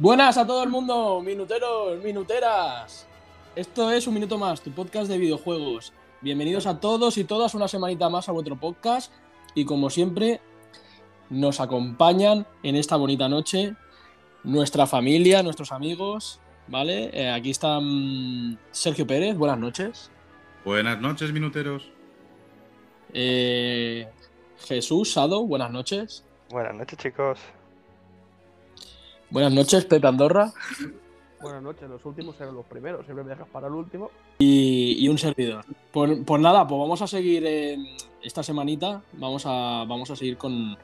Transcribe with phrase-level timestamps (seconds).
[0.00, 3.06] Buenas a todo el mundo, minuteros, minuteras.
[3.54, 5.92] Esto es Un Minuto Más, tu podcast de videojuegos.
[6.22, 9.12] Bienvenidos a todos y todas una semanita más a vuestro podcast.
[9.54, 10.40] Y como siempre,
[11.28, 13.76] nos acompañan en esta bonita noche
[14.42, 16.40] nuestra familia, nuestros amigos.
[16.66, 17.10] ¿Vale?
[17.12, 20.10] Eh, aquí están Sergio Pérez, buenas noches.
[20.64, 21.92] Buenas noches, minuteros.
[23.12, 24.08] Eh,
[24.60, 26.24] Jesús Sado, buenas noches.
[26.48, 27.38] Buenas noches, chicos.
[29.30, 30.52] Buenas noches, Pepe Andorra.
[31.40, 34.10] Buenas noches, los últimos eran los primeros, siempre me dejas para el último.
[34.38, 35.64] Y, un servidor.
[35.92, 37.46] Pues, pues, nada, pues vamos a seguir
[38.22, 40.76] esta semanita, vamos a, vamos a seguir con,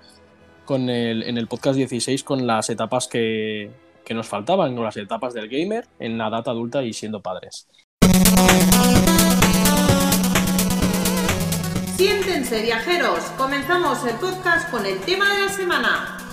[0.64, 3.70] con el, en el podcast 16 con las etapas que,
[4.04, 7.68] que nos faltaban, con las etapas del gamer en la data adulta y siendo padres.
[11.96, 16.25] Siéntense viajeros, comenzamos el podcast con el tema de la semana.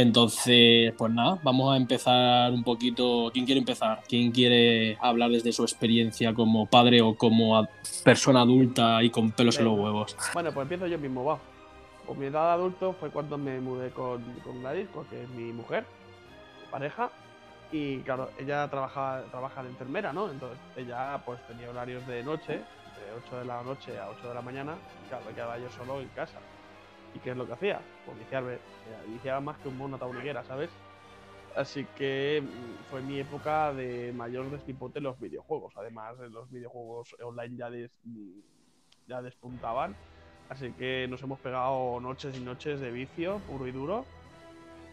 [0.00, 3.30] Entonces, pues nada, vamos a empezar un poquito.
[3.32, 4.00] ¿Quién quiere empezar?
[4.08, 7.66] ¿Quién quiere hablar desde su experiencia como padre o como
[8.04, 10.16] persona adulta y con pelos en los huevos?
[10.32, 11.40] Bueno, pues empiezo yo mismo, va.
[12.06, 15.52] Pues mi edad de adulto fue cuando me mudé con, con Gladys, porque es mi
[15.52, 15.84] mujer,
[16.70, 17.10] pareja.
[17.72, 20.30] Y claro, ella trabaja, trabaja de enfermera, ¿no?
[20.30, 24.34] Entonces ella pues tenía horarios de noche, de 8 de la noche a 8 de
[24.34, 24.76] la mañana.
[25.04, 26.38] Y claro, quedaba yo solo en casa.
[27.14, 27.80] ¿Y qué es lo que hacía?
[28.04, 28.58] Pues viciarme.
[29.08, 30.70] Viciaba más que un mono tauriguera, ¿sabes?
[31.56, 35.76] Así que mm, fue mi época de mayor despipote en los videojuegos.
[35.76, 37.68] Además, los videojuegos online ya,
[38.04, 38.40] mm,
[39.08, 39.96] ya despuntaban.
[40.48, 44.04] Así que nos hemos pegado noches y noches de vicio puro y duro.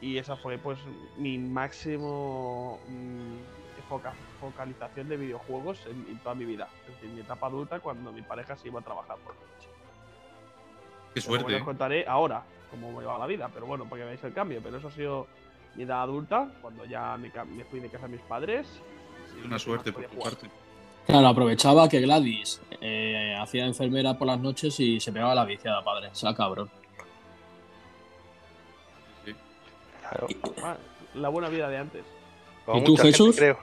[0.01, 0.79] Y esa fue pues
[1.17, 3.35] mi máximo mm,
[4.41, 6.67] focalización de videojuegos en, en, toda mi vida.
[6.87, 9.74] Decir, mi etapa adulta cuando mi pareja se iba a trabajar por la noche.
[11.15, 11.55] Qué suerte.
[11.55, 14.59] os contaré ahora cómo me va la vida, pero bueno, porque veáis el cambio.
[14.61, 15.27] Pero eso ha sido
[15.75, 17.31] mi edad adulta, cuando ya me,
[17.63, 18.67] fui de casa a mis padres.
[19.45, 20.49] Una suerte por tu parte.
[21.05, 25.81] Claro, aprovechaba que Gladys eh, hacía enfermera por las noches y se pegaba la viciada,
[25.85, 26.09] padre.
[26.09, 26.69] O sea, cabrón.
[29.23, 29.33] Sí.
[30.61, 30.75] Ah,
[31.13, 32.03] la buena vida de antes.
[32.73, 33.37] ¿Y tú, Jesús?
[33.37, 33.57] Creo.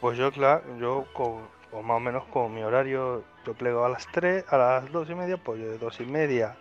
[0.00, 1.42] Pues yo, claro, yo con,
[1.86, 5.14] más o menos con mi horario yo plego a las 3, a las 2 y
[5.14, 6.56] media, pues yo de 2 y media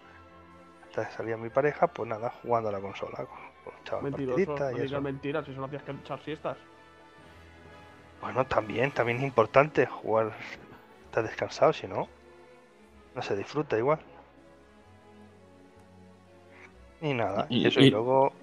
[0.83, 3.25] hasta que salía mi pareja, pues nada, jugando a la consola.
[3.25, 6.57] Con, Mentiroso, no digas mentiras, si solo hacías que echar siestas.
[8.22, 10.33] Bueno, también, también es importante jugar,
[11.05, 12.07] estar descansado, si no,
[13.16, 13.99] no se disfruta igual.
[17.01, 18.33] Y nada, y, eso, y, luego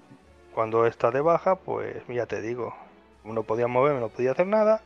[0.53, 2.75] cuando está de baja, pues ya te digo,
[3.23, 4.81] no podía moverme, no podía hacer nada,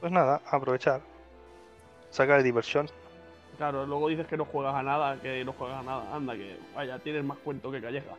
[0.00, 1.00] pues nada, aprovechar
[2.10, 2.88] sacar diversión.
[3.56, 6.14] Claro, luego dices que no juegas a nada, que no juegas a nada.
[6.14, 8.14] Anda, que vaya, tienes más cuento que calleja.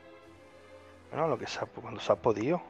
[1.12, 2.62] Bueno, lo que se ha, cuando se ha podido.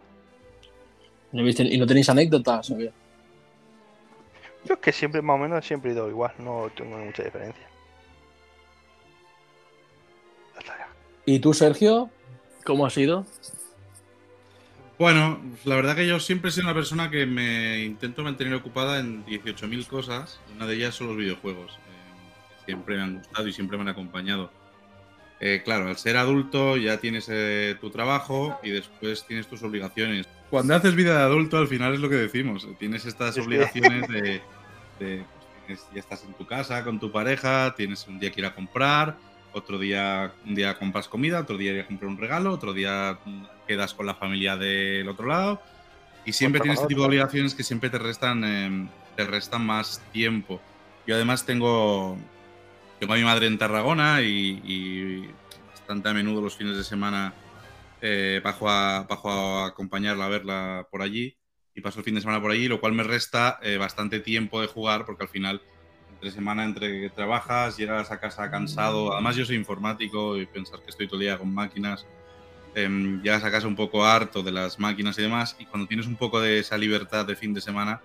[1.31, 2.69] ¿Y no tenéis anécdotas?
[2.69, 7.67] Yo es que siempre, más o menos, siempre he ido igual, no tengo mucha diferencia.
[11.25, 12.09] ¿Y tú, Sergio?
[12.65, 13.25] ¿Cómo ha sido?
[14.99, 18.99] Bueno, la verdad que yo siempre he sido una persona que me intento mantener ocupada
[18.99, 20.41] en 18.000 cosas.
[20.53, 21.71] Una de ellas son los videojuegos.
[21.71, 24.51] Eh, siempre me han gustado y siempre me han acompañado.
[25.39, 30.27] Eh, claro, al ser adulto ya tienes eh, tu trabajo y después tienes tus obligaciones.
[30.49, 32.67] Cuando haces vida de adulto, al final es lo que decimos.
[32.77, 34.41] Tienes estas obligaciones de,
[35.65, 38.53] pues, ya estás en tu casa con tu pareja, tienes un día que ir a
[38.53, 39.15] comprar,
[39.53, 43.19] otro día, un día compras comida, otro día comprar un regalo, otro día
[43.67, 45.61] quedas con la familia del otro lado.
[46.25, 50.01] Y siempre tienes este tipo de obligaciones que siempre te restan, em, te restan más
[50.11, 50.61] tiempo.
[51.07, 52.17] Yo además tengo,
[52.99, 55.27] tengo a mi madre en Tarragona y,
[55.71, 57.33] bastante a menudo los fines de semana
[58.01, 61.35] eh, bajo, a, bajo a acompañarla a verla por allí
[61.73, 64.61] y paso el fin de semana por allí, lo cual me resta eh, bastante tiempo
[64.61, 65.61] de jugar porque al final
[66.19, 69.13] entre semana, entre que trabajas, llegas a casa cansado.
[69.13, 72.05] Además, yo soy informático y pensar que estoy todo el día con máquinas
[72.75, 76.07] em, llegas a casa un poco harto de las máquinas y demás, y cuando tienes
[76.07, 78.01] un poco de esa libertad de fin de semana,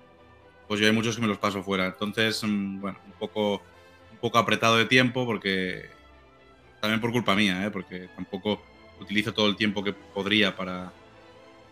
[0.69, 1.87] pues yo hay muchos que me los paso fuera.
[1.87, 3.62] Entonces, mm, bueno, un poco,
[4.12, 5.90] un poco apretado de tiempo porque
[6.81, 7.70] también por culpa mía, ¿eh?
[7.70, 8.62] porque tampoco
[9.00, 10.93] utilizo todo el tiempo que podría para,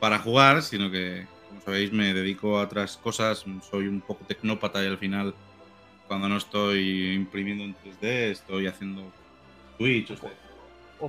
[0.01, 4.83] para jugar, sino que, como sabéis, me dedico a otras cosas, soy un poco tecnópata
[4.83, 5.35] y al final,
[6.13, 9.11] cuando no estoy imprimiendo en 3D, estoy haciendo
[9.79, 10.31] Twitch, o sea,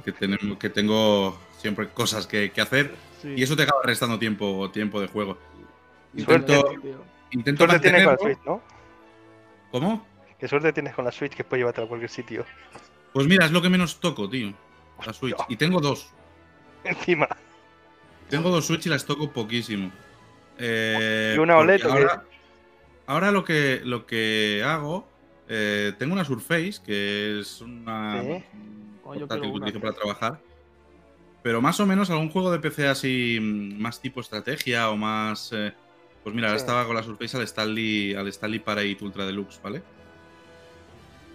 [0.01, 3.33] que, tenemos, que tengo siempre cosas que, que hacer Sí.
[3.35, 5.38] y eso te acaba restando tiempo, tiempo de juego.
[6.23, 7.03] Suerte, Intento, tío.
[7.31, 8.17] intento Suerte tienes con la.
[8.17, 8.61] Switch, ¿no?
[9.71, 10.07] ¿Cómo?
[10.39, 12.45] Qué suerte tienes con la Switch que puedes llevarte a cualquier sitio.
[13.11, 14.53] Pues mira, es lo que menos toco, tío.
[15.05, 15.35] La Switch.
[15.50, 16.11] Y tengo dos.
[16.85, 17.27] Encima.
[18.29, 19.91] Tengo dos Switch y las toco poquísimo.
[20.57, 21.83] Eh, ¿Y una OLED?
[21.88, 22.23] Ahora,
[23.07, 25.07] ahora lo, que, lo que hago,
[25.50, 28.21] eh, tengo una Surface, que es una
[29.05, 30.39] Oh, yo quiero que utilizo para trabajar.
[31.41, 35.51] Pero más o menos algún juego de PC así, mm, más tipo estrategia o más...
[35.53, 35.73] eh,
[36.23, 36.63] pues mira, ahora Sí.
[36.63, 39.83] estaba con la Surface al Stanley, al Stanley Parade Ultra Deluxe, ¿vale?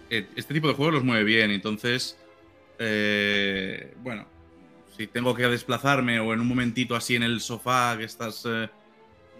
[0.09, 2.17] Eh, Este tipo de juegos los mueve bien, entonces...
[2.79, 4.25] eh, bueno,
[4.97, 8.67] si tengo que desplazarme o en un momentito así en el sofá que estás eh,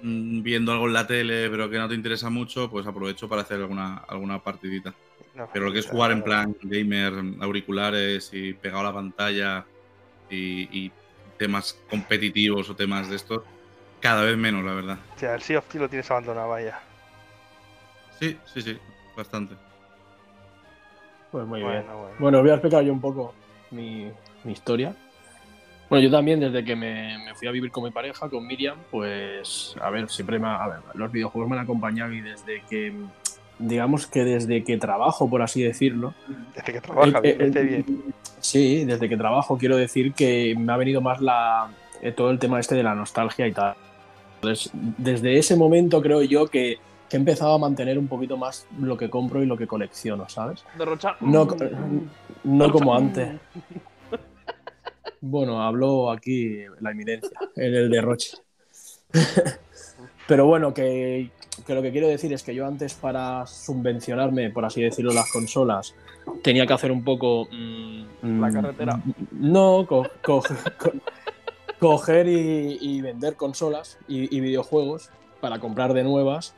[0.01, 3.57] viendo algo en la tele pero que no te interesa mucho, pues aprovecho para hacer
[3.59, 4.93] alguna, alguna partidita.
[5.35, 9.65] No, Pero lo que es jugar en plan gamer, auriculares y pegado a la pantalla
[10.29, 10.91] y, y
[11.37, 13.43] temas competitivos o temas de estos,
[14.01, 14.99] cada vez menos, la verdad.
[15.15, 16.79] O sea, el Sea of Thieves lo tienes abandonado, vaya.
[18.19, 18.77] Sí, sí, sí,
[19.15, 19.55] bastante.
[21.31, 21.97] Pues muy bueno, bien.
[21.99, 22.15] bueno.
[22.19, 23.33] Bueno, os voy a explicar yo un poco
[23.71, 24.11] mi,
[24.43, 24.95] mi historia.
[25.89, 28.77] Bueno, yo también, desde que me, me fui a vivir con mi pareja, con Miriam,
[28.91, 32.61] pues, a ver, siempre me, ha- a ver, los videojuegos me han acompañado y desde
[32.69, 32.93] que,
[33.57, 36.13] digamos que desde que trabajo, por así decirlo,
[36.55, 37.85] Desde que trabaja, eh, bien, eh, esté bien.
[38.39, 41.69] Sí, desde que trabajo quiero decir que me ha venido más la,
[42.01, 43.73] eh, todo el tema este de la nostalgia y tal.
[44.35, 46.77] Entonces, desde ese momento creo yo que,
[47.09, 50.29] que he empezado a mantener un poquito más lo que compro y lo que colecciono,
[50.29, 50.63] ¿sabes?
[50.77, 51.17] Derrochar.
[51.19, 51.63] No, Mm.
[51.63, 51.71] eh,
[52.45, 53.29] no como antes.
[55.21, 58.37] Bueno, habló aquí la eminencia, en el derroche.
[60.27, 61.31] Pero bueno, que,
[61.65, 65.31] que lo que quiero decir es que yo antes para subvencionarme, por así decirlo, las
[65.31, 65.95] consolas,
[66.43, 67.47] tenía que hacer un poco...
[67.51, 68.03] mm,
[68.39, 69.01] La mm, carretera.
[69.31, 70.43] No, co- co-
[70.77, 70.93] co-
[71.79, 75.09] coger y, y vender consolas y, y videojuegos
[75.41, 76.53] para comprar de nuevas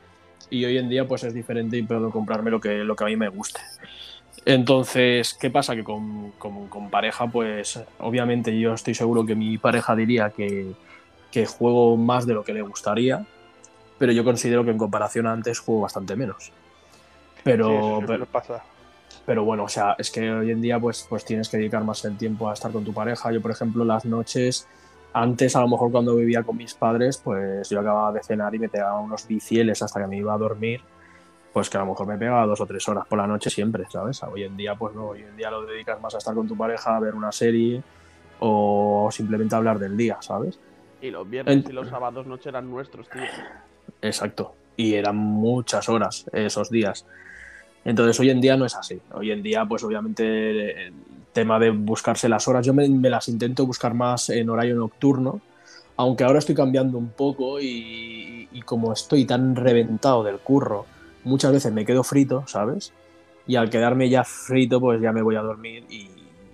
[0.50, 3.06] y hoy en día pues es diferente y puedo comprarme lo que, lo que a
[3.06, 3.60] mí me guste.
[4.44, 5.76] Entonces, ¿qué pasa?
[5.76, 10.74] Que con, con- con pareja, pues obviamente yo estoy seguro que mi pareja diría que,
[11.30, 13.24] que juego más de lo que le gustaría,
[13.98, 16.52] pero yo considero que en comparación a antes juego bastante menos.
[17.44, 18.64] Pero, Sí, eso siempre pero, pasa.
[19.24, 22.04] pero bueno, o sea, es que hoy en día pues, pues tienes que dedicar más
[22.04, 23.32] el tiempo a estar con tu pareja.
[23.32, 24.68] Yo, por ejemplo, las noches,
[25.12, 28.58] antes a lo mejor cuando vivía con mis padres, pues yo acababa de cenar y
[28.58, 30.82] me pegaba unos bicieles hasta que me iba a dormir,
[31.52, 33.84] pues que a lo mejor me pegaba dos o tres horas por la noche siempre,
[33.90, 34.22] ¿sabes?
[34.22, 36.56] Hoy en día, pues no, hoy en día lo dedicas más a estar con tu
[36.56, 37.82] pareja, a ver una serie
[38.40, 40.58] o simplemente a hablar del día, ¿sabes?
[41.00, 43.22] Y los viernes Ent- y los sábados noche eran nuestros, tío.
[44.00, 44.54] Exacto.
[44.76, 47.04] Y eran muchas horas esos días.
[47.84, 49.00] Entonces hoy en día no es así.
[49.12, 50.94] Hoy en día, pues obviamente el
[51.32, 55.40] tema de buscarse las horas, yo me, me las intento buscar más en horario nocturno,
[55.96, 60.86] aunque ahora estoy cambiando un poco y, y como estoy tan reventado del curro,
[61.24, 62.92] muchas veces me quedo frito, ¿sabes?
[63.46, 66.10] Y al quedarme ya frito, pues ya me voy a dormir y,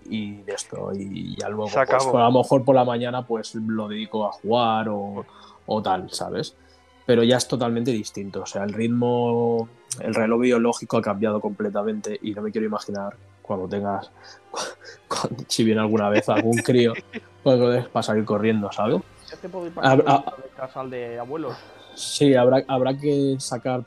[0.08, 0.90] y de esto.
[0.94, 4.88] Y ya luego, pues, a lo mejor por la mañana, pues lo dedico a jugar
[4.88, 5.24] o,
[5.66, 6.56] o tal, ¿sabes?
[7.04, 8.42] Pero ya es totalmente distinto.
[8.42, 9.68] O sea, el ritmo,
[10.00, 14.10] el reloj biológico ha cambiado completamente y no me quiero imaginar cuando tengas,
[15.08, 16.94] cuando- si viene alguna vez algún crío,
[17.42, 19.00] pues para salir corriendo, ¿sabes?
[19.30, 21.56] Ya te puedo ir Hab- para ah- de casa al de abuelos.
[21.94, 23.84] Sí, habrá, habrá que sacar,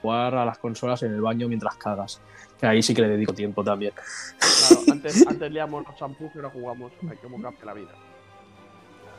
[0.00, 2.20] jugar a las consolas en el baño mientras cagas.
[2.58, 3.92] Que ahí sí que le dedico tiempo también.
[4.38, 6.92] Claro, antes, antes liamos los champús y ahora jugamos.
[7.02, 7.90] Hay que cambia la vida.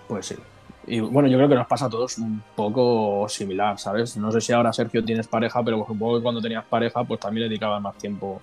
[0.08, 0.36] Pues sí.
[0.88, 4.18] Y bueno, yo creo que nos pasa a todos un poco similar, ¿sabes?
[4.18, 7.44] No sé si ahora, Sergio, tienes pareja, pero supongo que cuando tenías pareja, pues también
[7.44, 8.42] le dedicabas más tiempo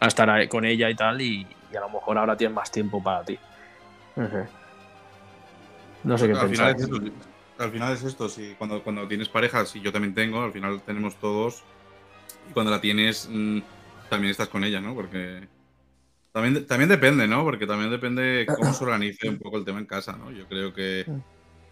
[0.00, 3.02] a estar con ella y tal, y, y a lo mejor ahora tienes más tiempo
[3.02, 3.38] para ti.
[4.16, 4.48] No sé.
[6.02, 6.76] No sé qué pensar.
[7.60, 10.82] Al final es esto, si cuando, cuando tienes pareja, si yo también tengo, al final
[10.82, 11.62] tenemos todos,
[12.48, 13.58] y cuando la tienes, mm,
[14.08, 14.94] también estás con ella, ¿no?
[14.94, 15.46] Porque
[16.32, 17.44] también, también depende, ¿no?
[17.44, 20.30] Porque también depende cómo se organice un poco el tema en casa, ¿no?
[20.30, 21.04] Yo creo que...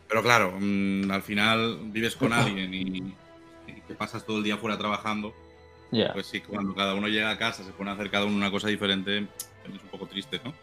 [0.09, 2.99] Pero claro, mm, al final vives con alguien y,
[3.66, 5.35] y que pasas todo el día fuera trabajando,
[5.90, 6.12] Ya.
[6.12, 8.50] pues sí, cuando cada uno llega a casa se pone a hacer cada uno una
[8.50, 10.54] cosa diferente, es un poco triste, ¿no?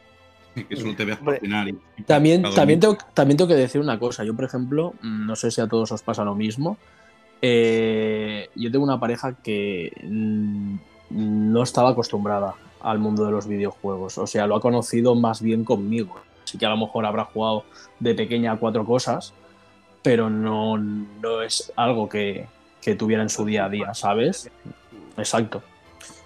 [0.64, 1.68] Que solo te veas Hombre, cocinar.
[1.68, 4.24] y- También, también, tengo, también tengo que decir una cosa.
[4.24, 6.78] Yo, por ejemplo, no sé si a todos os pasa lo mismo.
[7.42, 10.76] eh, yo tengo una pareja que mm,
[11.52, 14.18] no estaba acostumbrada al mundo de los videojuegos.
[14.18, 16.16] O sea, lo ha conocido más bien conmigo.
[16.44, 17.66] Así que a lo mejor habrá jugado
[18.00, 19.34] de pequeña a cuatro cosas,
[20.02, 22.48] pero no, no es algo que,
[22.82, 24.50] que tuviera en su día a día, ¿sabes?
[25.18, 25.62] Exacto.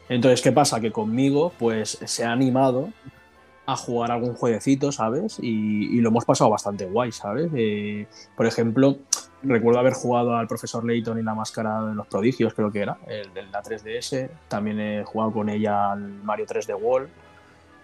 [0.10, 0.80] Entonces, ¿qué pasa?
[0.82, 2.90] Que conmigo, pues se ha animado
[3.72, 5.38] a jugar algún jueguecito, ¿sabes?
[5.42, 7.52] Y, y lo hemos pasado bastante guay, ¿sabes?
[7.56, 8.98] Eh, por ejemplo,
[9.44, 12.98] recuerdo haber jugado al profesor Layton y la máscara de los prodigios, creo que era,
[13.08, 14.30] el de la 3DS.
[14.48, 17.10] También he jugado con ella al Mario 3D World.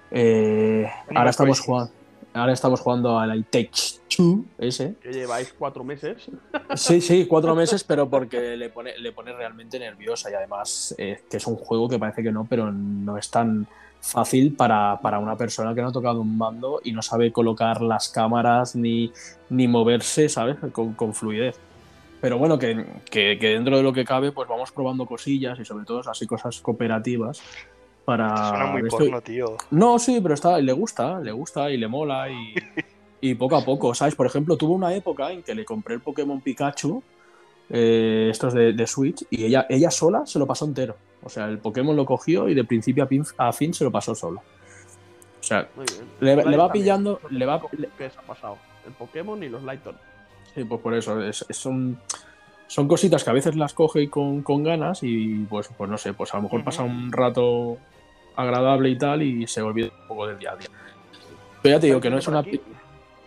[0.10, 1.92] Eh, Animal ahora, estamos jugando,
[2.34, 4.96] ahora estamos jugando al It Takes Two, ese.
[5.02, 6.30] Que lleváis cuatro meses.
[6.76, 11.22] Sí, sí, cuatro meses, pero porque le pone, le pone realmente nerviosa y además eh,
[11.30, 13.68] que es un juego que parece que no, pero no es tan
[14.06, 17.82] fácil para, para una persona que no ha tocado un mando y no sabe colocar
[17.82, 19.12] las cámaras ni,
[19.50, 20.58] ni moverse, ¿sabes?
[20.72, 21.58] Con, con fluidez.
[22.22, 25.66] Pero bueno, que, que- que dentro de lo que cabe, pues vamos probando cosillas y
[25.66, 27.42] sobre todo así cosas cooperativas
[28.06, 28.50] para...
[28.50, 29.58] Suena muy esto- porno, tío.
[29.72, 32.54] no, sí, pero está, le gusta, le gusta y le mola y,
[33.22, 34.16] y poco a poco, ¿sabes?
[34.16, 37.04] Por ejemplo, tuvo una época en que le compré el Pokémon Pikachu,
[37.70, 40.96] eh, estos de, de Switch, y ella, ella sola se lo pasó entero.
[41.24, 43.92] O sea, el Pokémon lo cogió y de principio a, pin- a fin se lo
[43.92, 44.42] pasó solo.
[45.40, 45.68] O sea.
[46.20, 47.62] Le- le va pillando- le va-
[47.98, 48.58] que se ha pasado.
[48.86, 49.96] El Pokémon y los Lighton.
[50.54, 52.00] sí, pues por eso, es- es- son,
[52.68, 56.14] son cositas que a veces las coge con, con ganas y pues, pues no sé,
[56.14, 56.66] pues a lo mejor Ujú.
[56.66, 57.78] pasa un rato
[58.36, 60.68] agradable y tal y se olvida un poco del día a día.
[61.62, 62.40] Pero ya te digo que no es una...
[62.40, 62.62] aquí-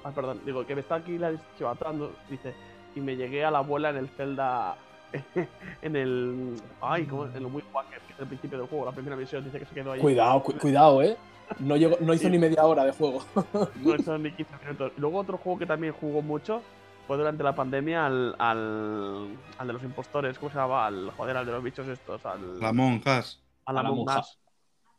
[0.05, 2.55] Ah, perdón, digo que me está aquí la chivatando, dice,
[2.95, 4.77] y me llegué a la abuela en el Zelda,
[5.83, 7.27] en el, ay, ¿cómo?
[7.27, 9.65] En el Wind Waker, que es el principio del juego, la primera misión, dice que
[9.67, 10.01] se quedó ahí.
[10.01, 11.17] Cuidado, cu- cuidado, eh.
[11.61, 12.31] No, llegó, no hizo Sí.
[12.31, 13.23] ni media hora de juego.
[13.83, 14.93] No son ni 15 minutos.
[14.99, 16.61] Luego otro juego que también jugó mucho
[17.07, 20.87] fue durante la pandemia al, al, al de los impostores, ¿cómo se llamaba?
[20.87, 23.41] Al, joder, al de los bichos estos, al, La monjas.
[23.65, 24.21] a la a la Among monja.
[24.21, 24.39] Us.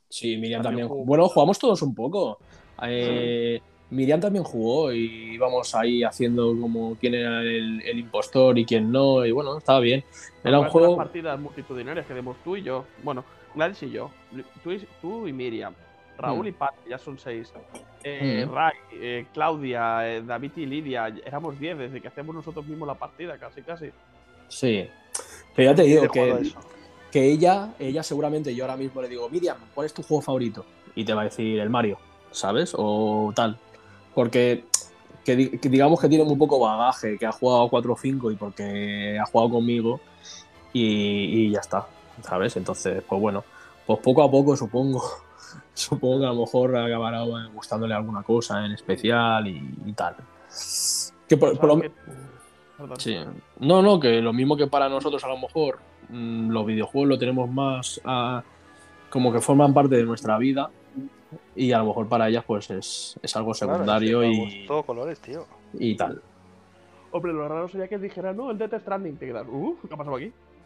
[0.09, 0.87] Sí, Miriam También también.
[0.87, 1.05] jugó.
[1.05, 2.39] Bueno, jugamos todos un poco.
[2.81, 8.65] Eh, Miriam también jugó y íbamos ahí haciendo como quién era el, el impostor y
[8.65, 9.25] quién no.
[9.25, 10.03] Y bueno, estaba bien.
[10.43, 10.87] Era un Aparte juego.
[10.97, 12.85] las partidas multitudinarias que demos tú y yo.
[13.03, 13.23] Bueno,
[13.55, 14.11] Gladys y yo.
[14.63, 15.73] Tú y, tú y Miriam.
[16.17, 16.49] Raúl Mm.
[16.49, 17.51] y Pat, ya son seis.
[18.03, 18.53] Eh, Mm.
[18.53, 21.07] Ray, eh, Claudia, eh, David y Lidia.
[21.25, 23.87] Éramos diez desde que hacemos nosotros mismos la partida, casi, casi.
[24.49, 24.85] Sí.
[25.55, 26.51] Pero ya te digo que,
[27.11, 30.65] que ella, ella seguramente yo ahora mismo le digo, Miriam, ¿cuál es tu juego favorito?
[30.93, 31.97] Y te va a decir el Mario,
[32.31, 32.73] ¿sabes?
[32.77, 33.57] O tal.
[34.13, 34.65] Porque
[35.23, 38.31] que, di- que digamos que tiene muy poco bagaje, que ha jugado 4 o 5
[38.31, 39.99] y porque ha jugado conmigo
[40.73, 41.87] y, y ya está,
[42.23, 42.55] ¿sabes?
[42.57, 43.43] Entonces, pues bueno,
[43.85, 45.03] pues poco a poco supongo,
[45.73, 47.23] supongo que a lo mejor acabará
[47.53, 50.15] gustándole alguna cosa en especial y, y tal.
[51.27, 51.81] Que por, por lo.
[52.97, 53.17] Sí.
[53.59, 57.19] No, no, que lo mismo que para nosotros a lo mejor mm, los videojuegos lo
[57.19, 58.41] tenemos más a-
[59.09, 60.69] como que forman parte de nuestra vida
[61.55, 64.67] y a lo mejor para ellas pues es, es algo Claro, secundario es que y,
[64.67, 65.45] Todo colores, tío.
[65.73, 66.21] y tal.
[67.11, 69.17] Hombre, lo raro sería que dijera, no, el Death Stranding.
[69.17, 70.31] Te quedas, uh, ¿qué ha pasado aquí?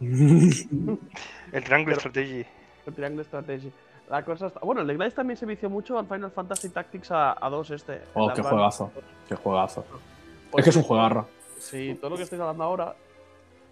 [1.52, 2.44] El Triangle Strategy.
[2.86, 3.72] El Triangle Strategy.
[4.10, 4.60] La cosa está...
[4.60, 7.70] Bueno, el de Gladys también se vició mucho al Final Fantasy Tactics a, a 2
[7.70, 8.02] este.
[8.12, 8.90] Oh, qué juegazo,
[9.28, 9.84] qué juegazo.
[10.50, 11.24] Pues Es que es un sí, juegarra.
[11.58, 12.94] Sí, todo lo que estoy hablando ahora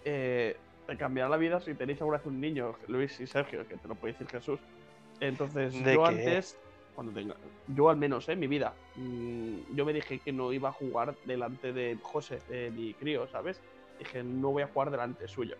[0.05, 3.77] eh, te cambiará la vida si tenéis alguna vez un niño, Luis y Sergio, que
[3.77, 4.59] te lo puede decir Jesús.
[5.23, 6.09] Entonces, ¿De yo qué?
[6.09, 6.59] antes,
[6.95, 7.37] cuando tenga,
[7.69, 11.15] yo al menos en mi vida, mm, yo me dije que no iba a jugar
[11.25, 13.61] delante de José, de mi crío, ¿sabes?
[13.99, 15.57] Dije, no voy a jugar delante suyo.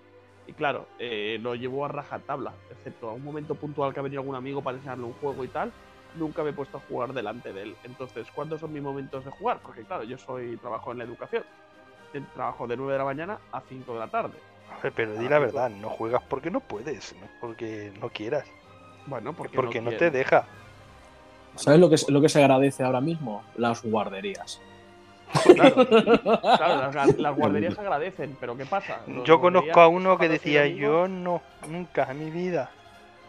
[0.49, 4.21] Y claro, eh, lo llevo a rajatabla, excepto a un momento puntual que ha venido
[4.21, 5.73] algún amigo para enseñarle un juego y tal.
[6.17, 7.77] Nunca me he puesto a jugar delante de él.
[7.85, 9.61] Entonces, ¿cuántos son mis momentos de jugar?
[9.63, 11.45] Porque claro, yo soy trabajo en la educación.
[12.13, 14.35] Eh, Trabajo de 9 de la mañana a 5 de la tarde.
[14.71, 18.11] A ver, pero di la verdad, no juegas porque no puedes, no es porque no
[18.11, 18.47] quieras,
[19.07, 20.45] Bueno, porque, porque no, te deja.
[21.57, 23.43] ¿Sabes lo que, es- lo que se agradece ahora mismo?
[23.57, 24.61] Las guarderías.
[25.55, 25.87] Claro,
[26.41, 29.01] claro, las, las guarderías agradecen, pero ¿qué pasa?
[29.07, 32.71] Los Yo conozco a uno que decía, yo no, nunca en mi vida.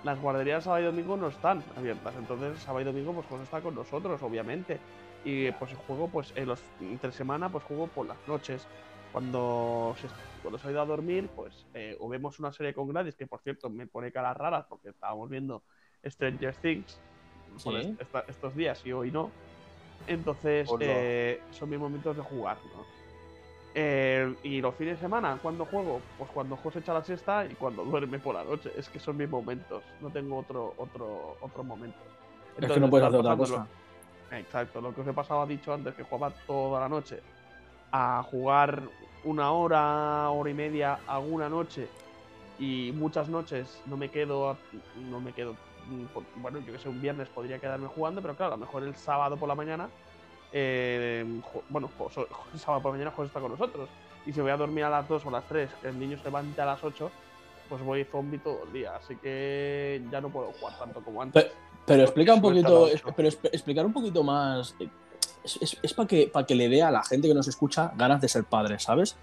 [0.03, 3.61] Las guarderías sábado y domingo no están abiertas, entonces sábado y domingo pues José está
[3.61, 4.79] con nosotros, obviamente.
[5.23, 8.67] Y pues juego, pues en los entre semana, pues juego por las noches.
[9.13, 10.07] Cuando se,
[10.41, 13.27] cuando se ha ido a dormir, pues eh, o vemos una serie con Gladys, que
[13.27, 15.63] por cierto me pone caras raras porque estábamos viendo
[16.05, 16.99] Stranger Things
[17.63, 19.31] por est- estos días y hoy no.
[20.07, 22.83] Entonces eh, son mis momentos de jugar, ¿no?
[23.75, 26.01] Eh, y los fines de semana, ¿cuándo juego?
[26.17, 28.71] Pues cuando José echa la siesta y cuando duerme por la noche.
[28.77, 29.83] Es que son mis momentos.
[30.01, 31.97] No tengo otro, otro, otro momento.
[32.59, 33.67] es que no puedes hacer otra cosa.
[34.31, 37.19] Exacto, lo que os he pasado ha dicho antes, que jugaba toda la noche,
[37.91, 38.81] a jugar
[39.23, 41.87] una hora, hora y media alguna noche
[42.59, 44.57] y muchas noches no me quedo,
[45.09, 45.53] no me quedo,
[45.87, 48.83] mm, bueno, yo que sé, un viernes podría quedarme jugando, pero claro, a lo mejor
[48.83, 49.89] el sábado por la mañana,
[50.51, 51.25] eh,
[51.69, 51.89] bueno,
[52.53, 53.89] el sábado por la mañana José está con nosotros
[54.25, 56.17] y si voy a dormir a las 2 o a las 3, que el niño
[56.17, 57.11] se levante a las 8,
[57.69, 61.51] pues voy zombie todo el día, así que ya no puedo jugar tanto como antes.
[61.85, 64.73] Pero, explica un poquito, pero explicar un poquito más,
[65.43, 68.21] eh, es, para que, para que le dé a la gente que nos escucha ganas
[68.21, 69.15] de ser padre, ¿sabes?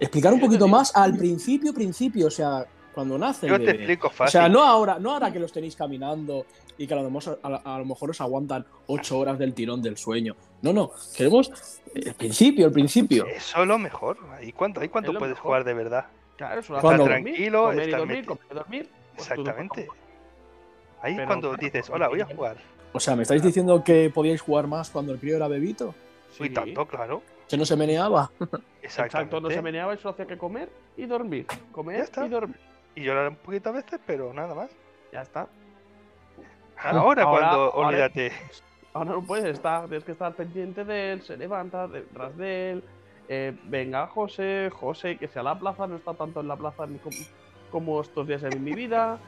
[0.00, 3.46] Explicar un poquito más al principio, principio, o sea, cuando nace.
[3.48, 4.26] Yo te explico fácil.
[4.26, 7.38] O sea, no ahora, no ahora que los tenéis caminando y que a lo, mejor,
[7.42, 10.36] a, lo mejor os aguantan ocho horas del tirón del sueño.
[10.62, 11.52] No, no, queremos
[11.94, 13.26] el principio, el principio.
[13.26, 14.18] Eso es lo mejor.
[14.42, 16.06] ¿Y cuánto, ¿y cuánto puedes jugar de verdad?
[16.36, 18.90] Claro, eso Estar tranquilo, comer y dormir, comer y dormir.
[19.16, 19.88] Pues Exactamente.
[21.02, 22.56] Ahí es cuando dices, hola, voy a jugar.
[22.98, 25.94] O sea, ¿me estáis diciendo que podíais jugar más cuando el crío era bebito?
[26.32, 27.22] Sí, tanto, claro.
[27.48, 28.32] Que no se meneaba.
[28.82, 31.46] Exacto, no se meneaba y solo hacía que comer y dormir.
[31.70, 32.56] Comer y dormir.
[32.96, 34.70] Y llorar un poquito a veces, pero nada más.
[35.12, 35.46] Ya está.
[36.76, 38.32] Ahora, cuando olvídate.
[38.92, 42.84] Ahora no puedes estar, tienes que estar pendiente de él, se levanta detrás de él.
[43.28, 46.88] Eh, venga, José, José, que sea la plaza, no está tanto en la plaza
[47.70, 49.20] como, estos días en mi vida.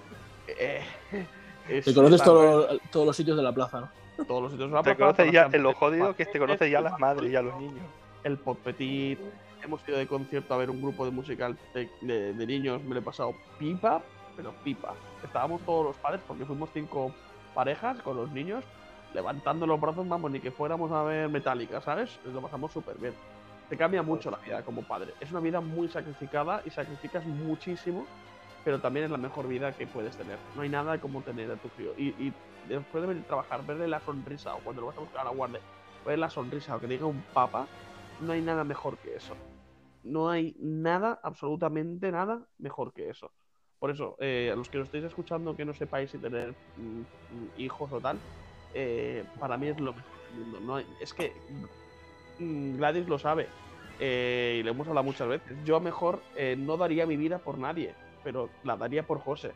[0.49, 0.83] Eh,
[1.85, 4.25] te conoces todos los sitios de la plaza, ¿no?
[4.25, 4.97] Todos los sitios de la plaza.
[4.97, 7.57] Te conoces ya, en lo jodido que te conoces ya las madres y a los
[7.59, 7.85] niños.
[8.23, 9.19] El Pop Petit,
[9.65, 13.03] hemos ido de concierto a ver un grupo de musical de, niños, me lo he
[13.03, 14.03] pasado pipa,
[14.37, 14.95] pero pipa.
[15.23, 17.13] Estábamos todos los padres, porque fuimos cinco
[17.55, 18.65] parejas con los niños,
[19.15, 22.19] levantando los brazos, vamos, ni que fuéramos a ver Metallica, ¿sabes?
[22.33, 23.15] Lo pasamos súper bien.
[23.69, 25.15] Te cambia mucho la vida como padre.
[25.21, 28.07] Es una vida muy sacrificada y sacrificas muchísimo,
[28.65, 30.39] pero también es la mejor vida que puedes tener.
[30.55, 31.93] No hay nada como tener a tu crío.
[31.97, 32.33] Y,
[32.69, 35.25] después de venir a trabajar, verle la sonrisa, o cuando lo vas a buscar a
[35.25, 35.61] la guardia,
[36.07, 37.67] ver la sonrisa, o que diga un papa,
[38.21, 39.35] no hay nada mejor que eso.
[40.05, 43.31] No hay nada, absolutamente nada mejor que eso.
[43.79, 47.61] Por eso, eh, a los que lo estéis escuchando que no sepáis si tener mm,
[47.61, 48.19] hijos o tal,
[48.75, 50.61] eh, para mí es lo mejor del mundo.
[50.61, 51.33] No es que
[52.39, 53.49] mm, Gladys lo sabe
[53.99, 55.57] eh, y le hemos hablado muchas veces.
[55.65, 56.21] Yo mejor
[56.59, 59.53] no daría mi vida por nadie, pero la daría por José.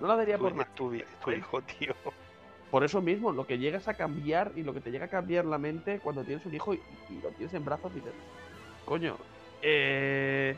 [0.00, 0.70] No la daría por nadie.
[0.74, 0.92] Tu,
[1.24, 1.94] tu hijo, tío.
[2.70, 5.44] Por eso mismo, lo que llegas a cambiar y lo que te llega a cambiar
[5.44, 6.80] la mente cuando tienes un hijo y,
[7.22, 8.12] lo tienes en brazos y dices,
[8.84, 9.16] coño,
[9.62, 10.56] eh,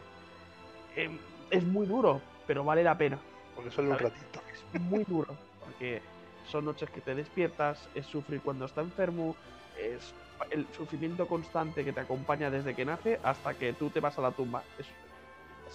[0.97, 1.19] em,
[1.51, 3.19] es muy duro, pero vale la pena.
[3.55, 4.41] Porque solo un ratito.
[4.73, 6.01] Es muy duro, porque
[6.47, 9.37] son noches que te despiertas, es sufrir cuando está enfermo,
[9.79, 10.15] es
[10.51, 14.23] el sufrimiento constante que te acompaña desde que nace hasta que tú te vas a
[14.23, 14.63] la tumba.
[14.79, 14.87] Es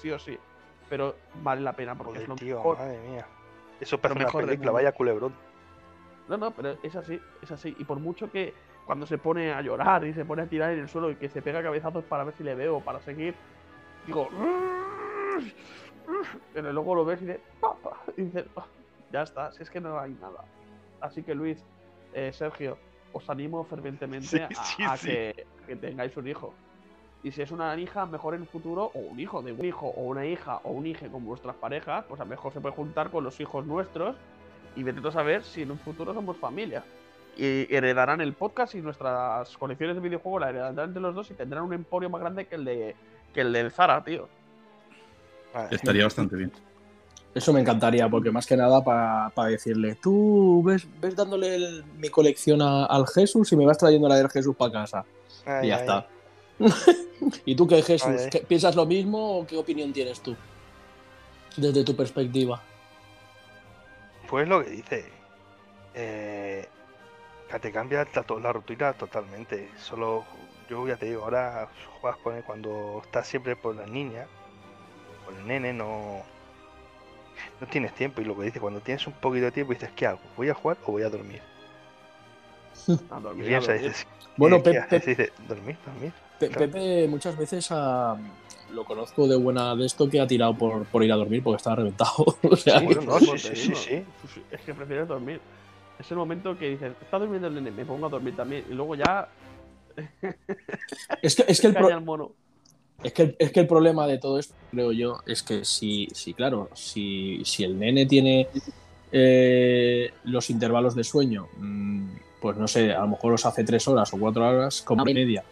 [0.02, 0.38] sí o sí,
[0.93, 3.25] pero vale la pena porque es lo tío, Madre mía.
[3.79, 5.34] Eso es mejor película, vaya culebrón.
[6.29, 7.75] No, no, pero es así, es así.
[7.79, 8.53] Y por mucho que
[8.86, 11.29] cuando se pone a llorar y se pone a tirar en el suelo y que
[11.29, 13.34] se pega cabezazos para ver si le veo, para seguir,
[14.06, 14.29] digo,
[16.53, 18.67] pero luego lo ves y dices, papá, y dices, ah,
[19.12, 20.45] ya está, si es que no hay nada.
[21.01, 21.58] Así que Luis,
[22.13, 22.77] eh, Sergio,
[23.13, 24.43] os animo fervientemente
[24.88, 25.43] a, Que,
[25.75, 26.53] tengáis un hijo.
[27.23, 29.88] Y si es una hija, mejor en el futuro, o un hijo de un hijo,
[29.88, 32.75] o una hija, o un hijo con vuestras parejas, pues a lo mejor se puede
[32.75, 34.15] juntar con los hijos nuestros
[34.75, 36.83] y vete a saber si en un futuro somos familia.
[37.38, 41.33] Y heredarán el podcast y nuestras colecciones de videojuegos la heredarán entre los dos y
[41.33, 42.95] tendrán un emporio más grande que el de,
[43.33, 44.27] que el de Zara, tío.
[45.71, 46.51] Estaría bastante bien.
[47.33, 52.62] Eso me encantaría, porque más que nada para decirle, tú ves, ves dándole mi colección
[52.62, 55.05] al Jesús y me vas trayendo la del Jesús para casa.
[55.63, 56.07] y ya está.
[57.45, 58.21] ¿Y tú qué, Jesús?
[58.47, 60.35] ¿Piensas lo mismo o qué opinión tienes tú?
[61.57, 62.61] Desde tu perspectiva.
[64.29, 65.05] Pues lo que dice.
[65.93, 66.67] Eh,
[67.49, 68.07] que te cambia
[68.41, 69.69] la, rutina totalmente.
[69.77, 70.25] Solo,
[70.69, 71.69] yo ya te digo, ahora
[72.01, 74.25] juegas con él cuando estás siempre por la niña,
[75.23, 76.23] por el nene, no,
[77.61, 78.21] no tienes tiempo.
[78.21, 80.19] Y lo que dice, cuando tienes un poquito de tiempo, dices, ¿qué hago?
[80.35, 81.41] ¿Voy a jugar o voy a dormir?
[83.11, 86.11] A dormir, Dices, bueno, Pepe, dice, dormir, dormir.
[86.49, 88.17] Pepe muchas veces ha,
[88.73, 91.58] lo conozco de buena de esto que ha tirado por, por ir a dormir porque
[91.58, 92.12] estaba reventado.
[92.43, 95.39] o sea, sí, sí, sí, sí, Es que prefieres dormir.
[95.99, 98.65] Es el momento que dices, está durmiendo el nene, me pongo a dormir también.
[98.69, 99.29] Y luego ya.
[101.21, 101.75] es que, es que el,
[103.03, 106.34] Es que, es que el problema de todo esto, creo yo, es que si, si
[106.34, 108.47] claro, si, si el nene tiene
[109.12, 112.08] eh, los intervalos de sueño, mm,
[112.39, 115.43] pues no sé, a lo mejor los hace tres horas o cuatro horas, como media,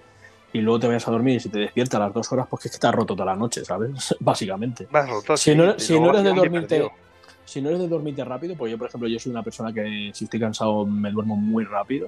[0.53, 2.65] y luego te vayas a dormir y si te despiertas a las dos horas, pues
[2.65, 4.15] es que te has roto toda la noche, ¿sabes?
[4.19, 4.87] Básicamente.
[5.35, 6.91] si, no, si no eres de dormirte.
[7.45, 10.11] Si no eres de dormirte rápido, pues yo, por ejemplo, yo soy una persona que
[10.13, 12.07] si estoy cansado me duermo muy rápido.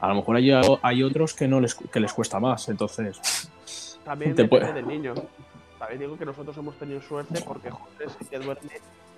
[0.00, 0.50] A lo mejor hay,
[0.82, 3.18] hay otros que no les, que les cuesta más, entonces.
[4.04, 5.14] También Te depende puede- del niño.
[5.78, 8.70] También digo que nosotros hemos tenido suerte porque José sí que duerme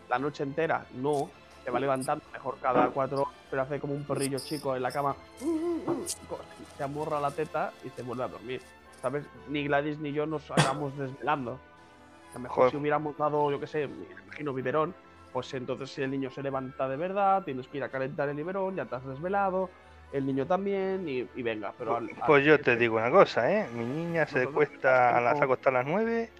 [0.08, 0.84] la noche entera.
[0.96, 1.30] No,
[1.68, 4.90] se va levantando mejor cada cuatro horas, pero hace como un perrillo chico en la
[4.90, 5.14] cama.
[6.76, 8.62] Se amorra la teta y se vuelve a dormir.
[9.02, 9.24] ¿Sabes?
[9.48, 11.58] Ni Gladys ni yo nos acabamos desvelando.
[12.30, 12.70] A lo mejor Joder.
[12.72, 14.94] si hubiéramos dado, yo qué sé, me imagino biberón,
[15.32, 18.36] pues entonces si el niño se levanta de verdad, tienes que ir a calentar el
[18.36, 19.70] biberón, ya te has desvelado,
[20.12, 21.72] el niño también, y, y venga.
[21.78, 23.68] Pero al- al- Pues yo te digo una cosa, ¿eh?
[23.74, 26.30] Mi niña se cuesta a las acostar a las 9,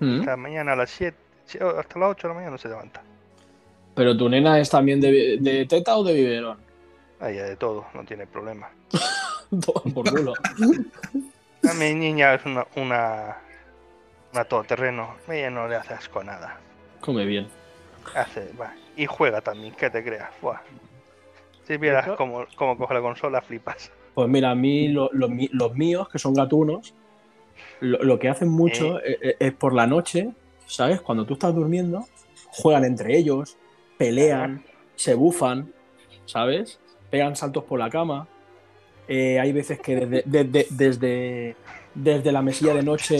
[0.00, 0.20] ¿Mm?
[0.20, 1.16] hasta mañana a las 7,
[1.78, 3.02] hasta las 8 de la mañana no se levanta.
[3.96, 6.58] Pero tu nena es también de, de teta o de biberón.
[7.18, 8.70] Ahí de todo, no tiene problema.
[9.50, 10.34] Toma por culo.
[11.68, 13.38] A mi niña es una, una,
[14.32, 15.16] una todoterreno.
[15.28, 16.60] Ella no le hace asco a nada.
[17.00, 17.48] Come bien.
[18.14, 18.72] Hace, va.
[18.96, 20.28] Y juega también, ¿qué te creas?
[20.42, 20.60] Buah.
[21.66, 23.90] Si vieras cómo, cómo coge la consola, flipas.
[24.14, 26.94] Pues mira, a mí lo- los míos, que son gatunos,
[27.80, 30.30] lo, lo que hacen mucho e- e- es, por la noche,
[30.66, 31.00] ¿sabes?
[31.00, 32.04] Cuando tú estás durmiendo,
[32.50, 33.58] juegan entre ellos,
[33.98, 34.62] pelean,
[34.94, 35.72] se bufan,
[36.24, 36.78] ¿sabes?
[37.10, 38.26] Pegan saltos por la cama.
[39.08, 41.56] Eh, hay veces que desde, desde, desde,
[41.94, 43.18] desde la mesilla de noche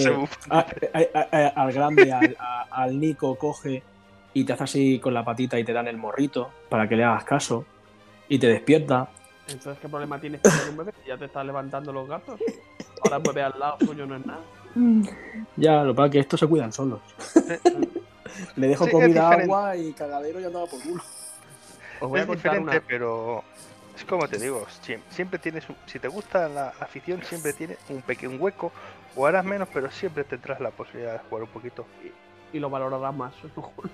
[0.51, 3.83] a- a- a- al grande, al, Nico, coge
[4.35, 7.05] y te hace así con la patita y te dan el morrito para que le
[7.05, 7.65] hagas caso
[8.29, 9.09] y te despierta.
[9.49, 10.93] Entonces, ¿qué problema tienes con tener un bebé?
[11.07, 12.41] Ya te están levantando los gatos.
[13.01, 14.41] Ahora el bebé al lado suyo no es nada.
[15.57, 17.01] Ya, lo que pasa es que estos se cuidan solos.
[18.57, 21.03] Le dejo Sí, comida, agua y cagadero y andaba por culo.
[22.01, 22.87] Os voy a es contar diferente, una.
[22.87, 23.45] pero
[23.97, 24.67] es como te digo,
[25.11, 28.73] siempre, tienes, un- si te gusta la, afición, siempre tienes un pequeño hueco,
[29.15, 31.87] o harás menos, pero siempre tendrás la posibilidad de jugar un poquito.
[32.53, 33.35] Y lo valorarás más.
[33.57, 33.91] Lo juro.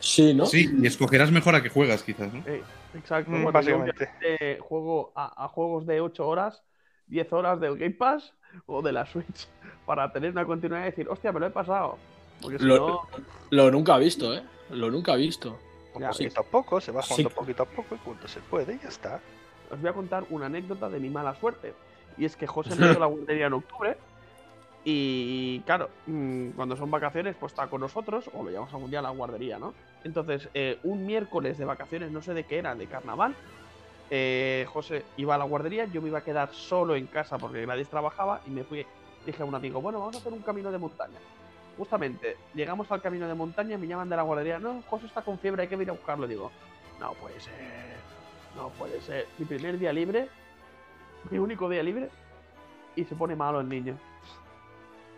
[0.00, 0.46] Sí, ¿no?
[0.46, 2.42] Sí, y escogerás mejor a que juegas, quizás, ¿no?
[2.94, 3.30] Exacto.
[3.30, 4.10] Mm, Bueno, yo básicamente.
[4.20, 6.62] eh, juego a, a juegos de 8 horas,
[7.06, 8.32] 10 horas del Game Pass
[8.66, 9.48] o de la Switch.
[9.86, 11.98] Para tener una continuidad y decir, hostia, me lo he pasado.
[12.42, 13.08] Porque si Lo- no.
[13.50, 14.42] Lo nunca he visto, ¿eh?
[14.70, 15.58] Lo nunca he visto.
[15.98, 16.24] Ya, sí.
[16.24, 17.08] Poquito a poco, se va Sí.
[17.10, 19.20] jugando poquito a poco y cuando se puede, y ya está.
[19.70, 21.74] os voy a contar una anécdota de mi mala suerte.
[22.16, 23.96] Y es que José empezó la guardería en octubre.
[24.84, 29.00] Y claro, mm, cuando son vacaciones, pues está con nosotros, o lo llevamos algún día
[29.00, 29.74] a la guardería, ¿no?
[30.04, 33.34] Entonces, eh, un miércoles de vacaciones, no sé de qué era, de carnaval,
[34.10, 37.62] eh, José iba a la guardería, yo me iba a quedar solo en casa porque
[37.66, 38.86] Gladys trabajaba y me fui,
[39.26, 41.18] dije a un amigo, bueno, vamos a hacer un camino de montaña.
[41.78, 45.38] Justamente, llegamos al camino de montaña, me llaman de la guardería, no, José está con
[45.38, 46.26] fiebre, hay que ir a buscarlo.
[46.26, 46.50] Digo,
[46.98, 47.54] no puede ser,
[48.56, 49.26] no puede ser.
[49.38, 50.28] Mi primer día libre,
[51.30, 52.10] mi único día libre,
[52.96, 53.96] y se pone malo el niño.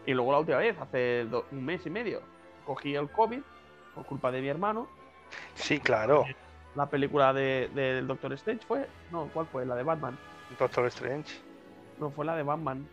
[0.05, 2.21] Y luego la última vez, hace do- un mes y medio,
[2.67, 3.41] cogí el COVID
[3.95, 4.87] por culpa de mi hermano.
[5.55, 6.25] Sí, claro.
[6.77, 9.65] La película de- del Doctor Strange fue, no, ¿cuál fue?
[9.65, 10.19] La de Batman.
[10.59, 11.41] Doctor Strange.
[11.99, 12.87] No, fue la de Batman.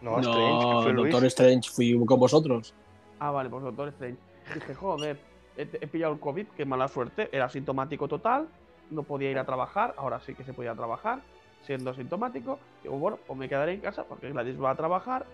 [0.00, 1.12] No, Strange, que fue Luis.
[1.12, 2.74] Doctor Strange fui con vosotros.
[3.22, 4.18] Ah, vale, pues Doctor Strange.
[4.52, 5.16] Dije, joder,
[5.56, 7.28] he, pillado el COVID, qué mala suerte.
[7.30, 8.48] Era sintomático total,
[8.90, 11.20] no podía ir a trabajar, ahora sí que se podía trabajar,
[11.64, 12.58] siendo sintomático.
[12.82, 15.24] Digo, bueno, pues me quedaré en casa porque Gladys va a trabajar,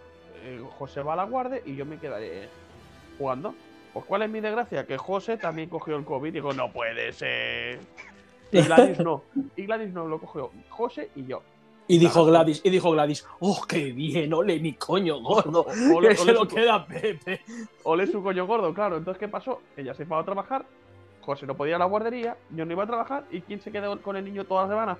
[0.44, 2.51] eh, José va a la guardia y yo me quedaré
[3.16, 3.55] jugando.
[3.94, 6.31] Pues cuál es mi desgracia, que José también cogió el COVID.
[6.31, 7.81] Digo, no puede ser.
[8.53, 9.22] Y Gladys no.
[9.57, 10.51] Y Gladys no lo cogió.
[10.68, 11.40] José y yo.
[11.88, 15.66] Y dijo Gladys, y dijo Gladys, oh, qué bien, ole mi coño gordo.
[15.94, 17.40] Ole- que se lo su- queda Pepe.
[17.85, 18.98] Ole su coño gordo, claro.
[18.98, 19.62] Entonces, ¿qué pasó?
[19.77, 20.66] Ella se fue a trabajar,
[21.22, 23.72] José no podía ir a la guardería, yo no iba a trabajar, ¿y quién se
[23.72, 24.98] quedó con el niño toda la semana?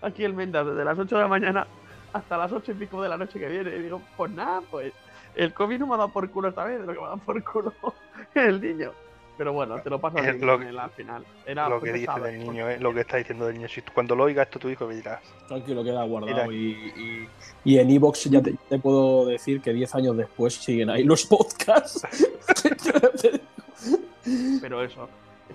[0.00, 1.66] Aquí el Mendas, desde las 8 de la mañana
[2.12, 3.76] hasta las 8 y pico de la noche que viene.
[3.76, 4.92] Y digo, pues nada, pues
[5.34, 7.18] el COVID no me ha dado por culo esta vez, lo que me ha dado
[7.18, 7.72] por culo
[8.34, 8.90] el niño.
[9.42, 11.24] Pero bueno, te lo pasas Es bien lo- con él al final.
[11.44, 12.78] Era lo que dice del niño, ¿eh?
[12.78, 13.66] lo que está diciendo del niño.
[13.66, 15.20] Si tú- cuando lo oiga esto tu hijo me dirás.
[15.48, 16.46] Tranquilo, queda guardado.
[16.48, 16.54] Mira.
[16.56, 17.28] Y, y-
[17.64, 21.26] y en Evox ya te, te puedo decir que 10 años después siguen ahí los
[21.26, 22.02] podcasts.
[24.60, 25.08] Pero eso,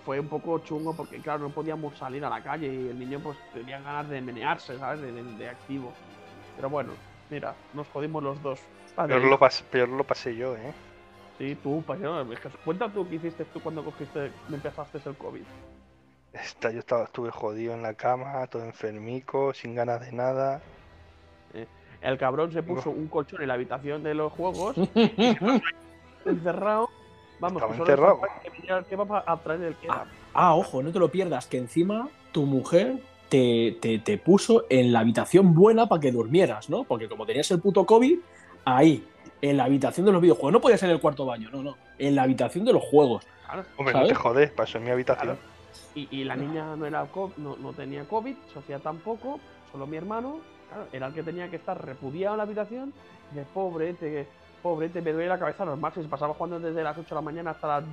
[0.05, 3.19] fue un poco chungo porque, claro, no podíamos salir a la calle y el niño,
[3.23, 4.99] pues, tenía ganas de menearse, ¿sabes?
[5.01, 5.93] De, de- de activo.
[6.57, 6.91] Pero bueno,
[7.29, 8.59] mira, nos jodimos los dos.
[8.95, 10.73] Padre, Peor lo, pas- peor lo pasé yo, ¿eh?
[11.37, 15.41] Sí, tú, paño, es que- Cuenta tú qué hiciste tú cuando cogiste, empezaste el COVID.
[16.33, 20.61] Esta, yo estaba, estuve jodido en la cama, todo enfermico, sin ganas de nada.
[22.01, 24.75] El cabrón se puso un colchón en la habitación de los juegos,
[26.25, 26.89] encerrado.
[27.39, 28.21] Vamos, Estaba que encerrado.
[28.41, 30.05] que el kebab a traer el kebab.
[30.33, 34.91] Ah, ojo, no te lo pierdas, que encima tu mujer te, te- te puso en
[34.91, 36.83] la habitación buena para que durmieras, ¿no?
[36.83, 38.19] Porque como tenías el puto COVID,
[38.65, 39.07] ahí,
[39.41, 40.51] en la habitación de los videojuegos.
[40.53, 41.77] No podías en el cuarto baño, no, no.
[41.97, 43.25] En la habitación de los juegos.
[43.45, 43.65] Claro.
[43.77, 44.07] Hombre, ¿Sabes?
[44.09, 45.35] no te jodes, pasó en mi habitación.
[45.37, 45.39] Claro.
[45.95, 49.39] Y, y la niña no, era co- no, no tenía COVID, Sofía tampoco.
[49.71, 52.93] solo mi hermano, claro, era el que tenía que estar repudiado en la habitación.
[53.31, 54.27] Y de pobre, te,
[54.61, 55.91] pobre, te me duele la cabeza normal.
[55.95, 57.83] Si se pasaba jugando desde las 8 de la mañana hasta las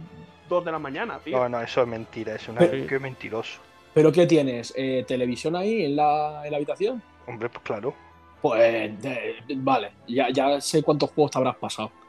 [0.49, 1.37] 2 de la mañana, tío.
[1.39, 3.61] No, no, eso es mentira, es una Pero- qué mentiroso.
[3.95, 4.73] ¿Pero qué tienes?
[4.77, 7.01] Eh, ¿Televisión ahí en la, en la habitación?
[7.29, 7.95] Hombre, pues claro.
[8.45, 11.91] Pues de- de- vale, ya, ya sé cuántos juegos te habrás pasado.
[11.91, 12.03] No,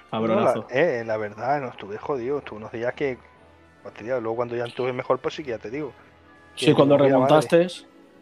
[0.00, 0.66] la, Cabronazo.
[0.70, 2.38] eh, la verdad, no estuve jodido.
[2.38, 3.18] Estuve unos días que.
[3.82, 4.18] fastidiado.
[4.22, 5.92] Luego, cuando ya estuve mejor, pues sí que ya te digo.
[6.56, 7.66] sí, cuando remontaste.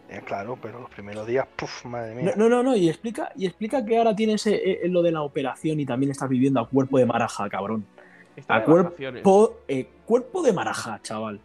[0.08, 2.34] Eh, claro, pero los primeros días, puf, madre No, mía.
[2.36, 5.22] no, no, no, y explica, y explica que ahora tienes eh, eh, lo de la
[5.22, 7.86] operación y también estás viviendo a cuerpo de maraja, cabrón.
[8.34, 11.38] Está A cuerpo, eh, cuerpo de maraja, chaval.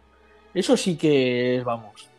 [0.52, 2.10] Eso sí que es, vamos.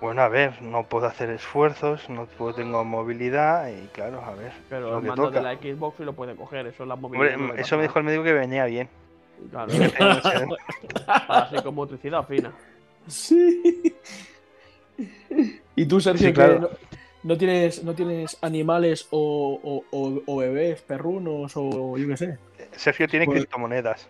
[0.00, 4.52] Bueno, a ver, no puedo hacer esfuerzos, no puedo, tengo movilidad y claro, a ver.
[4.68, 5.38] Pero lo el que mando toca.
[5.38, 7.34] de la Xbox sí lo puede coger, eso es la movilidad.
[7.34, 8.88] Hombre, no le eso me dijo el médico que venía bien.
[9.50, 9.72] Claro,
[11.06, 12.52] para psicomotricidad fina.
[13.06, 13.94] Sí.
[15.76, 16.58] ¿Y tú, Sergio, Sí, que claro.
[16.60, 16.68] no,
[17.22, 22.38] no tienes, no tienes animales o, o- o- o bebés, perrunos o yo qué sé?
[22.72, 24.08] Sergio tiene Pues- criptomonedas.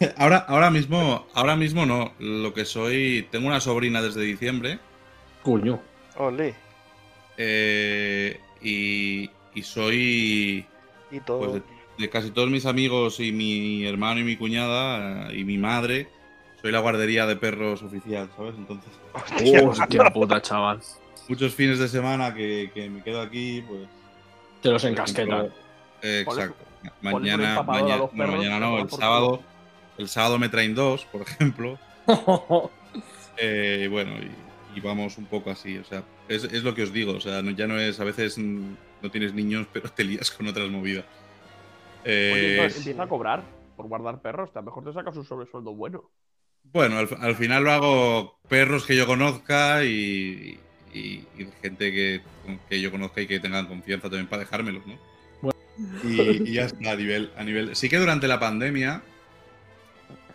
[0.18, 2.12] Ahora, ahora mismo, ahora mismo no.
[2.18, 4.78] Lo que soy, tengo una sobrina desde diciembre
[5.42, 5.80] Coño.
[6.16, 6.54] Ole,
[7.36, 10.66] eh, y, y soy
[11.10, 11.38] y todo.
[11.40, 11.62] pues, de,
[11.98, 16.08] de casi todos mis amigos y mi hermano y mi cuñada eh, y mi madre.
[16.60, 18.54] Soy la guardería de perros oficial, ¿sabes?
[18.56, 20.80] Entonces, Hostia, Hostia puta, chaval.
[21.28, 23.88] muchos fines de semana que, que me quedo aquí, pues.
[24.60, 25.52] Te los encasquetan.
[26.02, 26.54] eh, exacto.
[27.00, 29.42] Mañana, mañana, no, el sábado.
[29.98, 31.78] El sábado me traen dos, por ejemplo.
[33.38, 34.30] Eh, bueno, y,
[34.74, 35.76] y vamos un poco así.
[35.78, 37.12] O sea, es, es lo que os digo.
[37.12, 38.00] O sea, no- ya no es.
[38.00, 41.04] A veces no tienes niños, pero te lías con otras movidas.
[41.04, 41.12] Oye,
[42.04, 43.42] Eh, entonces empieza a cobrar
[43.76, 46.10] por guardar perros, a lo mejor te sacas un sobresueldo bueno.
[46.64, 50.58] bueno, al, al final lo hago perros que yo conozca y,
[50.92, 52.20] y- y gente que,
[52.68, 54.98] que yo conozca y que tengan confianza también para dejármelos, ¿no?
[56.04, 57.74] Y, y ya está, a nivel, a nivel.
[57.76, 59.02] Sí que durante la pandemia,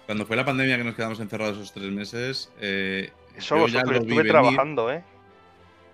[0.06, 3.82] cuando fue la pandemia que nos quedamos encerrados esos tres meses, eh, Eso yo ya
[3.82, 5.04] vosotros, lo vi estuve trabajando, ¿eh?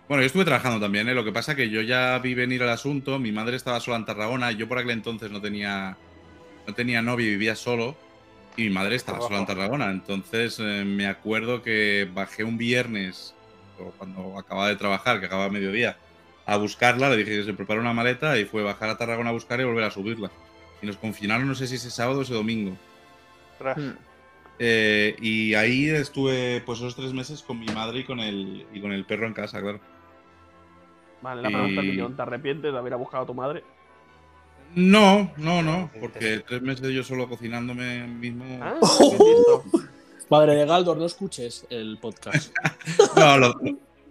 [0.07, 1.13] Bueno, yo estuve trabajando también, ¿eh?
[1.13, 4.05] Lo que pasa que yo ya vi venir el asunto, mi madre estaba sola en
[4.05, 5.97] Tarragona, yo por aquel entonces no tenía,
[6.67, 7.95] no tenía novia, vivía solo,
[8.57, 9.89] y mi madre estaba sola en Tarragona.
[9.91, 13.33] Entonces eh, me acuerdo que bajé un viernes,
[13.97, 15.97] cuando acababa de trabajar, que acababa a mediodía,
[16.45, 19.33] a buscarla, le dije que se prepara una maleta y fue bajar a Tarragona a
[19.33, 20.31] buscar y volver a subirla.
[20.81, 22.75] Y nos confinaron, no sé si ese sábado o ese domingo.
[23.53, 23.77] Ostras.
[23.77, 23.93] Hmm.
[24.59, 28.79] Eh, y ahí estuve pues esos tres meses con mi madre y con el, y
[28.81, 29.79] con el perro en casa, claro.
[31.21, 33.63] Vale, la Y- pregunta del millón, ¿te arrepientes de haber buscado a tu madre?
[34.75, 38.43] No, no, no, porque tres meses yo solo cocinándome mismo.
[38.61, 39.11] Ah, Oh.
[39.11, 39.63] visto.
[40.29, 42.53] Padre de Galdor, no escuches el podcast.
[43.15, 43.53] No, lo,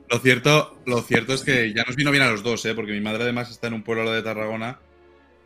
[0.09, 2.75] lo cierto, lo cierto es que ya nos vino bien a los dos, ¿eh?
[2.75, 4.79] porque mi madre además está en un pueblo de Tarragona.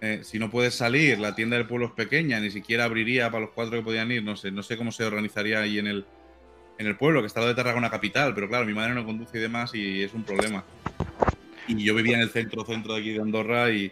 [0.07, 3.47] Eh, si no puedes salir, la tienda del pueblo es pequeña, ni siquiera abriría para
[3.47, 6.05] los cuatro que podían ir, no sé, no sé cómo se organizaría ahí en el,
[6.79, 9.39] en el pueblo, que está lo de Tarragona capital, pero claro, mi madre no conduce
[9.39, 10.65] y demás y es un problema.
[11.67, 13.91] Y yo vivía en el centro, centro de aquí de Andorra y,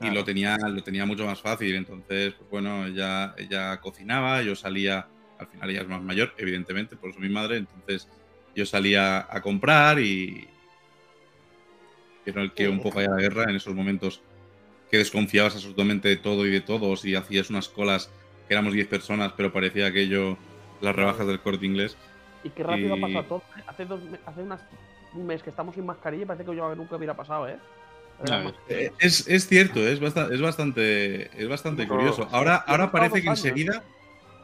[0.00, 1.74] lo, tenía, lo tenía mucho más fácil.
[1.74, 6.94] Entonces, pues bueno, ella, ella cocinaba, yo salía, al final ella es más mayor, evidentemente,
[6.94, 8.06] por eso mi madre, entonces
[8.54, 10.46] yo salía a comprar y
[12.24, 14.22] que era el que un poco haya la guerra en esos momentos
[14.90, 18.10] que desconfiabas absolutamente de todo y de todos y hacías unas colas
[18.48, 20.36] que éramos 10 personas, pero parecía aquello
[20.80, 21.96] las rebajas del corte inglés.
[22.42, 23.42] Y qué rápido Y- ha pasado todo.
[23.66, 24.62] Hace, dos, hace unas-
[25.14, 27.56] un mes que estamos sin mascarilla y parece que yo nunca hubiera pasado, ¿eh?
[28.68, 32.28] Eh, Es, es cierto, es bastante, es bastante, es bastante No, curioso.
[32.30, 33.82] Ahora, ahora parece que enseguida,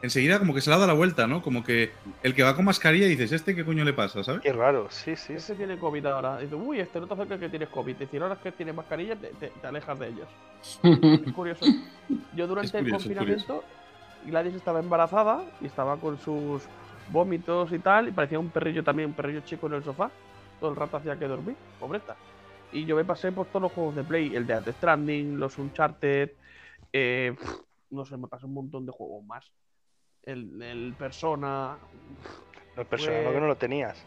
[0.01, 1.41] enseguida como que se le ha dado la vuelta, ¿no?
[1.41, 1.91] Como que
[2.23, 4.41] el que va con mascarilla dices, ¿este qué coño le pasa, sabes?
[4.41, 5.33] Qué raro, sí, sí.
[5.33, 6.37] Este tiene COVID ahora.
[6.37, 7.95] Dice, uy, este no te acerca que tienes COVID.
[7.97, 10.27] Decir ahora que tienes mascarilla, te, te- te alejas de ellos.
[11.21, 11.73] Es curioso.
[12.31, 13.63] Yo durante curioso, el confinamiento,
[14.23, 16.69] Gladys estaba embarazada y estaba con sus
[17.07, 20.11] vómitos y tal, y parecía un perrillo también, un perrillo chico en el sofá.
[20.59, 22.15] Todo el rato hacía que dormir, pobreta.
[22.71, 25.57] Y yo me pasé por todos los juegos de Play, el de Death Stranding, los
[25.57, 26.31] Uncharted,
[26.93, 27.35] eh,
[27.89, 29.51] no sé, me pasé un montón de juegos más.
[30.27, 31.77] El, el Persona,
[32.75, 33.97] No, el personal, Pues- no que no lo tenías.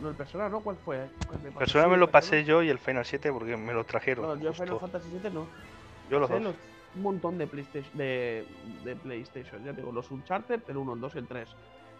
[0.00, 0.60] no el Persona, ¿no?
[0.60, 1.06] ¿Cuál fue?
[1.26, 1.50] ¿Cuál me?
[1.52, 2.12] Persona me lo Persona.
[2.12, 4.26] pasé yo y el Final 7 porque me lo trajeron.
[4.26, 4.64] No, yo justo.
[4.64, 5.46] Final Fantasy VII no.
[6.10, 6.40] Yo los dos.
[6.42, 6.54] los-
[6.96, 8.46] un montón de PlayStation, de,
[8.82, 9.62] de PlayStation.
[9.62, 11.48] Ya digo, los Uncharted, el 1, el 2 y el 3.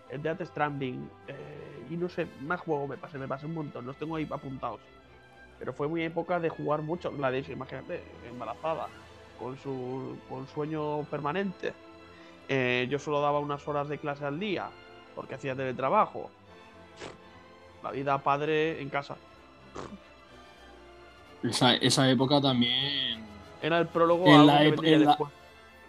[0.09, 1.09] El Death Stranding.
[1.29, 3.85] eh, y no sé, más juegos me pasé, me pasé un montón.
[3.87, 4.81] Los tengo ahí apuntados.
[5.59, 7.11] Pero fue muy época de jugar mucho.
[7.13, 8.89] Gladys, imagínate, embarazada,
[9.39, 11.75] con su con sueño permanente.
[12.49, 14.69] Eh, yo solo daba unas horas de clase al día
[15.15, 16.31] porque hacía teletrabajo.
[17.83, 19.17] La vida padre en casa.
[21.43, 23.23] Esa, esa época también.
[23.63, 25.33] Era el prólogo En a la que en la- después.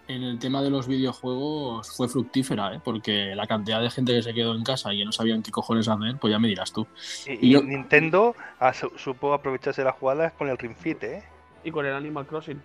[0.08, 2.82] En el tema de los videojuegos fue fructífera, ¿eh?
[2.84, 5.52] porque la cantidad de gente que se quedó en casa y que no sabían qué
[5.52, 6.88] cojones hacer, pues ya me dirás tú.
[7.28, 10.76] Y, Y y yo- Nintendo ah, su- supo aprovecharse de las jugadas con el Ring
[10.76, 11.24] Fit, ¿eh?
[11.63, 12.60] Y con el Animal Crossing.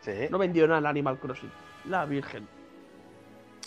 [0.00, 0.12] Sí.
[0.30, 1.50] No vendió nada el Animal Crossing.
[1.90, 2.48] La Virgen.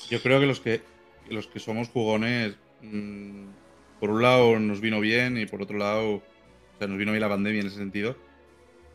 [0.10, 0.82] Yo creo que los que
[1.30, 3.46] los que somos jugones, mm,
[4.00, 6.24] por un lado nos vino bien y por otro lado, o
[6.78, 8.16] sea, nos vino bien la pandemia en ese sentido.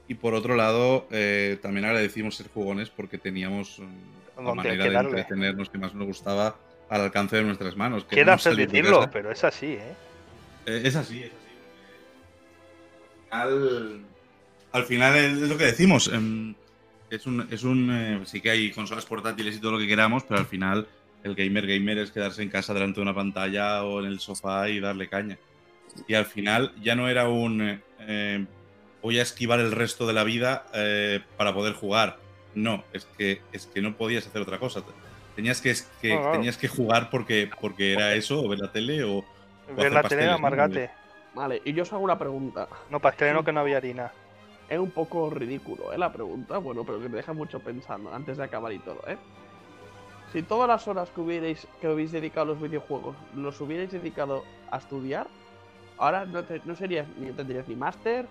[0.09, 4.97] Y por otro lado, eh, también agradecimos ser jugones porque teníamos mm, la manera de
[4.97, 6.57] entretenernos que más nos gustaba
[6.89, 8.05] al alcance de nuestras manos.
[8.05, 9.11] que Queda no de decirlo, casa.
[9.11, 9.95] pero es así, ¿eh?
[10.67, 11.35] Eh, es así, es así.
[13.31, 14.01] Al,
[14.73, 16.09] al final es lo que decimos.
[16.13, 16.55] em,
[17.11, 20.25] es un, es un eh, sí que hay consolas portátiles y todo lo que queramos,
[20.25, 20.87] pero al final
[21.23, 24.69] el gamer gamer es quedarse en casa delante de una pantalla o en el sofá
[24.69, 25.39] y darle caña.
[26.07, 28.47] Y al final ya no era un eh, eh,
[29.03, 32.19] voy a esquivar el resto de la vida eh, para poder jugar.
[32.55, 34.83] No, es que es que no podías hacer otra cosa.
[35.37, 36.33] Tenías que, es que No, claro.
[36.33, 39.25] tenías que jugar porque porque era eso o ver la tele o
[39.69, 40.35] Ver la tele, pasteles, ¿no?
[40.35, 40.91] amargate.
[41.35, 42.69] Vale, y yo os hago una pregunta.
[42.91, 44.11] No, pastel no, que no había harina.
[44.69, 45.99] Es un poco ridículo, ¿eh?
[45.99, 49.17] La pregunta, bueno, pero que me deja mucho pensando antes de acabar y todo, ¿eh?
[50.33, 54.45] Si todas las horas que hubierais que habéis dedicado a los videojuegos los hubierais dedicado
[54.71, 55.27] a estudiar,
[55.99, 58.27] ahora no, te- no serías ni tendrías ni máster,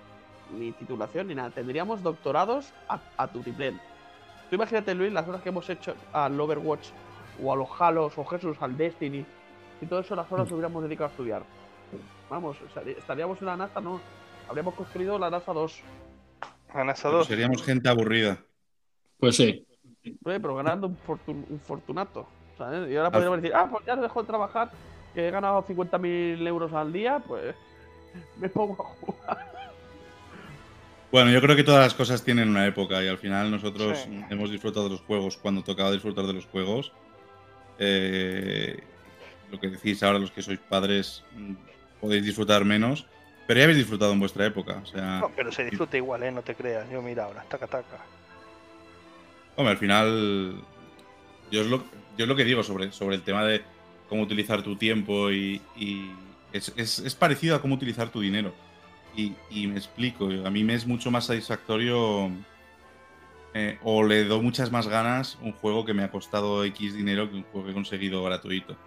[0.58, 1.50] ni titulación, ni nada.
[1.50, 3.80] Tendríamos doctorados a, a tutiplén.
[4.50, 6.88] Tú imagínate, Luis, las horas que hemos hecho al Overwatch,
[7.44, 9.26] o a los Halos, o Jesús, al Destiny.
[9.80, 11.44] Si todas esas horas las hubiéramos dedicado a estudiar.
[12.30, 14.00] Vamos, estarí- estaríamos en la NASA, no.
[14.48, 15.82] Habríamos construido la NASA 2.
[16.74, 17.28] Ganas a Pero dos.
[17.28, 18.40] seríamos gente aburrida.
[19.20, 19.66] Pues sí.
[20.24, 22.28] Oye, pero ganando un, fortun- un fortunato.
[22.58, 22.92] ¿sabes?
[22.92, 24.70] Y ahora podríamos decir, ah, pues ya dejo de trabajar,
[25.14, 27.56] que he ganado 50.000 euros al día, pues
[28.38, 29.50] me pongo a jugar.
[31.12, 34.24] Bueno, yo creo que todas las cosas tienen una época y al final nosotros Sí.
[34.30, 36.92] hemos disfrutado de los juegos cuando tocaba disfrutar de los juegos.
[37.80, 38.78] Eh,
[39.50, 41.54] lo que decís ahora los que sois padres mm,
[42.02, 43.08] podéis disfrutar menos,
[43.48, 44.80] pero ya habéis disfrutado en vuestra época.
[44.84, 46.32] O sea, No, pero se disfruta igual, ¿eh?
[46.32, 46.88] No te creas.
[46.92, 47.98] Yo mira ahora, taca taca.
[49.60, 50.56] Hombre, al final
[51.52, 51.78] yo es lo,
[52.18, 53.62] yo es lo que digo sobre, sobre el tema de
[54.08, 56.10] cómo utilizar tu tiempo y, y
[56.54, 58.54] es, es- es parecido a cómo utilizar tu dinero.
[59.16, 62.32] Y, y me explico, a mí me es mucho más satisfactorio
[63.54, 67.30] eh, o le doy muchas más ganas un juego que me ha costado X dinero
[67.30, 68.78] que un juego que he conseguido gratuito.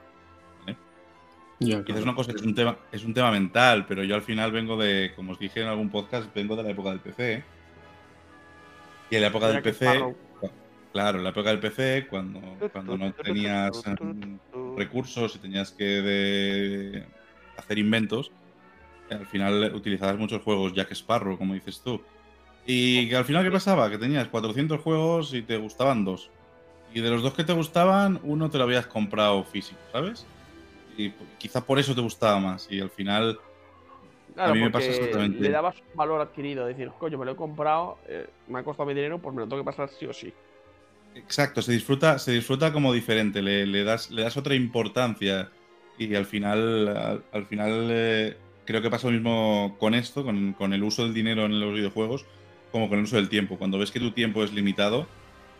[1.58, 4.50] Ya, Quizás una cosa, es un, tema, es un tema mental, pero yo al final
[4.50, 7.44] vengo de, como os dije en algún podcast, vengo de la época del PC.
[9.10, 10.14] Y en la época del Mira PC.
[10.92, 12.40] Claro, en la época del PC, cuando,
[12.72, 13.70] cuando no tenías
[14.76, 17.06] recursos y tenías que de-
[17.56, 18.30] hacer inventos,
[19.10, 22.00] al final utilizabas muchos juegos Jack Sparrow, como dices tú.
[22.64, 23.90] Y que al final, ¿qué pasaba?
[23.90, 26.30] Que tenías 400 juegos y te gustaban dos.
[26.94, 30.26] Y de los dos que te gustaban, uno te lo habías comprado físico, ¿sabes?
[30.96, 32.70] Y p- quizá por eso te gustaba más.
[32.70, 33.38] Y al final,
[34.34, 35.42] Claro, mí me pasa exactamente.
[35.42, 38.94] le dabas valor adquirido, decir, coño, me lo he comprado, eh, me ha costado mi
[38.94, 40.32] dinero, pues me lo tengo que pasar sí o sí.
[41.14, 45.50] Exacto, se disfruta, se disfruta como diferente, le, le das, le das otra importancia.
[45.98, 50.52] Y al final, al, al final eh, creo que pasa lo mismo con esto, con,
[50.54, 52.24] con el uso del dinero en los videojuegos,
[52.72, 53.58] como con el uso del tiempo.
[53.58, 55.06] Cuando ves que tu tiempo es limitado,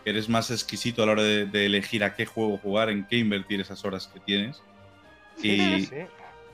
[0.05, 3.19] eres más exquisito a la hora de, de elegir a qué juego jugar, en qué
[3.19, 4.63] invertir esas horas que tienes.
[5.43, 5.95] Y, Sí,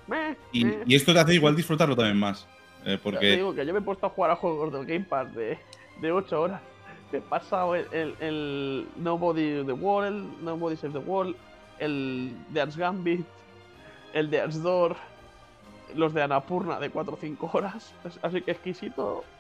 [0.07, 2.47] Meh, y- esto te hace igual disfrutarlo también más.
[2.85, 4.87] eh, Ya te porque digo que yo me he puesto a jugar a juegos del
[4.87, 5.59] Game Pass de,
[6.01, 6.61] de 8 horas.
[7.11, 11.37] Me he pasado el, el, el Nobody the World, Nobody Save the World,
[11.79, 13.27] el Dance Gambit,
[14.13, 14.97] el Dance Door,
[15.95, 17.95] los de Anapurna de 4 o 5 horas.
[18.23, 19.31] Así que exquisito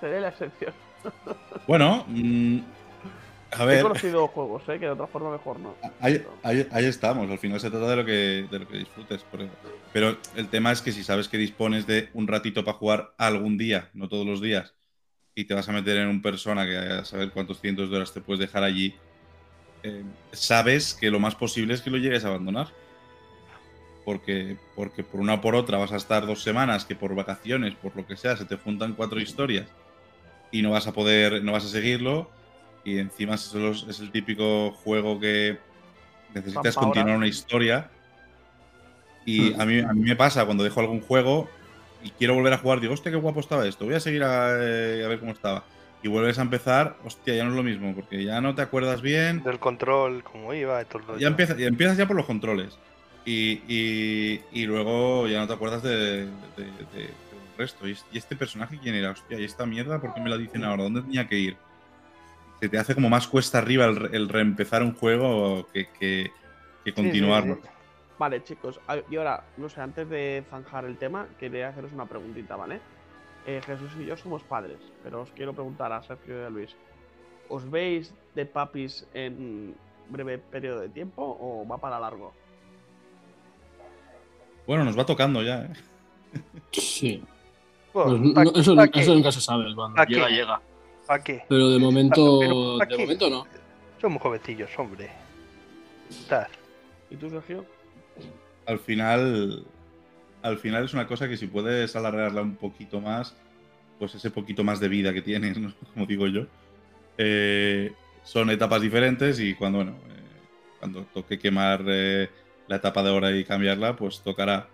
[0.00, 0.74] seré la excepción.
[1.66, 2.60] Bueno, mm,
[3.52, 4.78] a He ver, conocido juegos, ¿eh?
[4.78, 5.78] que de otra forma mejor no.
[6.00, 7.30] ahí, ahí- ahí estamos.
[7.30, 9.26] Al final se trata de lo que, de lo que disfrutes.
[9.92, 13.58] Pero el tema es que si sabes que dispones de un ratito para jugar algún
[13.58, 14.74] día, no todos los días,
[15.38, 18.12] y te vas a meter en un persona que a saber cuántos cientos de horas
[18.12, 18.96] te puedes dejar allí,
[19.84, 22.66] eh, sabes que lo más posible es que lo llegues a abandonar.
[24.04, 27.76] Porque, porque por una o por otra vas a estar dos semanas, que por vacaciones,
[27.76, 29.68] por lo que sea, se te juntan cuatro historias
[30.50, 32.28] y no vas a poder, no vas a seguirlo.
[32.84, 33.54] Y encima es,
[33.88, 35.56] es el típico juego que
[36.34, 37.92] necesitas continuar una historia.
[39.24, 41.48] Y a mí, a mí me pasa cuando dejo algún juego
[42.02, 44.50] y quiero volver a jugar, digo, hostia, qué guapo estaba esto, voy a seguir a,
[44.60, 45.64] eh, a ver cómo estaba.
[46.02, 49.02] Y vuelves a empezar, hostia, ya no es lo mismo, porque ya no te acuerdas
[49.02, 52.78] bien, Del control, cómo iba, y todo ya, empieza, ya empiezas ya por los controles.
[53.24, 57.10] Y, y- y luego ya no te acuerdas de, de-
[57.58, 57.86] resto.
[57.88, 59.10] ¿Y, es- y este personaje quién era?
[59.10, 60.84] Hostia, ¿y esta mierda por qué me la dicen ahora?
[60.84, 61.56] ¿Dónde tenía que ir?
[62.60, 66.30] Se te hace como más cuesta arriba el, el reempezar un juego que, que-
[66.84, 67.56] que Sí, sí, continuarlo.
[67.62, 67.68] sí.
[68.18, 72.56] Vale, chicos, y ahora, no sé, antes de zanjar el tema, quería haceros una preguntita,
[72.56, 72.80] ¿vale?
[73.46, 76.74] Eh, Jesús y yo somos padres, pero os quiero preguntar a Sergio y a Luis,
[77.48, 79.74] ¿os veis de papis en
[80.08, 82.34] breve periodo de tiempo o va para largo?
[84.66, 85.72] Bueno, nos va tocando ya, ¿eh?
[86.72, 87.22] Sí.
[87.92, 88.04] Pues
[88.34, 89.74] ¿pa- no- eso, eso nunca se sabe.
[89.74, 90.32] Cuando ¿Pa' llega, qué?
[90.34, 90.60] llega.
[91.06, 91.44] ¿Pa' qué?
[91.48, 93.46] Pero de momento, pero ¿pa' de momento no.
[94.00, 95.08] Somos jovencillos, hombre.
[96.10, 96.48] Estás.
[97.10, 97.64] ¿Y tú, Sergio?
[98.68, 99.64] Al final,
[100.42, 103.34] al final es una cosa que si puedes alargarla un poquito más,
[103.98, 105.72] pues ese poquito más de vida que tienes, ¿no?
[105.94, 106.42] como digo yo,
[107.16, 107.92] eh,
[108.22, 112.28] son etapas diferentes y cuando, bueno, eh, cuando toque quemar eh,
[112.66, 114.68] la etapa de hora y cambiarla, pues tocará.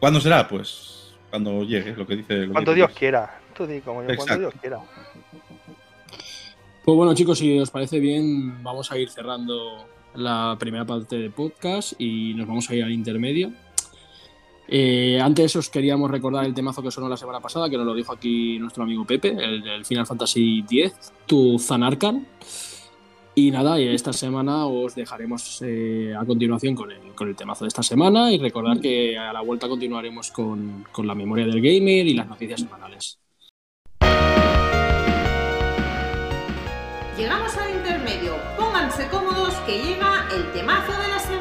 [0.00, 0.48] ¿Cuándo será?
[0.48, 2.34] Pues cuando llegue, lo que dice.
[2.34, 3.38] lo que Cuando Dios quiera.
[3.54, 4.40] Tú di como yo, cuando Exacto.
[4.40, 4.80] Dios quiera.
[6.84, 11.30] Pues bueno, chicos, si os parece bien, vamos a ir cerrando la primera parte del
[11.30, 13.52] podcast y nos vamos a ir al intermedio.
[14.68, 17.94] Eh, antes os queríamos recordar el temazo que sonó la semana pasada, que nos lo
[17.94, 22.26] dijo aquí nuestro amigo Pepe, el Final Fantasy X, tu Zanarkan.
[23.34, 27.68] Y nada, esta semana os dejaremos eh, a continuación con el, con el temazo de
[27.68, 32.06] esta semana y recordar que a la vuelta continuaremos con, con la memoria del gamer
[32.06, 33.18] y las noticias semanales.
[37.16, 38.59] Llegamos al intermedio.
[39.08, 41.39] Cómodos que llega el temazo de la semana.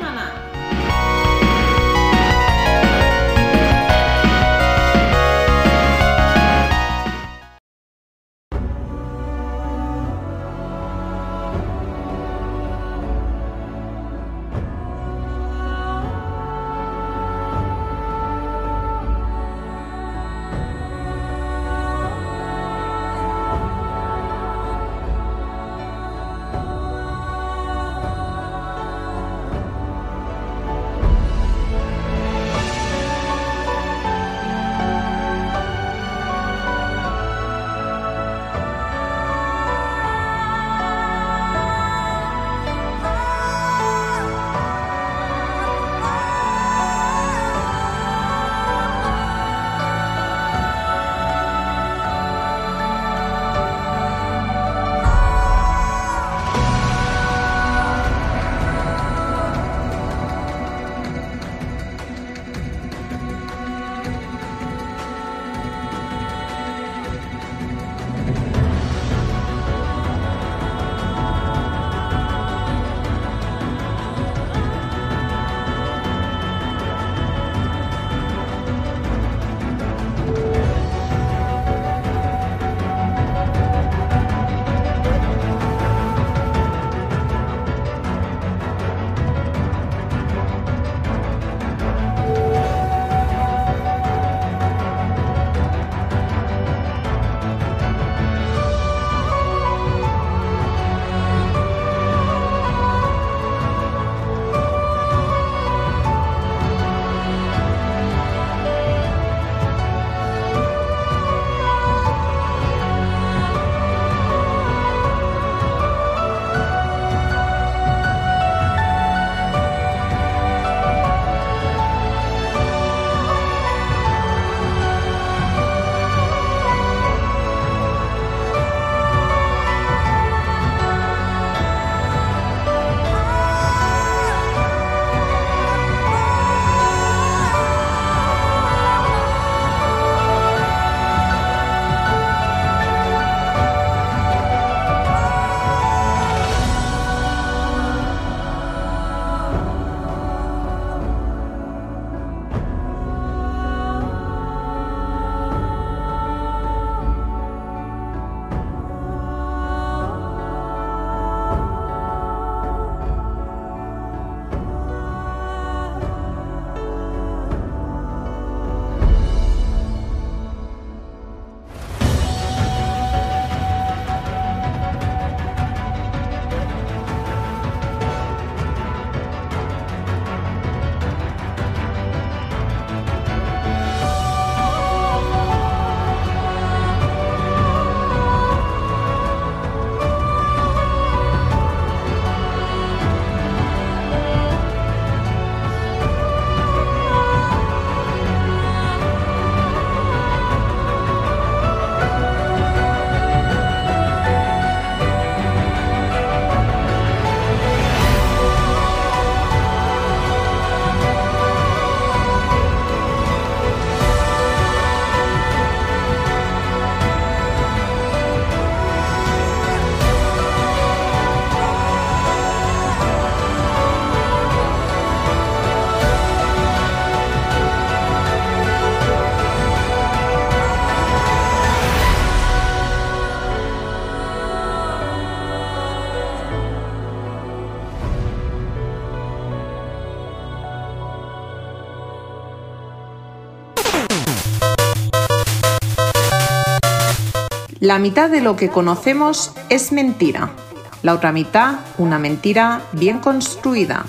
[247.89, 250.53] La mitad de lo que conocemos es mentira.
[251.01, 254.05] La otra mitad, una mentira bien construida.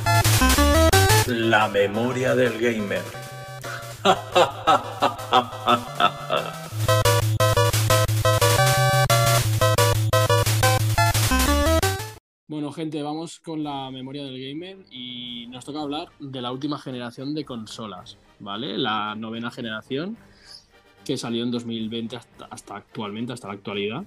[1.27, 3.01] La memoria del gamer.
[12.49, 16.79] Bueno, gente, vamos con la memoria del gamer y nos toca hablar de la última
[16.79, 18.77] generación de consolas, ¿vale?
[18.77, 20.19] La novena generación
[21.11, 24.05] que salió en 2020 hasta, hasta actualmente, hasta la actualidad.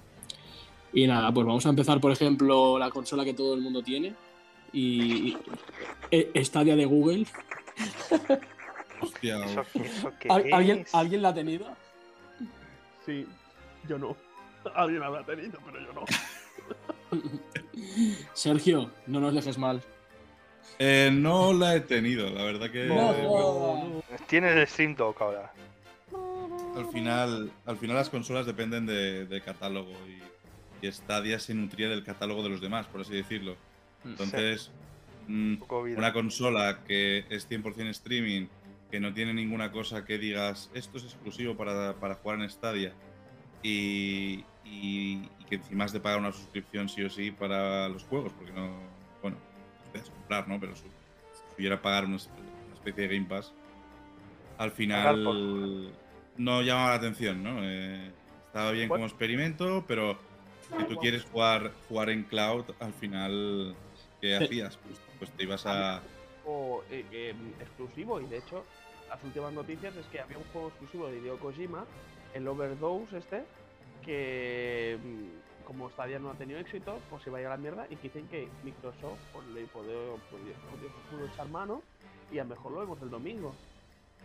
[0.94, 4.14] Y nada, pues vamos a empezar, por ejemplo, la consola que todo el mundo tiene
[4.72, 5.38] y, y-
[6.10, 7.26] e- Stadia de Google.
[9.02, 9.76] Hostia, ¿Eso, uf.
[9.76, 10.86] eso qué ¿Al- ¿Alguien?
[10.94, 11.66] ¿Alguien la ha tenido?
[13.04, 13.26] Sí,
[13.86, 14.16] yo no.
[14.74, 16.04] Alguien habrá tenido, pero yo no.
[18.32, 19.82] Sergio, no nos dejes mal.
[20.78, 24.02] Eh, no la he tenido, la verdad que No, eh, no.
[24.26, 25.52] Tienes el Stream ahora.
[26.76, 31.88] Al final al final las consolas dependen de, de catálogo y, y Stadia se nutría
[31.88, 33.56] del catálogo de los demás, por así decirlo.
[34.04, 34.70] Entonces,
[35.28, 35.98] mm, poco vida.
[35.98, 38.46] una consola que es 100% streaming,
[38.90, 42.92] que no tiene ninguna cosa que digas esto es exclusivo para, para jugar en Stadia
[43.62, 48.02] y, y- y que encima has de pagar una suscripción sí o sí para los
[48.04, 48.76] juegos, porque no,
[49.22, 49.36] bueno,
[49.90, 50.60] puedes comprar, ¿no?
[50.60, 50.84] Pero si
[51.56, 53.52] pudiera pagar una, una especie de Game Pass,
[54.58, 55.92] al final
[56.36, 57.58] no llamaba la atención, ¿no?
[57.62, 58.10] Eh,
[58.46, 60.18] estaba bien como experimento, pero
[60.76, 63.74] si tú quieres jugar, jugar en cloud, al final,
[64.20, 64.76] ¿qué hacías?
[64.78, 66.02] Pues, pues te ibas a...
[66.46, 68.64] O, eh, eh, exclusivo, y de hecho,
[69.08, 71.84] las últimas noticias es que había un juego exclusivo de Hideo Kojima,
[72.34, 73.44] el Overdose este,
[74.04, 77.56] que mm, como Stadia no ha tenido éxito, pues se va a ir a la
[77.56, 79.94] mierda y que dicen que Microsoft pues, le puede,
[81.10, 81.82] pudo echar mano
[82.30, 83.54] y a lo mejor lo vemos el domingo.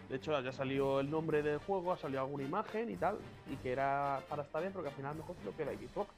[0.09, 3.17] De hecho, ya salió el nombre del juego, ha salido alguna imagen y tal,
[3.51, 6.09] y que era para Stadia, pero que al final mejor lo que la Xbox.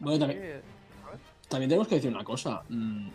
[0.00, 0.60] Bueno, también, que,
[1.48, 2.62] también tenemos que decir una cosa.
[2.68, 3.08] Mm,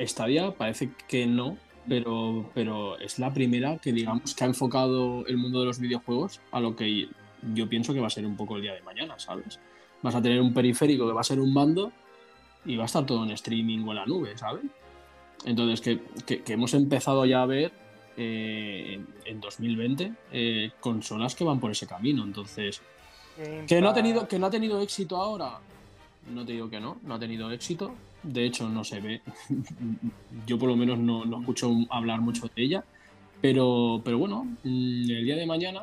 [0.00, 1.56] Stadia parece que no,
[1.88, 6.40] pero, pero es la primera que digamos que ha enfocado el mundo de los videojuegos
[6.52, 7.08] a lo que
[7.54, 9.58] yo pienso que va a ser un poco el día de mañana, ¿sabes?
[10.02, 11.90] Vas a tener un periférico que va a ser un mando
[12.64, 14.64] y va a estar todo en streaming o en la nube, ¿sabes?
[15.44, 17.72] Entonces, que, que- que hemos empezado ya a ver
[18.20, 22.24] eh, en, en 2020 eh, consolas que van por ese camino.
[22.24, 22.82] Entonces,
[23.38, 25.60] Game ¿Que no, ha tenido, ¿Que no ha tenido éxito ahora?
[26.34, 27.94] No te digo que no, no ha tenido éxito.
[28.24, 29.22] De hecho, no se ve.
[30.46, 32.84] Yo por lo menos no, no escucho hablar mucho de ella.
[33.40, 35.82] Pero, pero bueno, mm, el día de mañana,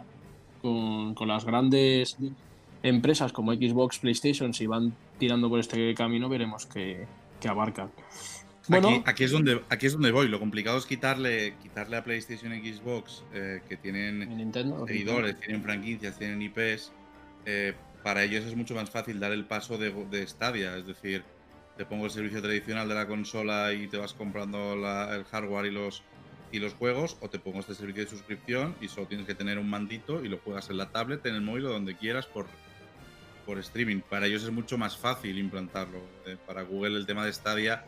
[0.61, 2.17] con, con las grandes
[2.83, 7.07] empresas como Xbox, PlayStation, si van tirando por este camino, veremos que,
[7.39, 7.89] que abarcan.
[8.67, 10.27] Bueno, Aquí, aquí es donde, aquí es donde voy.
[10.27, 14.85] Lo complicado es quitarle, quitarle a PlayStation y Xbox, eh, que tienen en Nintendo.
[14.87, 16.91] seguidores, tienen franquicias, tienen IPs,
[17.45, 20.77] eh, para ellos es mucho más fácil dar el paso de, de Stadia.
[20.77, 21.23] Es decir,
[21.77, 25.65] te pongo el servicio tradicional de la consola y te vas comprando la- el hardware
[25.65, 26.03] y los,
[26.51, 29.57] y los juegos, o te pongo este servicio de suscripción y solo tienes que tener
[29.59, 32.45] un mandito y lo juegas en la tablet, en el móvil o donde quieras por,
[33.45, 34.01] por streaming.
[34.01, 35.99] Para ellos es mucho más fácil implantarlo.
[36.25, 37.83] Eh, para Google el tema de Stadia,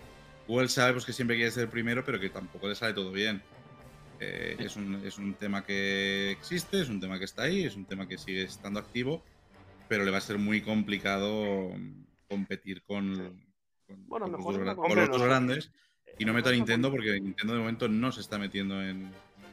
[0.47, 3.11] Google sabe pues, que siempre quiere ser el primero, pero que tampoco le sale todo
[3.11, 3.41] bien.
[4.19, 7.75] Eh, es, un, es un tema que existe, es un tema que está ahí, es
[7.75, 9.23] un tema que sigue estando activo,
[9.87, 11.71] pero le va a ser muy complicado
[12.27, 13.13] competir con,
[13.85, 15.71] con- Bueno, con los, mejor con los- grandes.
[16.19, 19.03] Y no meto a Nintendo porque Nintendo de momento no se está metiendo en.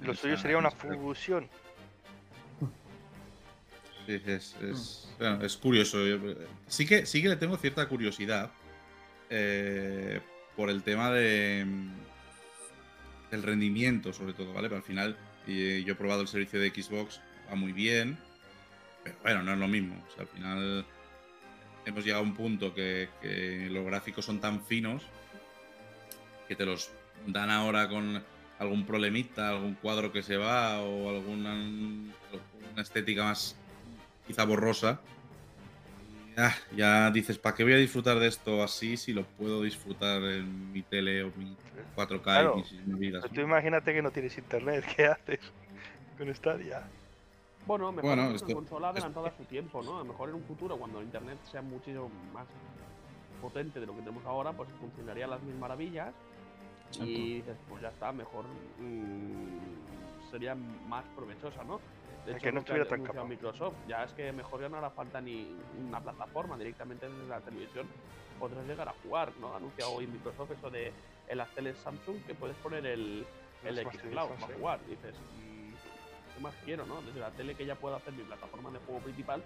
[0.01, 1.49] en Lo suyo esa- sería una fusión.
[4.07, 5.99] Sí, es, es, bueno, es curioso.
[6.67, 8.51] Sí que, sí que le tengo cierta curiosidad
[9.31, 10.21] eh,
[10.57, 11.67] por el tema de
[13.31, 14.69] del rendimiento, sobre todo, ¿vale?
[14.69, 18.17] Pero al final, eh, yo he probado el servicio de Xbox, va muy bien,
[19.03, 20.03] pero bueno, no es lo mismo.
[20.07, 20.87] O sea, al final
[21.85, 23.09] hemos llegado a un punto que,
[23.71, 25.03] los gráficos son tan finos
[26.49, 26.91] que te los
[27.27, 28.23] dan ahora con
[28.59, 33.57] algún problemita, algún cuadro que se va o alguna una estética más
[34.27, 35.01] quizá borrosa.
[36.37, 40.23] Ah, ya dices, ¿para qué voy a disfrutar de esto así si lo puedo disfrutar
[40.23, 41.57] en mi tele o mi
[41.97, 42.55] 4K Claro.
[42.57, 43.23] y mis, mis vidas?
[43.23, 45.41] Pero tú imagínate que no tienes internet, ¿qué haces
[46.19, 46.83] con Stadia?
[47.67, 49.97] Bueno, mejor Bueno, una esto- consola adelantada a su tiempo, ¿no?
[49.97, 52.47] A lo mejor en un futuro, cuando el internet sea muchísimo más
[53.41, 56.13] potente de lo que tenemos ahora, pues funcionaría a las mil maravillas.
[56.89, 57.11] Exacto.
[57.11, 58.45] Y dices, pues ya está, mejor
[58.81, 61.81] mm, sería más provechosa, ¿no?
[62.27, 63.25] De Que no estuviera tan capaz.
[63.25, 65.55] Microsoft, ya es que mejor ya no hará falta ni
[65.87, 67.87] una plataforma, directamente desde la televisión
[68.39, 69.53] podrás llegar a jugar, ¿no?
[69.53, 70.93] Ha anunciado hoy Microsoft eso de
[71.29, 73.25] en las teles Samsung que puedes poner el,
[73.65, 74.53] el Xcloud para sí.
[74.59, 74.81] jugar.
[74.87, 75.73] Dices, mm,
[76.35, 77.01] ¿qué más quiero, no?
[77.03, 79.43] Desde la tele que ya puedo hacer mi plataforma de juego principal,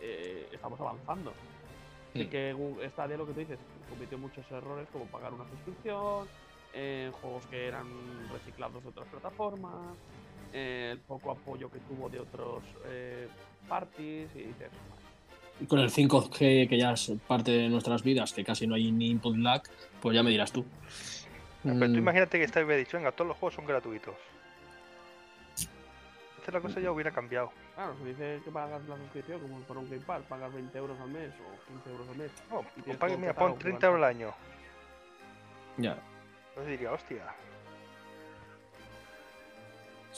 [0.00, 1.32] eh, estamos avanzando.
[2.14, 2.28] Así Mm.
[2.30, 3.58] que Gu- Stadia, lo que tú dices,
[3.88, 6.28] cometió muchos errores como pagar una suscripción,
[6.72, 7.86] en juegos que eran
[8.32, 9.96] reciclados de otras plataformas,
[10.52, 13.28] eh, el poco apoyo que tuvo de otros eh,
[13.68, 14.70] parties y dices,
[15.60, 18.90] Y con el 5G, que ya es parte de nuestras vidas, que casi no hay
[18.90, 19.62] ni input lag,
[20.00, 20.64] pues ya me dirás tú.
[21.62, 24.14] Pero tú Mm, imagínate que esta hubiera dicho, venga, todos los juegos son gratuitos.
[26.38, 27.52] Entonces la cosa ya hubiera cambiado.
[27.74, 30.98] claro, se dice que pagas la suscripción como por un Game Pass, pagas 20 euros
[30.98, 32.30] al mes o 15 euros al mes.
[32.50, 33.92] No, Y pague, mira, pon 30 igual.
[33.92, 34.34] euros al año.
[35.76, 35.98] Ya.
[36.48, 37.24] Entonces diría, hostia.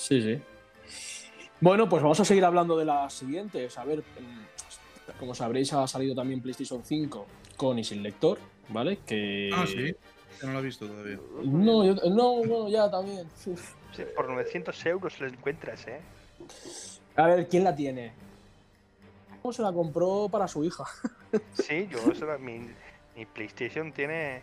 [0.03, 0.43] Sí, sí.
[1.61, 3.79] Bueno, pues vamos a seguir hablando de las siguientes.
[3.79, 7.25] A ver, mm, como sabréis, ha salido también PlayStation 5
[7.57, 8.39] con y sin lector,
[8.71, 8.99] ¿vale?
[9.07, 9.51] Que...
[9.55, 9.95] Ah, sí.
[10.41, 11.19] Que no lo he visto todavía.
[11.45, 13.29] No, yo- no, bueno, ya también.
[13.47, 13.75] Uf.
[13.95, 16.01] Sí, por 900 euros lo encuentras, ¿eh?
[17.15, 18.13] A ver, ¿quién la tiene?
[19.41, 20.83] ¿Cómo se la compró para su hija?
[21.53, 22.59] Sí, yo, era- mi,
[23.15, 24.43] mi PlayStation tiene...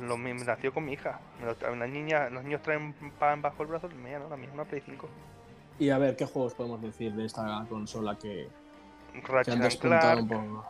[0.00, 1.20] Lo mismo, nació con mi hija.
[1.40, 4.28] Me lo tra- Una niña, los niños traen pan bajo el brazo, la mía no,
[4.28, 5.08] la una Play 5.
[5.78, 8.48] Y a ver, ¿qué juegos podemos decir de esta consola que,
[9.12, 10.66] que Ratchet despuntado Clank, un poco?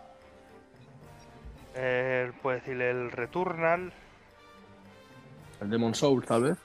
[1.75, 3.93] eh, puedes decirle el Returnal,
[5.61, 6.59] El Demon Soul, tal vez.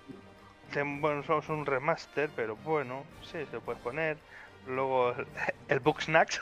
[0.73, 4.17] Bueno, somos un remaster, pero bueno, sí, se puede poner.
[4.67, 5.25] Luego el,
[5.67, 6.41] el Bugsnax.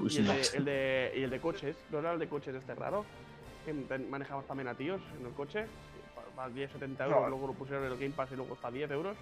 [0.00, 2.54] Uy, Y el, de, el, de, y el de coches, ¿no era el de coches
[2.54, 3.04] este raro?
[3.66, 5.66] Que manejabas también a tíos en el coche,
[6.54, 7.28] 10, 70 euros, No.
[7.28, 9.16] luego lo pusieron en el Game Pass y luego está 10 euros.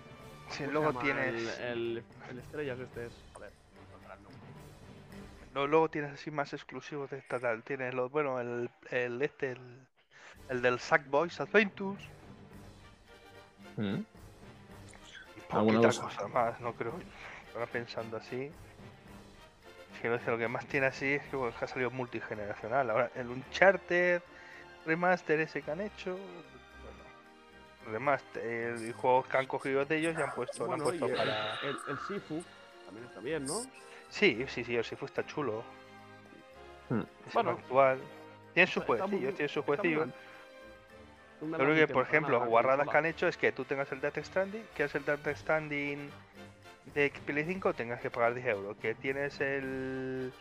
[0.50, 1.58] Sí, ¿Cómo se luego tienes.
[1.60, 3.50] El, el, el Estrellas este es, joder,
[5.54, 7.62] no luego tienes así más exclusivos de esta tal.
[7.62, 9.78] Tienes los, bueno, el, el este, el,
[10.48, 12.02] el del Sackboys Adventures.
[13.76, 13.94] Mm.
[13.94, 14.04] Y
[15.50, 16.02] Alguna poquita cosa.
[16.02, 16.94] cosa más, no creo.
[17.54, 18.50] Ahora pensando así.
[20.02, 22.90] No sé, lo que más tiene así es que, bueno, que ha salido multigeneracional.
[22.90, 24.20] Ahora, el Uncharted
[24.86, 26.12] remaster ese que han hecho.
[26.12, 31.10] Bueno, remaster, y juegos que han cogido de ellos y han puesto, han Bueno, y
[31.10, 31.54] el, para.
[31.60, 32.42] el, el Sifu
[32.84, 33.62] también está bien, ¿no?
[34.10, 35.64] Sí, sí, sí, el Sifu está chulo.
[36.88, 37.00] Hmm.
[37.26, 37.50] Es Bueno.
[37.50, 37.98] actual.
[38.52, 40.08] Tiene sus jueguecillos, tiene sus jueguecillos.
[41.40, 44.00] Yo creo que, buena por ejemplo, guarradas que han hecho es que tú tengas el
[44.00, 46.10] Death Stranding, que es el Death Stranding
[46.94, 48.76] de Play 5, tengas que pagar 10 euros.
[48.76, 50.32] Que tienes el.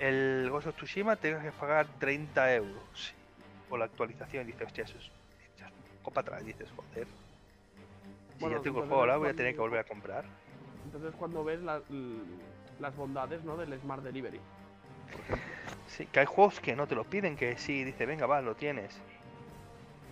[0.00, 3.14] El Ghost of Tsushima, tengas que pagar 30 euros.
[3.68, 5.10] Por la actualización, y dices, hostia, eso es.
[6.04, 7.08] para atrás, dices, joder.
[8.38, 10.24] Si ya tengo el juego ahora, voy a tener que volver a comprar.
[10.84, 11.82] Entonces cuando ves la-
[12.78, 13.56] las bondades ¿no?
[13.56, 14.40] del Smart Delivery.
[15.86, 18.54] Sí, que hay juegos que no te lo piden, que sí, dice, venga, va, lo
[18.54, 19.00] tienes.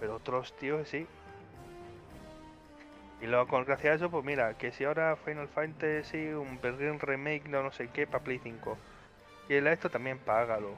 [0.00, 1.06] Pero otros, tío, sí.
[3.20, 6.98] Y luego, con gracias a eso, pues mira, que si ahora Final Fantasy, un Berlin
[6.98, 8.76] Remake, no, no sé qué, para Play 5.
[9.48, 10.70] Y el esto también págalo.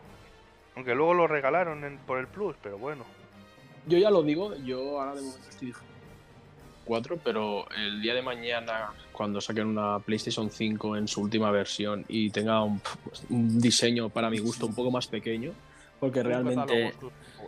[0.77, 3.05] Aunque luego lo regalaron en- por el Plus, pero bueno.
[3.87, 5.73] Yo ya lo digo, yo ahora de momento estoy
[6.85, 12.05] 4, pero el día de mañana, cuando saquen una PlayStation 5 en su última versión
[12.09, 12.81] y tenga un,
[13.31, 15.53] un diseño para mi gusto un poco más pequeño,
[16.01, 16.93] porque realmente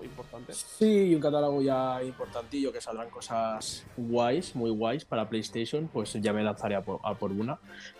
[0.06, 0.52] importante.
[0.52, 6.14] sí, y un catálogo ya importantillo que saldrán cosas guays, muy guays para PlayStation, pues
[6.14, 7.58] ya me lanzaré a por, a por una.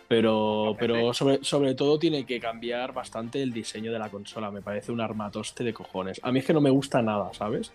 [0.09, 4.51] Pero, pero sobre, sobre todo tiene que cambiar bastante el diseño de la consola.
[4.51, 6.21] Me parece un armatoste de cojones.
[6.23, 7.73] A mí es que no me gusta nada, ¿sabes?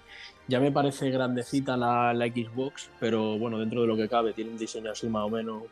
[0.47, 4.51] Ya me parece grandecita la, la Xbox, pero bueno, dentro de lo que cabe, tiene
[4.51, 5.63] un diseño así más o menos.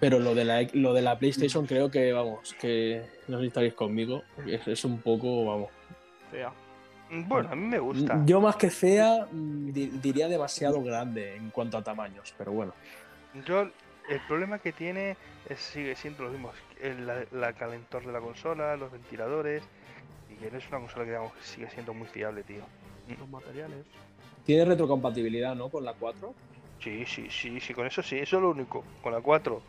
[0.00, 3.48] Pero lo de la, lo de la PlayStation creo que, vamos, que no sé si
[3.48, 5.70] estaréis conmigo, es, es un poco, vamos.
[6.30, 6.52] Fea.
[7.10, 8.22] Mm, Bueno, a mí me gusta.
[8.26, 12.72] Yo más que fea, mm, di- diría demasiado grande en cuanto a tamaños, pero bueno.
[13.46, 13.62] Yo,
[14.08, 15.16] el problema que tiene
[15.48, 16.52] es, sigue siendo lo mismo.
[16.80, 19.62] el- La, la calentor de la consola, los ventiladores.
[20.30, 22.62] Y que no es una consola que digamos, que sigue siendo muy fiable, tío.
[23.18, 23.86] Los materiales.
[24.44, 25.68] Tiene retrocompatibilidad, ¿no?
[25.70, 26.34] Con la 4.
[26.80, 28.84] Sí, sí, sí, sí, con eso sí, eso es lo único.
[29.02, 29.62] Con la 4.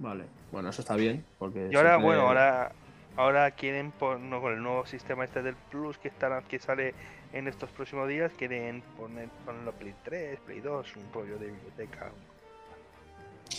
[0.00, 0.24] Vale.
[0.50, 1.68] Bueno, eso está bien, porque.
[1.72, 2.72] Y ahora, siempre- bueno, ahora
[3.16, 6.94] ahora quieren poner con el nuevo sistema este del Plus que estará, que sale
[7.32, 12.10] en estos próximos días, quieren poner ponerlo Play 3, Play 2, un rollo de biblioteca.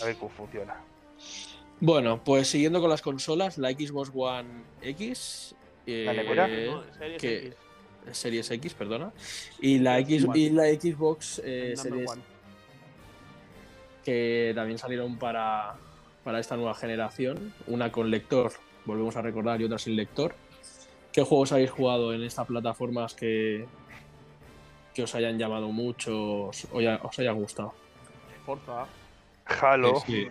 [0.01, 0.76] A ver cómo funciona.
[1.80, 4.47] Bueno, pues siguiendo con las consolas, la Xbox One
[4.82, 5.56] X.
[5.86, 6.47] eh, ¿La?
[6.47, 7.56] No, Series que- X.
[8.12, 9.12] Series X, perdona.
[9.62, 12.22] Y la, X, y la Xbox eh, Series one.
[14.04, 15.76] que también salieron para,
[16.24, 17.54] para esta nueva generación.
[17.68, 18.51] Una con lector,
[18.86, 20.36] volvemos a recordar, y otra sin lector.
[21.11, 23.65] ¿Qué juegos habéis jugado en estas plataformas que,
[24.93, 27.73] que os hayan llamado mucho os, o ya- os hayan gustado?
[28.45, 28.86] Forza.
[29.45, 30.27] Halo, Sí,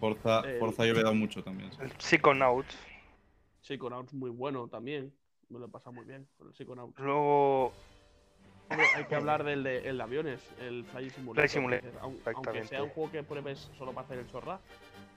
[0.00, 1.70] Forza, El- Forza yo le he dado mucho también.
[1.72, 1.78] sí.
[1.82, 2.76] El Psychonauts.
[3.62, 5.12] Psychonauts muy bueno también.
[5.48, 6.98] Me lo he pasado muy bien con el Psychonauts.
[6.98, 7.72] Luego,
[8.70, 11.34] Hombre, hay que hablar del de, el de aviones, el Flight Simulator.
[11.34, 12.68] Flight Simulator, que, aun- Aunque exactamente.
[12.68, 14.60] sea un juego que pruebes solo para hacer el chorra,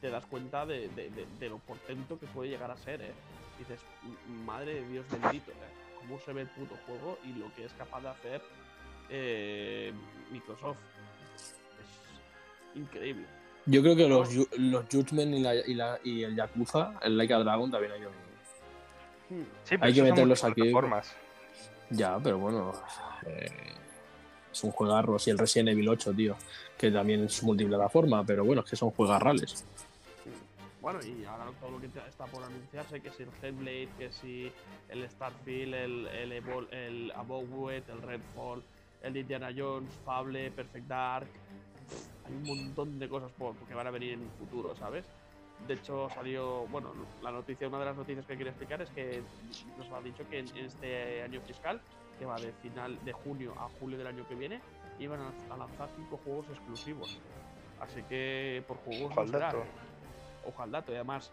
[0.06, 3.12] te das cuenta de, de- de- de lo portento que puede llegar a ser, ¿eh?
[3.56, 5.56] Y dices, "M- madre de Dios bendito, ¿eh?
[6.00, 8.42] Cómo se ve el puto juego y lo que es capaz de hacer
[9.10, 9.92] eh,
[10.32, 10.78] Microsoft.
[12.74, 13.26] Es increíble.
[13.66, 17.34] Yo creo que los, los Judgment y, la- y, la- y el Yakuza, el Like
[17.34, 18.08] a Dragon también hay que
[19.28, 19.44] Hmm.
[19.64, 20.62] sí, Hay que meterlos aquí.
[20.62, 21.16] multiplataformas.
[21.90, 22.74] Ya, pero bueno.
[23.26, 23.48] eh,
[24.52, 26.36] es un juegarro, y el Resident Evil 8, tío.
[26.78, 29.66] Que también es multiplataforma, pero bueno, es que son juegarrales.
[30.86, 34.52] Bueno, y ahora todo lo que está por anunciarse, que si el Hellblade, que si
[34.90, 38.62] el Starfield, el, el, Evol- el Abowed, el Redfall,
[39.02, 41.28] el Indiana Jones, Fable, Perfect Dark.
[42.24, 45.08] Hay un montón de cosas por, que van a venir en el futuro, ¿sabes?
[45.68, 46.92] De hecho, salió, bueno,
[47.24, 49.24] la noticia, una de las noticias que quiero explicar es que
[49.80, 51.82] nos ha dicho que en, este año fiscal,
[52.20, 54.62] que va de final de junio a julio del año que viene,
[55.00, 57.18] iban a, lanzar cinco juegos exclusivos.
[57.80, 59.52] Así que por juegos no será,
[60.46, 60.50] dato.
[60.50, 60.92] Ojo al dato.
[60.92, 61.32] Y además,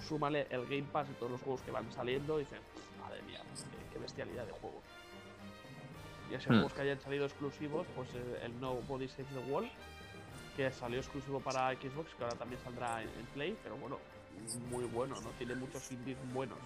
[0.00, 2.58] sú- súmale el Game Pass y todos los juegos que van saliendo y dices,
[3.00, 4.82] madre mía, qué, qué bestialidad de juegos.
[6.30, 6.54] Y así Hmm.
[6.54, 9.68] juegos que hayan salido exclusivos, pues eh, el No Body Saves the Wall,
[10.56, 13.98] que salió exclusivo para Xbox, que ahora también saldrá en, en Play, pero bueno,
[14.70, 15.28] muy bueno, ¿no?
[15.38, 16.58] Tiene muchos indies buenos.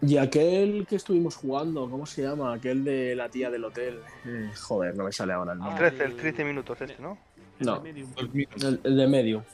[0.00, 2.54] Y aquel que estuvimos jugando, ¿cómo se llama?
[2.54, 4.00] Aquel de la tía del hotel.
[4.24, 5.86] Eh, joder, no me sale ahora el nombre.
[5.86, 7.18] Ah, 13, el el- 13 minutos este, ¿no?
[7.58, 7.82] El No.
[7.84, 9.44] el de medio.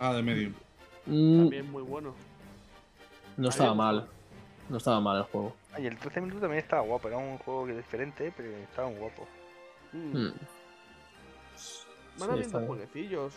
[0.00, 0.50] Ah, de medio.
[1.06, 2.14] Mm, también muy bueno.
[3.36, 4.06] no estaba mal.
[4.68, 5.54] No estaba mal el juego.
[5.72, 7.08] Ay, el 13 minutos también estaba guapo.
[7.08, 9.26] Era un juego que diferente, pero estaba un guapo.
[9.92, 10.16] Mm.
[10.16, 10.32] Mm.
[12.18, 13.32] Van Sí, habiendo jueguecillos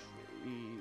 [0.45, 0.77] y.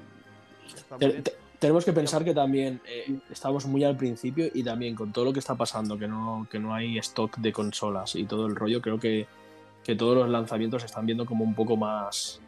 [0.99, 5.13] Te- te- tenemos que pensar que también eh, estamos muy al principio y también con
[5.13, 8.47] todo lo que está pasando, que no, que no hay stock de consolas y todo
[8.47, 9.27] el rollo, creo que,
[9.85, 12.41] que todos los lanzamientos se están viendo como un poco más,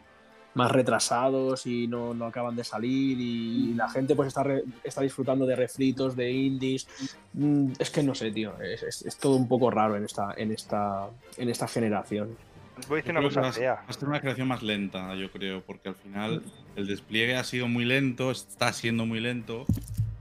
[0.55, 5.01] más retrasados y no, no acaban de salir y la gente pues está, re- está
[5.01, 6.87] disfrutando de refritos, de indies.
[7.33, 10.33] Mm, Es que no sé, tío, es, es- es todo un poco raro en esta,
[10.37, 12.37] en esta, en esta generación.
[12.79, 13.73] Os voy a decir Yo una cosa a- fea.
[13.75, 16.41] va a ser una creación más lenta, yo creo, porque al final
[16.75, 19.65] el despliegue ha sido muy lento, está siendo muy lento,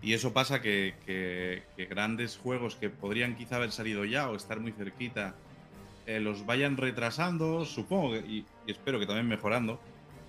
[0.02, 4.36] y eso pasa que, que- que grandes juegos que podrían quizá haber salido ya o
[4.36, 5.34] estar muy cerquita,
[6.06, 9.80] eh, los vayan retrasando, supongo, que- y, y espero que también mejorando,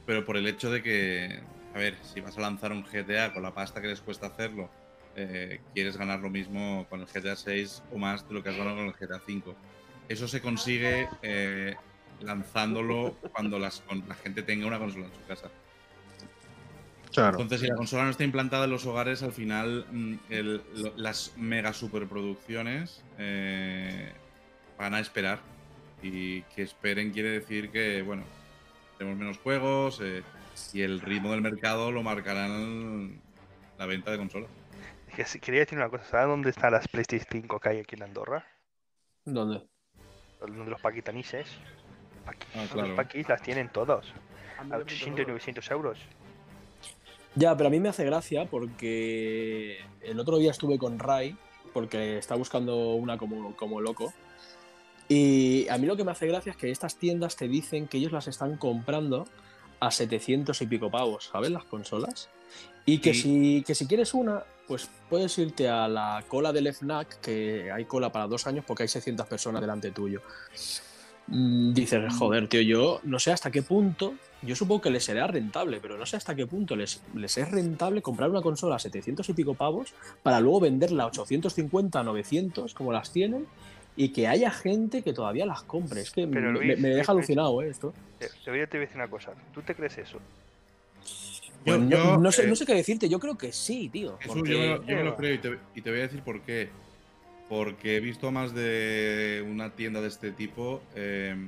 [0.06, 1.39] pero por el hecho de que,
[1.74, 4.70] a ver, si vas a lanzar un GTA con la pasta que les cuesta hacerlo,
[5.16, 8.58] eh, quieres ganar lo mismo con el GTA 6 o más de lo que has
[8.58, 9.56] ganado con el GTA 5.
[10.10, 11.76] Eso se consigue eh,
[12.22, 15.49] lanzándolo cuando las, con- la gente tenga una consola en su casa.
[17.12, 17.38] Claro.
[17.39, 20.93] Entonces, si la consola no está implantada en los hogares, al final mm, el- lo-
[20.97, 24.12] las mega superproducciones eh,
[24.78, 25.39] van a esperar.
[26.01, 28.24] Y que esperen quiere decir que, bueno,
[28.98, 30.24] tenemos menos juegos eh,
[30.74, 33.20] y el ritmo del mercado lo marcarán
[33.78, 34.50] la venta de consolas.
[35.41, 36.04] Quería decir una cosa.
[36.06, 38.46] ¿Sabes dónde están las PlayStation 5 que hay aquí en Andorra?
[39.24, 39.64] ¿Dónde?
[40.39, 41.48] Donde los paquitanises.
[42.26, 44.12] Paqui- Ah, Los paquis las tienen todos.
[44.58, 45.28] A A 1900 800 y euros.
[45.28, 46.00] 900 euros.
[47.36, 51.38] Ya, pero a mí me hace gracia porque el otro día estuve con Rai,
[51.74, 54.14] porque está buscando una como, como loco.
[55.08, 57.97] Y a mí lo que me hace gracia es que estas tiendas te dicen que
[57.97, 59.26] ellos las están comprando
[59.80, 61.51] a 700 y pico pavos, ¿sabes?
[61.51, 62.30] Las consolas.
[62.86, 63.22] Y que, Sí.
[63.22, 67.86] si, que si quieres una, pues puedes irte a la cola del FNAC, que hay
[67.86, 70.22] cola para dos años porque hay 600 personas delante tuyo.
[71.28, 75.26] Mm, Dices, joder, tío, yo no sé hasta qué punto, yo supongo que les será
[75.26, 78.80] rentable, pero no sé hasta qué punto les, les es rentable comprar una consola a
[78.80, 83.47] 700 y pico pavos para luego venderla a 850, 900, como las tienen,
[83.98, 86.02] y que haya gente que todavía las compre.
[86.02, 87.24] Es que Pero, me, Luis, me- me Luis, deja Luis.
[87.24, 87.70] alucinado ¿eh?
[87.70, 87.93] esto.
[88.20, 89.32] Te voy a decir una cosa.
[89.54, 90.20] ¿Tú te crees eso?
[91.66, 94.20] Yo- no, yo, no sé, eh, no sé qué decirte, yo creo que sí, tío.
[94.28, 95.16] Porque- yo, me lo, yo me lo Eva.
[95.18, 96.70] creo y te, y te voy a decir por qué.
[97.50, 101.48] Porque he visto a más de una tienda de este tipo eh,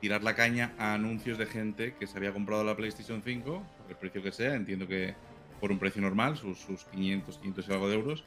[0.00, 3.90] tirar la caña a anuncios de gente que se había comprado la PlayStation 5, por
[3.90, 5.14] el precio que sea, entiendo que
[5.60, 8.24] por un precio normal, sus, sus 500, 500 y algo de euros.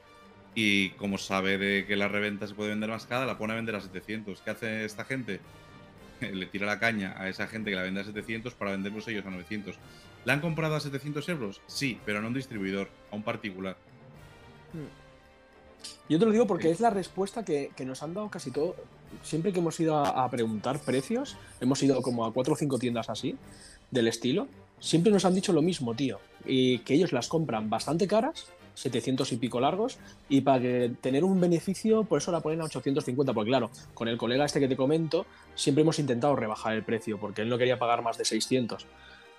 [0.53, 3.55] Y como sabe de que la reventa se puede vender más cara, la pone a
[3.55, 4.41] vender a 700.
[4.41, 5.39] ¿Qué hace esta gente?
[6.21, 9.25] Le tira la caña a esa gente que la vende a 700 para venderlos ellos
[9.25, 9.75] a 900.
[10.25, 11.61] ¿La han comprado a 700 euros?
[11.67, 13.75] Sí, pero no a un distribuidor, a un particular.
[16.09, 16.73] Yo te lo digo porque Sí.
[16.73, 18.75] es la respuesta que, que nos han dado casi todo.
[19.23, 22.77] Siempre que hemos ido a, a preguntar precios, hemos ido como a cuatro o cinco
[22.77, 23.35] tiendas así,
[23.89, 24.47] del estilo,
[24.79, 26.19] siempre nos han dicho lo mismo, tío.
[26.45, 28.47] Y que ellos las compran bastante caras,
[28.81, 32.65] 700 y pico largos, y para que tener un beneficio, por eso la ponen a
[32.65, 33.33] 850.
[33.33, 35.25] Porque claro, con el colega este que te comento,
[35.55, 38.85] siempre hemos intentado rebajar el precio, porque él no quería pagar más de 600.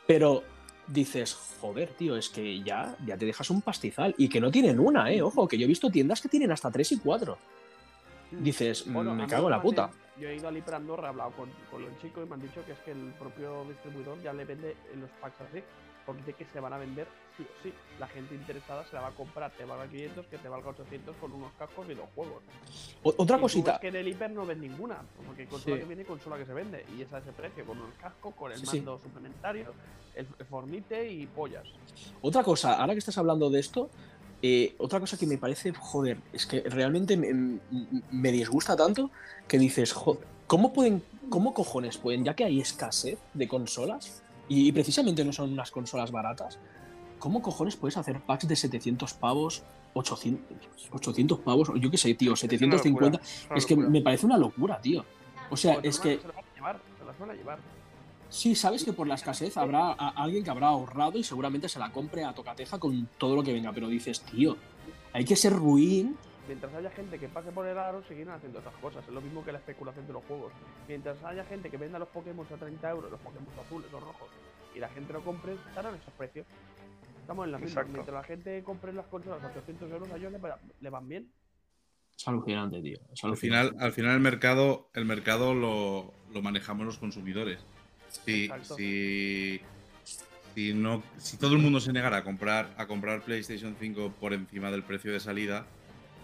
[0.06, 0.42] Pero
[0.86, 4.14] dices, joder, tío, es que ya, ya te dejas un pastizal.
[4.18, 5.22] Y que no tienen una, ¿eh?
[5.22, 7.38] Ojo, que yo he visto tiendas que tienen hasta 3 y 4.
[8.32, 9.90] Dices, mm, Bueno, me cago en la puta.
[10.20, 12.42] Yo he ido a Lipra Andorra, he hablado con, con los chicos y me han
[12.42, 15.62] dicho que es que el propio distribuidor ya le vende los packs así,
[16.06, 17.72] porque dice que se van a vender sí o sí.
[17.98, 21.16] La gente interesada se la va a comprar, te valga 500, que te valga 800
[21.16, 22.42] con unos cascos y dos juegos.
[23.02, 23.72] O- otra Y cosita.
[23.72, 25.82] ves que en el hiper no ves ninguna, porque consola Sí.
[25.82, 28.52] que viene, consola que se vende, y es a ese precio, con el casco, con
[28.52, 28.76] el Sí, sí.
[28.78, 29.72] mando suplementario,
[30.14, 31.64] el, el formite y pollas.
[32.20, 33.90] Otra cosa, ahora que estás hablando de esto,
[34.42, 37.60] eh, otra cosa que me parece, joder, es que realmente me,
[38.10, 39.10] me disgusta tanto
[39.46, 44.21] que dices, joder, ¿cómo pueden, cómo cojones pueden, ya que hay escasez de consolas
[44.52, 46.58] y, y precisamente no son unas consolas baratas,
[47.18, 49.62] ¿cómo cojones puedes hacer packs de 700 pavos,
[49.94, 50.42] 800,
[50.90, 53.18] 800 pavos, yo qué sé, tío, Es una 750?
[53.18, 55.04] locura, es Es que me parece una locura, tío.
[55.50, 57.34] O sea, Pues es que la- Se la van a llevar, se las van a
[57.34, 57.58] llevar.
[58.30, 61.92] Sí, sabes que por la escasez habrá alguien que habrá ahorrado y seguramente se la
[61.92, 64.56] compre a tocateja con todo lo que venga, pero dices, tío,
[65.12, 66.16] hay que ser ruin.
[66.48, 69.04] Mientras haya gente que pase por el aro, seguirán haciendo otras cosas.
[69.06, 70.52] Es lo mismo que la especulación de los juegos.
[70.88, 74.28] Mientras haya gente que venda los Pokémon a 30 euros, los Pokémon azules o rojos,
[74.74, 76.46] y la gente lo compre, estarán esos precios.
[77.20, 77.84] Estamos en la misma.
[77.84, 81.08] Mientras la gente compre las consolas a 800 euros, a ellos le, va- le van
[81.08, 81.30] bien.
[82.16, 82.98] Es alucinante, tío.
[83.12, 83.68] Es Al alucinante.
[83.70, 87.60] final, al final el mercado, el mercado lo, lo manejamos los consumidores.
[88.10, 89.60] Si, si,
[90.54, 94.32] si no, si todo el mundo se negara a comprar, a comprar PlayStation 5 por
[94.34, 95.64] encima del precio de salida,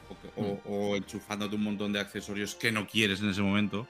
[0.08, 0.60] o, que- o-
[0.92, 3.86] o enchufándote un montón de accesorios que no quieres en ese momento.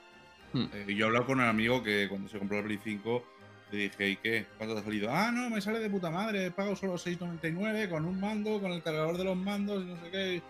[0.53, 0.65] Hmm.
[0.73, 3.25] Eh, yo he hablado con un amigo que cuando se compró la Play 5
[3.71, 4.47] le dije, ¿y qué?
[4.57, 5.11] ¿Cuánto te ha salido?
[5.13, 8.83] Ah, no, me sale de puta madre, pago solo 6,99 con un mando, con el
[8.83, 10.43] cargador de los mandos y no sé qué.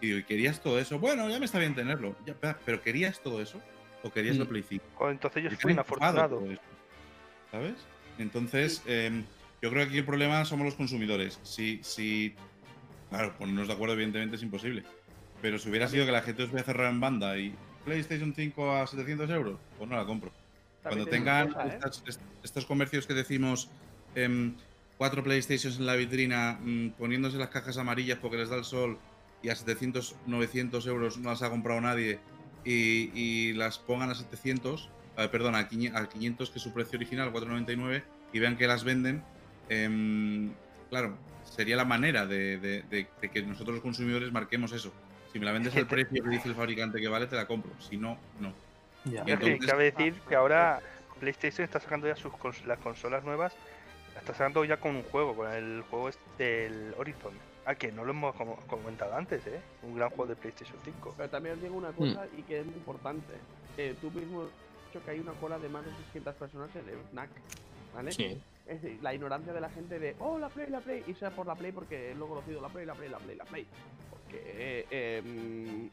[0.00, 0.98] Y digo, ¿y querías todo eso?
[0.98, 2.16] Bueno, ya me está bien tenerlo.
[2.26, 3.60] Ya, pero- ¿querías todo eso?
[4.02, 4.48] ¿O querías la Mm.
[4.48, 4.84] Play 5?
[4.96, 6.38] Joder, entonces yo Y fui te han enfadado inafortunado.
[6.40, 6.62] todo eso,
[7.52, 7.74] ¿Sabes?
[8.18, 9.24] Entonces, em,
[9.62, 11.38] yo creo que aquí el problema somos los consumidores.
[11.44, 12.34] Si, si,
[13.08, 14.82] claro, ponernos de acuerdo, evidentemente es imposible.
[15.42, 17.54] Pero si hubiera sido que la gente os hubiera cerrado en banda y
[17.84, 20.32] PlayStation 5 a 700 euros, pues no la compro.
[20.82, 21.78] Cuando También tengan cosa, ¿eh?
[22.42, 23.70] estos comercios que decimos
[24.14, 24.54] em,
[24.98, 28.98] cuatro PlayStations en la vitrina mm, poniéndose las cajas amarillas porque les da el sol
[29.42, 32.18] y a 700, 900 euros no las ha comprado nadie
[32.64, 36.72] y, y las pongan a 700, eh, perdón, a 500, a 500 que es su
[36.72, 39.22] precio original, 499, y vean que las venden,
[39.68, 40.50] em,
[40.88, 44.92] claro, sería la manera de, de- de- de que nosotros los consumidores marquemos eso.
[45.34, 47.72] Si me la vendes al precio que dice el fabricante que vale, te la compro.
[47.80, 48.52] Si no, no.
[49.04, 49.24] Ya.
[49.26, 50.80] Y Es que entonces- cabe decir que ahora
[51.20, 53.52] PlayStation está sacando ya sus cons- las consolas nuevas,
[54.14, 57.32] la está sacando ya con un juego, con el juego este del Horizon.
[57.66, 58.34] Ah, que no lo hemos
[58.68, 59.60] comentado antes, ¿eh?
[59.82, 61.14] Un gran juego de PlayStation 5.
[61.16, 63.32] Pero también os digo una cosa y que es muy importante.
[63.76, 64.48] Eh, tú mismo has
[64.92, 67.30] dicho que hay una cola de más de 600 personas en el snack.
[67.94, 68.12] ¿Vale?
[68.12, 68.40] Sí.
[68.68, 71.30] Es decir, la ignorancia de la gente de, oh, la Play, la Play, y sea
[71.30, 73.66] por la Play porque es lo conocido, la Play, la Play, la Play, la Play.
[74.34, 75.90] Eh, em,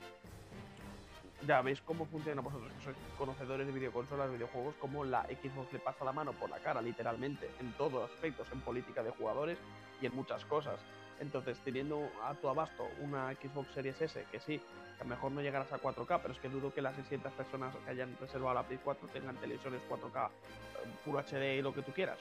[1.48, 5.80] ya veis cómo funciona vosotros, que sois conocedores de videoconsolas, videojuegos, cómo la Xbox le
[5.80, 9.58] pasa la mano por la cara, literalmente, en todos aspectos, en política de jugadores
[10.02, 10.80] y en muchas cosas.
[11.20, 15.32] Entonces, teniendo a tu abasto una Xbox Series S, que sí, que a lo mejor
[15.32, 18.56] no llegarás a 4K, pero es que dudo que las 600 personas que hayan reservado
[18.56, 20.30] la Play 4 tengan televisores 4K, eh,
[21.06, 22.18] Full HD y lo que tú quieras.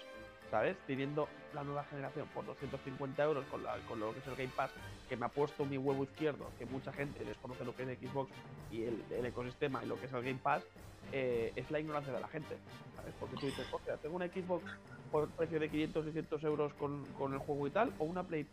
[0.51, 0.77] ¿Sabes?
[0.87, 4.53] Teniendo la nueva generación por 250 euros con, la, con lo que es el Game
[4.55, 4.73] Pass,
[5.09, 8.31] que me ha puesto mi huevo izquierdo, que mucha gente desconoce lo que es Xbox
[8.73, 10.65] y el, el ecosistema y lo que es el Game Pass,
[11.13, 12.57] eh, es la ignorancia de la gente.
[12.97, 13.15] ¿Sabes?
[13.19, 14.65] Porque tú dices, hostia, tengo una Xbox
[15.11, 18.47] por precio de 500, 600 euros con, con el juego y tal, o una Play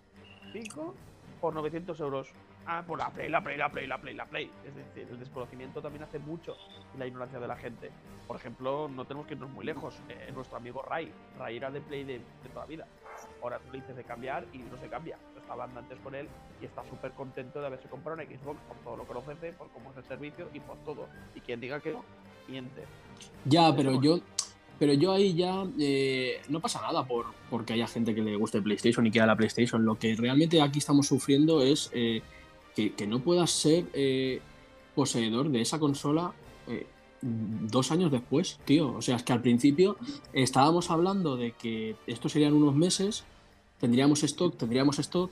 [0.53, 0.95] 5
[1.41, 2.29] por 900 euros.
[2.69, 4.51] Ah, por la Play, la Play, la Play, la Play, la Play.
[4.65, 6.57] Es decir, el desconocimiento también hace mucho
[6.93, 7.91] y la ignorancia de la gente.
[8.27, 9.95] Por ejemplo, no tenemos que irnos muy lejos.
[10.09, 11.09] Eh, nuestro amigo Ray.
[11.39, 12.87] Ray era de Play de, de toda la vida.
[13.41, 15.17] Ahora tú le dices de cambiar y no se cambia.
[15.33, 16.27] Yo estaba hablando antes con él
[16.61, 19.69] y está súper contento de haberse comprado una Xbox por todo lo que ofrece, por
[19.69, 21.07] cómo es el servicio y por todo.
[21.35, 22.03] Y quien diga que no,
[22.49, 22.83] miente.
[23.45, 24.19] Ya, pero yo,
[24.77, 28.61] pero yo ahí ya eh, no pasa nada por porque haya gente que le guste
[28.61, 29.85] PlayStation y quiera la PlayStation.
[29.85, 32.21] Lo que realmente aquí estamos sufriendo es eh,
[32.77, 34.39] que, que no puedas ser eh,
[34.95, 36.33] poseedor de esa consola
[36.67, 36.85] eh,
[37.21, 38.93] dos años después, tío.
[38.95, 39.97] O sea, es que al principio
[40.31, 43.23] estábamos hablando de que esto serían unos meses,
[43.79, 45.31] tendríamos stock, tendríamos stock.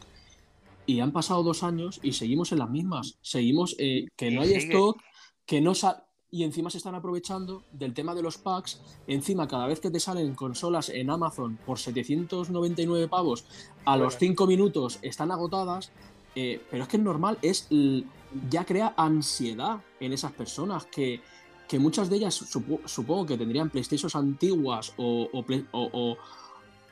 [0.88, 3.18] Y han pasado dos años y seguimos en las mismas.
[3.22, 4.98] Seguimos eh, que no hay stock,
[5.46, 8.82] que no sa- y encima se están aprovechando del tema de los packs.
[9.08, 13.46] Encima, cada vez que te salen consolas en Amazon por 799 pavos,
[13.86, 15.92] a los 5 minutos están agotadas.
[16.36, 17.68] Eh, pero es que es normal, es
[18.50, 21.22] ya crea ansiedad en esas personas que,
[21.68, 26.18] que muchas de ellas supo- supongo que tendrían PlayStations antiguas o, o- o-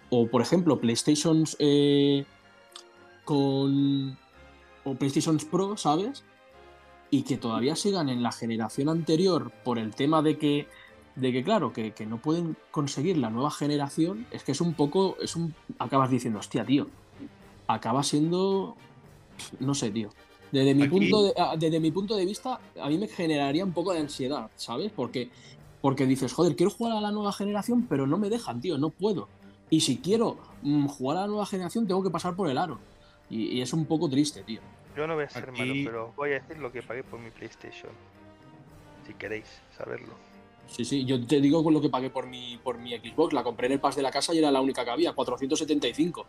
[0.09, 2.25] o, por ejemplo, PlayStations eh,
[3.25, 4.17] con.
[4.83, 6.23] o PlayStations Pro, ¿sabes?
[7.09, 10.67] Y que todavía sigan en la generación anterior por el tema de que.
[11.15, 14.73] De que, claro, que, que no pueden conseguir la nueva generación, es que es un
[14.73, 15.15] poco.
[15.21, 15.53] Es un.
[15.79, 16.87] Acabas diciendo, hostia, tío.
[17.67, 18.75] Acaba siendo.
[19.59, 20.09] No sé, tío.
[20.51, 23.65] Desde mi, Aquí- punto de, ah, desde mi punto de vista, a mí me generaría
[23.65, 24.91] un poco de ansiedad, ¿sabes?
[24.95, 25.29] Porque,
[25.81, 28.89] porque dices, joder, quiero jugar a la nueva generación, pero no me dejan, tío, no
[28.89, 29.27] puedo.
[29.69, 32.79] Y si quiero mm, jugar a la nueva generación, tengo que pasar por el aro.
[33.29, 34.61] Y, y es un poco triste, tío.
[34.95, 37.31] Yo no voy a ser malo, pero voy a decir lo que pagué por mi
[37.31, 37.91] PlayStation.
[39.07, 40.13] Si queréis saberlo.
[40.67, 43.33] Sí, sí, yo te digo con lo que pagué por mi, por mi Xbox.
[43.33, 46.25] La compré en el Pass de la casa y era la única que había, 475.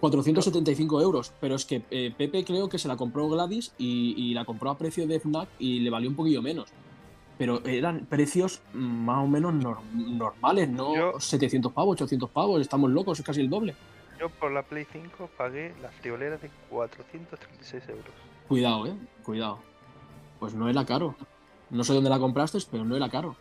[0.00, 1.32] 475 euros.
[1.40, 4.70] Pero es que eh, Pepe creo que se la compró Gladys y, y la compró
[4.70, 6.68] a precio de Fnac y le valió un poquillo menos.
[7.36, 12.60] Pero eran precios mm, más o menos nor- normales, no Yo- 700 pavos, 800 pavos,
[12.60, 13.74] estamos locos, es casi el doble.
[14.18, 18.04] Yo por la Play 5 pagué la friolera de 436 euros.
[18.48, 19.60] Cuidado, eh, cuidado.
[20.40, 21.14] Pues no era caro.
[21.70, 23.36] No sé dónde la compraste, pero no era caro.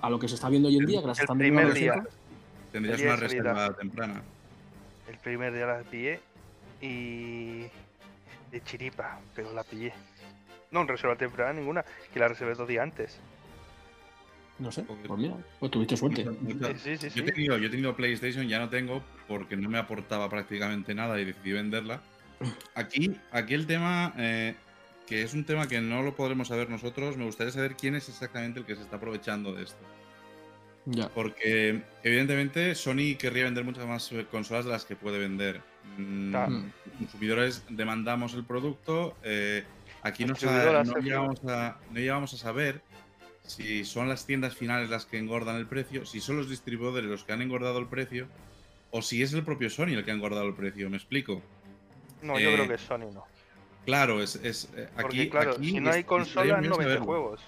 [0.00, 1.72] A lo que se está viendo hoy en día, que las El están vendiendo a
[1.72, 1.92] primer día.
[2.02, 2.72] 200.
[2.72, 4.22] Tendrías una reserva temprana.
[5.08, 6.20] El primer día la pillé
[6.80, 7.62] y
[8.50, 9.92] de chiripa, pero la pillé.
[10.70, 13.18] No, en reserva temprana ninguna, que la reservé dos días antes.
[14.58, 16.24] No sé, Porque- pues mira, pues tuviste suerte.
[16.78, 17.20] Sí, sí, sí.
[17.20, 20.94] Yo he, tenido, yo he tenido PlayStation, ya no tengo porque no me aportaba prácticamente
[20.94, 22.00] nada y decidí venderla.
[22.74, 24.54] Aquí, aquí el tema, eh,
[25.06, 28.08] que es un tema que no lo podremos saber nosotros, me gustaría saber quién es
[28.08, 29.78] exactamente el que se está aprovechando de esto.
[30.86, 31.08] Ya.
[31.08, 35.60] Porque evidentemente Sony querría vender muchas más eh, consolas de las que puede vender.
[35.96, 36.50] Mm, Claro.
[36.52, 39.16] Los consumidores demandamos el producto.
[39.22, 39.64] eh,
[40.02, 42.82] aquí no, sa- Distribuidoras, no llegamos a, no llegamos a saber
[43.42, 47.24] si son las tiendas finales las que engordan el precio, si son los distribuidores los
[47.24, 48.26] que han engordado el precio,
[48.90, 50.88] o si es el propio Sony el que ha engordado el precio.
[50.90, 51.42] ¿Me explico?
[52.22, 53.24] No, yo Eh, creo que Sony no.
[53.86, 57.40] Claro, es, es, eh, Porque aquí, claro, aquí si no hay consolas no vende juegos.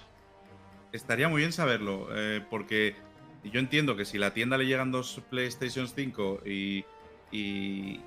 [0.91, 2.95] Estaría muy bien saberlo, eh, porque
[3.51, 6.85] yo entiendo que si la tienda le llegan dos PlayStation 5 y,
[7.31, 7.99] y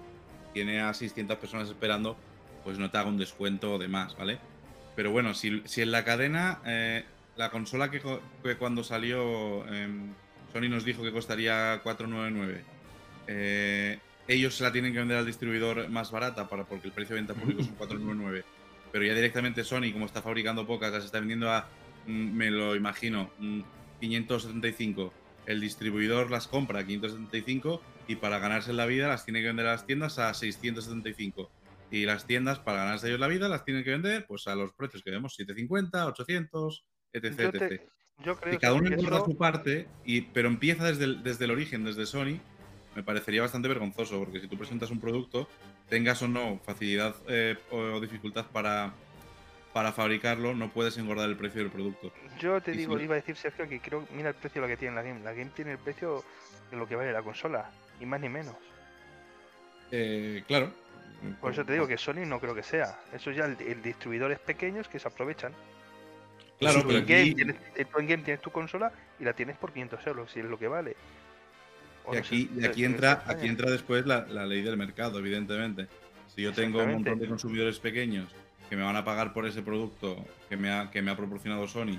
[0.52, 2.16] tiene a 600 personas esperando,
[2.64, 4.38] pues no te haga un descuento de más, ¿vale?
[4.96, 7.04] Pero bueno, si, si en la cadena, eh,
[7.36, 8.02] la consola que,
[8.58, 10.12] cuando salió em,
[10.52, 12.64] Sony nos dijo que costaría 499,
[13.26, 17.14] eh, ellos se la tienen que vender al distribuidor más barata para, porque el precio
[17.14, 18.44] de venta público son 499,
[18.92, 21.68] pero ya directamente Sony, como está fabricando pocas, las está vendiendo a
[22.06, 23.60] mm, me lo imagino, mm,
[24.00, 25.12] 575.
[25.46, 29.66] El distribuidor las compra a 575 y para ganarse la vida las tiene que vender
[29.66, 31.50] a las tiendas a 675.
[31.90, 34.72] Y las tiendas, para ganarse ellos la vida, las tienen que vender pues a los
[34.74, 37.24] precios que vemos, 750, 800, etc.
[37.40, 37.82] Yo, te- etc.
[38.24, 41.46] yo creo Y cada uno engorda eso- su parte, y, pero empieza desde el, desde
[41.46, 42.38] el origen, desde Sony.
[42.94, 45.48] Me parecería bastante vergonzoso, porque si tú presentas un producto,
[45.88, 48.92] tengas o no facilidad eh, o dificultad para,
[49.72, 52.12] para fabricarlo, no puedes engordar el precio del producto.
[52.38, 54.66] Yo te Y digo, si- iba a decir Sergio que creo, mira el precio de
[54.68, 55.20] lo que tiene la Game.
[55.20, 56.24] La Game tiene el precio
[56.70, 58.56] de lo que vale la consola, ni más ni menos.
[59.90, 60.72] Eh, claro.
[61.40, 62.98] Por eso te digo que Sony no creo que sea.
[63.12, 65.52] Eso ya el, el distribuidores pequeños que se aprovechan.
[66.58, 69.24] Claro, tú, pero en game aquí, tienes, eh, tú en game tienes tu consola y
[69.24, 70.96] la tienes por 500 euros, si es lo que vale.
[72.04, 74.76] O y no sé, aquí, y aquí entra, aquí entra después la, la ley del
[74.76, 75.88] mercado, evidentemente.
[76.34, 78.28] Si yo tengo un montón de consumidores pequeños
[78.70, 81.66] que me van a pagar por ese producto que me ha, que me ha proporcionado
[81.66, 81.98] Sony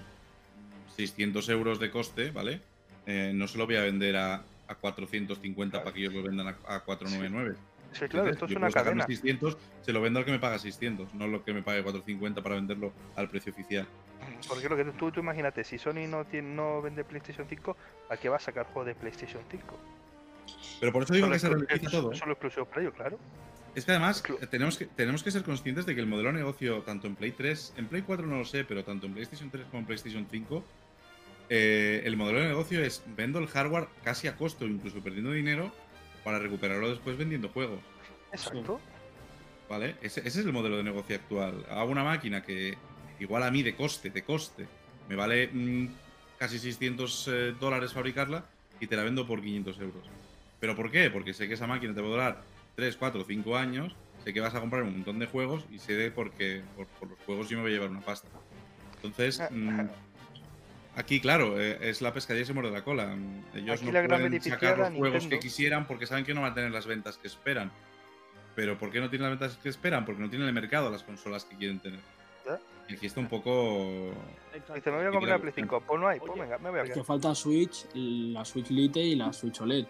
[0.96, 2.62] 600 euros de coste, ¿vale?
[3.06, 6.48] Eh, no se lo voy a vender a, a 450 para que ellos lo vendan
[6.48, 7.56] a, a 499.
[7.92, 9.06] Sí, claro, Entonces, esto es yo una cadena.
[9.06, 12.42] 600, se lo vendo al que me paga 600, no lo que me pague 450
[12.42, 13.86] para venderlo al precio oficial.
[14.48, 17.76] Porque lo que tú, tú imagínate, si Sony no tiene, no vende PlayStation 5,
[18.10, 19.78] ¿a qué va a sacar juegos de PlayStation 5?
[20.80, 22.14] Pero por eso digo Solo que se ralentiza todo.
[22.14, 22.16] ¿eh?
[22.16, 23.20] Solo exclusivo para ello, claro.
[23.74, 26.82] Es que además tenemos que, tenemos que ser conscientes de que el modelo de negocio,
[26.82, 29.66] tanto en Play 3, en Play 4 no lo sé, pero tanto en PlayStation 3
[29.68, 30.64] como en PlayStation 5,
[31.50, 35.72] eh, el modelo de negocio es vendo el hardware casi a costo, incluso perdiendo dinero,
[36.24, 37.80] para recuperarlo después vendiendo juegos.
[38.34, 38.80] Exacto.
[39.70, 39.96] ¿Vale?
[40.02, 41.66] Ese, ese es el modelo de negocio actual.
[41.70, 42.78] Hago una máquina que
[43.20, 44.68] igual a mí de coste, de coste,
[45.08, 45.88] me vale mm,
[46.38, 48.46] casi 600 eh, dólares fabricarla
[48.82, 50.10] y te la vendo por 500 euros.
[50.60, 51.10] ¿Pero por qué?
[51.10, 52.44] Porque sé que esa máquina te va a durar
[52.82, 55.94] 3, 4, 5 años, sé que vas a comprar un montón de juegos y sé
[55.94, 58.28] de por qué por, por los juegos yo me voy a llevar una pasta.
[58.96, 59.88] Entonces, Ah, mm,
[60.96, 63.16] Aquí, claro, eh, es la pescadilla y se muerde la cola.
[63.54, 66.52] Ellos Aquí no la pueden sacar los juegos que quisieran porque saben que no van
[66.54, 67.72] a tener las ventas que esperan.
[68.56, 70.04] Pero ¿por qué no tienen las ventas que esperan?
[70.06, 72.00] Porque no tienen el mercado las consolas que quieren tener.
[72.48, 72.60] ¿Ya?
[72.90, 74.12] Y aquí está un poco...
[74.76, 75.84] Dice, me voy a comprar la Play 5.
[75.88, 77.06] Pues no hay, pues venga, me voy a Es que quedar.
[77.06, 79.86] falta Switch, la Switch Lite y la Switch OLED.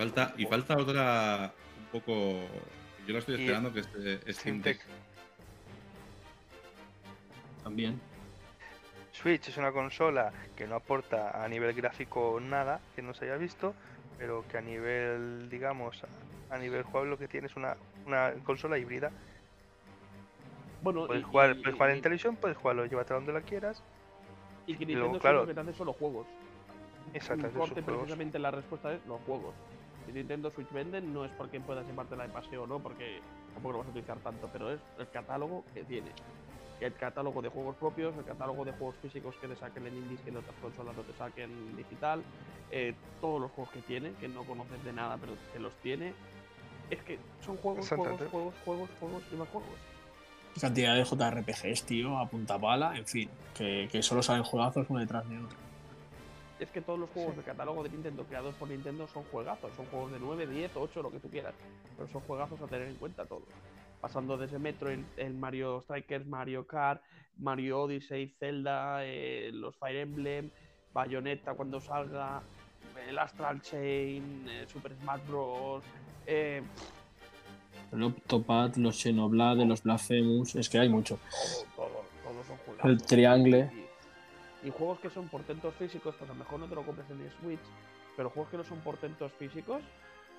[0.00, 2.40] Falta, y falta otra un poco...
[3.06, 4.80] Yo la estoy Y- esperando que esté Steam Deck.
[7.62, 8.00] También.
[9.12, 13.36] Switch es una consola que no aporta a nivel gráfico nada que no se haya
[13.36, 13.74] visto,
[14.16, 16.00] pero que a nivel, digamos,
[16.48, 17.76] a nivel juego lo que tiene es una,
[18.06, 19.10] una consola híbrida.
[20.82, 23.42] Bueno, Puedes y- jugar, y- puedes jugar y- en televisión, puedes jugarlo, llévatelo donde la
[23.42, 23.82] quieras.
[24.66, 25.36] Y que y luego, Nintendo claro.
[25.40, 26.26] solo lo que te hace son los juegos.
[27.12, 27.70] Juegos.
[27.72, 29.52] precisamente la respuesta es los juegos.
[30.06, 33.20] Si Nintendo Switch venden no es porque puedas llevártela de paseo o no, porque
[33.54, 36.10] tampoco lo vas a utilizar tanto, pero es el catálogo que tiene.
[36.80, 40.20] El catálogo de juegos propios, el catálogo de juegos físicos que te saquen en indies
[40.22, 42.22] que en otras consolas no te saquen en digital,
[42.70, 46.14] eh, todos los juegos que tiene, que no conoces de nada, pero que los tiene.
[46.88, 49.68] Es que son juegos, juegos, juegos, juegos, juegos y más juegos.
[50.58, 53.30] Cantidad de JRPGs, tío, a punta pala, en fin.
[53.54, 55.69] Que, que solo salen juegazos uno detrás de otro.
[56.60, 59.86] Es que todos los juegos de catálogo de Nintendo creados por Nintendo son juegazos, son
[59.86, 61.54] juegos de 9, 10, 8, lo que tú quieras,
[61.96, 63.48] pero son juegazos a tener en cuenta todos.
[64.00, 67.02] Pasando desde Metro, el, el Mario Strikers, Mario Kart,
[67.38, 70.50] Mario Odyssey, Zelda, eh, los Fire Emblem,
[70.92, 72.42] Bayonetta cuando salga,
[73.08, 75.82] el Astral Chain, eh, Super Smash Bros.
[76.26, 76.62] eh,
[77.92, 81.18] El Octopath, los Xenoblade, los Blasphemous, es que hay mucho.
[81.74, 82.90] todo, todo, todos son juegazos.
[82.90, 83.89] El Triangle.
[84.62, 87.20] Y, juegos que son portentos físicos, pues a lo mejor no te lo compres en
[87.20, 87.60] el Switch,
[88.16, 89.82] pero juegos que no son portentos físicos,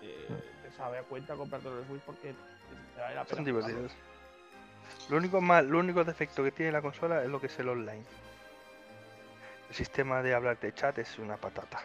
[0.02, 0.28] eh,
[0.64, 2.34] te sabe a cuenta comprártelo en el Switch porque
[2.96, 3.36] te vale la pena.
[3.36, 3.92] Son divertidos.
[5.10, 7.70] Lo único mal, lo único defecto que tiene la consola es lo que es el
[7.70, 8.04] online.
[9.70, 11.82] El sistema de hablar de chat es una patata.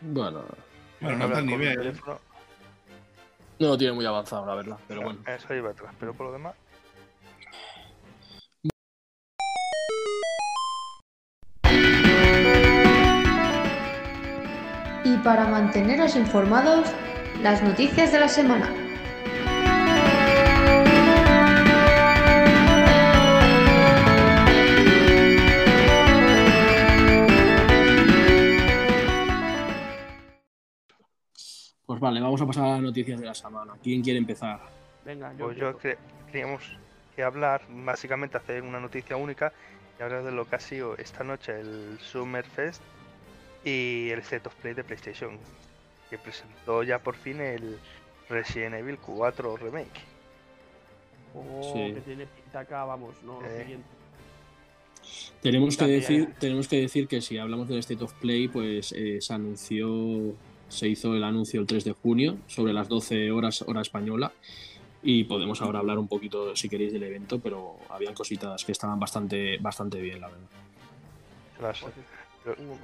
[0.00, 0.44] Bueno,
[1.00, 1.76] Bueno, no está nivel.
[1.76, 2.18] teléfono,
[3.58, 4.78] no lo tiene muy avanzado, la verdad.
[4.86, 5.20] Pero no, bueno.
[5.26, 6.54] Eso iba atrás, pero por lo demás.
[15.18, 16.86] Y para manteneros informados,
[17.42, 18.70] las noticias de la semana.
[31.86, 33.74] Pues vale, vamos a pasar a las noticias de la semana.
[33.82, 34.60] ¿Quién quiere empezar?
[35.04, 35.96] Venga, yo, Pues yo cre-
[37.16, 39.52] que hablar, básicamente hacer una noticia única
[39.98, 42.82] y hablar de lo que ha sido esta noche el Summer Fest
[43.64, 45.38] y el State of Play de PlayStation,
[46.10, 47.78] que presentó ya por fin el
[48.28, 50.00] Resident Evil 4 Remake.
[51.32, 51.94] Juego Sí.
[51.94, 53.60] que tiene pinta acá, vamos, no, lo Eh.
[53.62, 53.86] siguiente.
[55.42, 59.18] Tenemos que, decir, tenemos que decir que si hablamos del State of Play, pues eh,
[59.20, 60.34] se anunció,
[60.68, 64.32] se hizo el anuncio el 3 de junio, sobre las 12 horas hora española,
[65.02, 68.98] y podemos ahora hablar un poquito, si queréis, del evento, pero habían cositas que estaban
[68.98, 70.46] bastante, bastante bien, la verdad.
[71.60, 71.84] Las-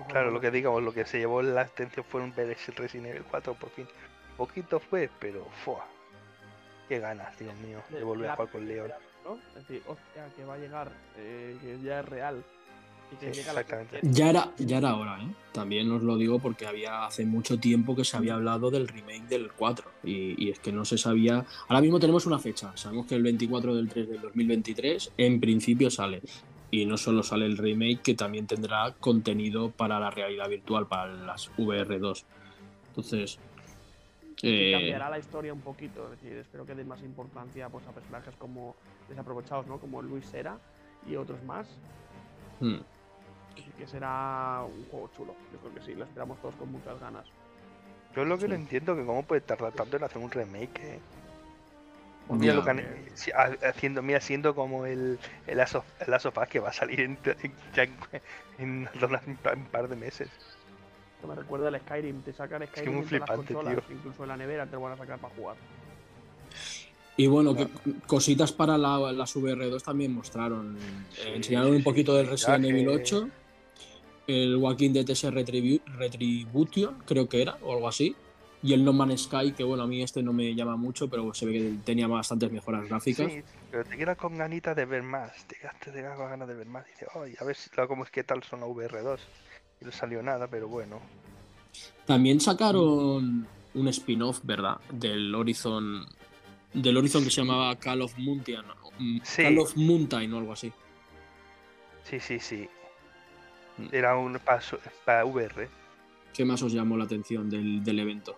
[0.09, 3.09] Claro, lo que digamos, lo que se llevó la atención fue un ver ese Resident
[3.09, 3.87] Evil 4 por fin.
[4.37, 5.87] Poquito fue, pero ¡fua!
[6.89, 8.91] Qué ganas, Dios mío, de De- volver a jugar con Leon.
[9.25, 9.39] ¿no?
[9.57, 12.45] Es decir, hostia, que va a llegar, eh, que ya es real.
[13.13, 14.01] Y que Sí, llega la exactamente.
[14.03, 15.29] Ya era, ya era hora, ¿eh?
[15.53, 19.29] También os lo digo porque había hace mucho tiempo que se había hablado del remake
[19.29, 21.45] del 4 y, y es que no se sabía.
[21.69, 25.91] Ahora mismo tenemos una fecha, sabemos que el 24 del 3 del 2023 en principio
[25.91, 26.21] sale.
[26.75, 31.07] Y no solo sale el remake, que también tendrá contenido para la realidad virtual, para
[31.07, 32.25] las VR2.
[32.89, 33.39] Entonces,
[34.43, 36.05] eh, cambiará la historia un poquito.
[36.13, 38.75] Es decir, espero que den más importancia pues, a personajes como
[39.09, 39.79] desaprovechados, ¿no?
[39.79, 40.59] Como Luis Sera
[41.07, 41.69] y otros más.
[42.59, 42.79] hmm,
[43.53, 45.37] Así que será un juego chulo.
[45.53, 47.25] Yo creo que sí, lo esperamos todos con muchas ganas.
[48.17, 50.81] Yo lo que no entiendo que cómo puede tardar tanto en hacer un remake.
[50.83, 51.01] eh.
[52.29, 52.71] Lo que
[53.67, 57.19] haciendo, mira, siendo como el, el, Last of, el Us que va a salir en,
[57.43, 57.95] en- ya en,
[58.59, 60.29] en un par- de meses.
[61.17, 62.23] Esto me recuerda al Skyrim.
[62.23, 63.97] Te sacan Skyrim muy en todas las flipante, consolas, tío.
[63.97, 65.57] incluso en la nevera te lo van a sacar para jugar.
[67.17, 67.69] Y bueno, que-
[68.07, 70.77] cositas para la- las VR2 también mostraron.
[71.13, 73.29] Sí, Eh, enseñaron sí, un poquito sí, del Resident Evil que- 8,
[74.27, 78.17] el Walking Dead Retribu- Retribution, creo que era, o algo así.
[78.65, 81.35] Y el No Man's Sky, que bueno, a mí este no me llama mucho, pero
[81.35, 83.31] se ve que tenía bastantes mejoras gráficas.
[83.31, 85.45] Sí, pero te quedas con ganitas de ver más.
[85.47, 86.87] Te quedas, te quedas con ganas de ver más.
[86.87, 89.21] Dices, "Ay, a ver si, cómo es que tal son las VR2.
[89.83, 90.99] Y no salió nada, pero bueno.
[92.07, 94.79] También sacaron un spin-off, ¿verdad?
[94.91, 96.07] Del Horizon.
[96.73, 98.63] Del Horizon que se llamaba Call of Mountain.
[98.99, 99.43] mm, Sí.
[99.43, 100.73] Call of Mountain o algo así.
[102.05, 102.67] Sí, sí, sí.
[103.93, 105.69] Era un paso para VR.
[106.33, 108.37] ¿Qué más os llamó la atención del, del evento?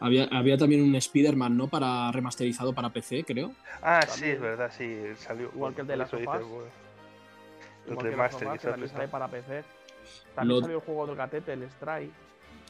[0.00, 1.68] Había, había también un Spider-Man, ¿no?
[1.68, 3.52] Para remasterizado para PC, creo.
[3.82, 5.50] Ah, sí, es verdad, sí, salió.
[5.54, 6.42] Igual que el de las sofás.
[6.44, 6.64] bueno,
[7.88, 9.64] El remaster, Sofá, que también sale para PC.
[10.34, 12.10] También Lo- salió el juego del gatete, el Strike.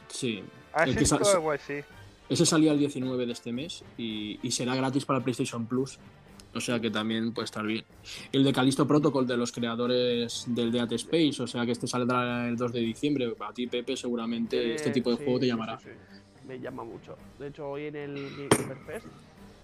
[0.09, 0.43] Sí.
[0.73, 1.79] Ah, El sí, que guay, sí.
[2.29, 5.97] Ese salía el 19 de este mes y, y será gratis para el PlayStation Plus.
[6.53, 7.83] O sea que también puede estar bien.
[8.31, 11.41] El de Callisto Protocol de los creadores del Dead Space.
[11.41, 13.33] O sea que este saldrá el 2 de diciembre.
[13.39, 15.77] A ti, Pepe, seguramente este Eh, tipo de sí, juego te sí, llamará.
[15.79, 16.19] sí, sí.
[16.47, 17.17] Me llama mucho.
[17.39, 19.05] De hecho, hoy en el Gamer Fest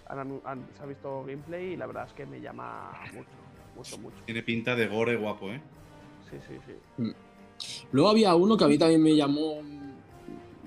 [0.08, 3.28] han anu- han- se ha visto gameplay y la verdad es que me llama mucho,
[3.74, 4.16] mucho, mucho.
[4.26, 5.60] Tiene pinta de gore guapo, ¿eh?
[6.30, 7.12] Sí, sí, sí.
[7.92, 9.62] Luego había uno que a mí también me llamó.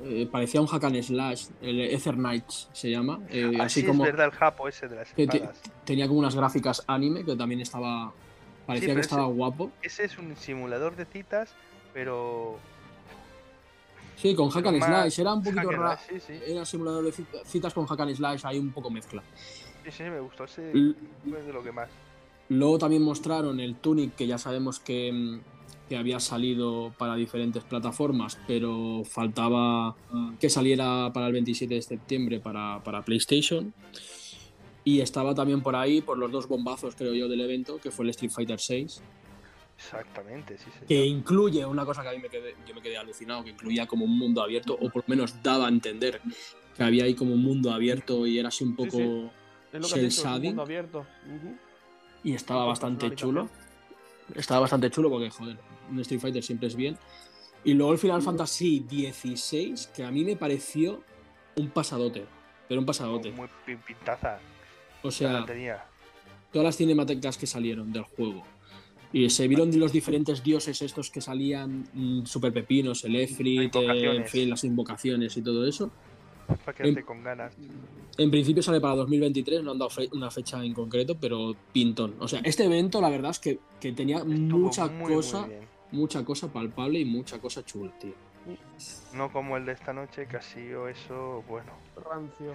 [0.04, 1.48] eh, parecía un hack and slash.
[1.62, 3.20] El Ether Knights se llama.
[3.30, 4.06] eh, Ah, así sí, como.
[4.06, 5.50] es verdad el japo ese de las que te-
[5.86, 8.14] tenía como unas gráficas anime que también estaba.
[8.68, 9.72] Parecía que ese- estaba guapo.
[9.82, 11.54] Ese es un simulador de citas,
[11.94, 12.58] pero.
[14.18, 15.20] Sí, con hack and slash.
[15.20, 16.00] Era un poquito raro.
[16.10, 16.34] Sí, sí.
[16.46, 19.24] Era simulador de cita- citas con hack and slash, hay un poco mezcla.
[19.86, 20.44] Sí, sí, me gustó.
[20.44, 20.96] Ese L-
[21.30, 21.90] fue de lo que más.
[22.50, 25.40] Luego también mostraron el Tunic, que ya sabemos que, mm,
[25.90, 29.96] que había salido para diferentes plataformas, pero faltaba
[30.40, 33.74] que saliera para el 27 de septiembre para, para PlayStation.
[34.84, 38.06] Y estaba también por ahí, por los dos bombazos, creo yo, del evento, que fue
[38.06, 38.88] el Street Fighter VI,
[39.78, 40.86] Exactamente, sí, señor.
[40.88, 43.86] que incluye una cosa que a mí me quedé, yo me quedé alucinado, que incluía
[43.86, 46.20] como un mundo abierto, o por lo menos daba a entender
[46.76, 48.98] que había ahí como un mundo abierto y era así un Sí, poco...
[48.98, 49.30] sí.
[49.74, 50.50] Es lo que has Cel dicho, es un shading.
[50.50, 51.00] mundo abierto.
[51.00, 51.56] Ujú.
[52.24, 53.50] y estaba bastante chulo.
[54.36, 55.58] Estaba bastante chulo porque, joder,
[55.90, 56.98] un Street Fighter siempre es bien.
[57.64, 61.04] Y luego el Final Fantasy XVI, que a mí me pareció
[61.56, 62.26] un pasadote.
[62.68, 63.32] Pero un pasadote.
[63.32, 64.40] Muy pin- pintaza.
[65.04, 65.46] O sea,
[66.52, 68.44] todas las cinemáticas que salieron del juego.
[69.14, 74.26] Y se vieron los diferentes dioses estos que salían, mm, super pepinos, el Efrit, en
[74.26, 75.90] fin, las invocaciones y todo eso.
[76.66, 77.54] Para em- con ganas.
[78.18, 82.16] En principio sale para 2023, no han dado fe- una fecha en concreto, pero pintón.
[82.20, 85.48] O sea, este evento la verdad es que, que tenía Estuvo mucha muy, cosa,
[85.92, 88.14] mucha cosa palpable y mucha cosa chula, tío.
[89.14, 91.72] No como el de esta noche, que ha sido eso, bueno.
[92.10, 92.54] Rancio.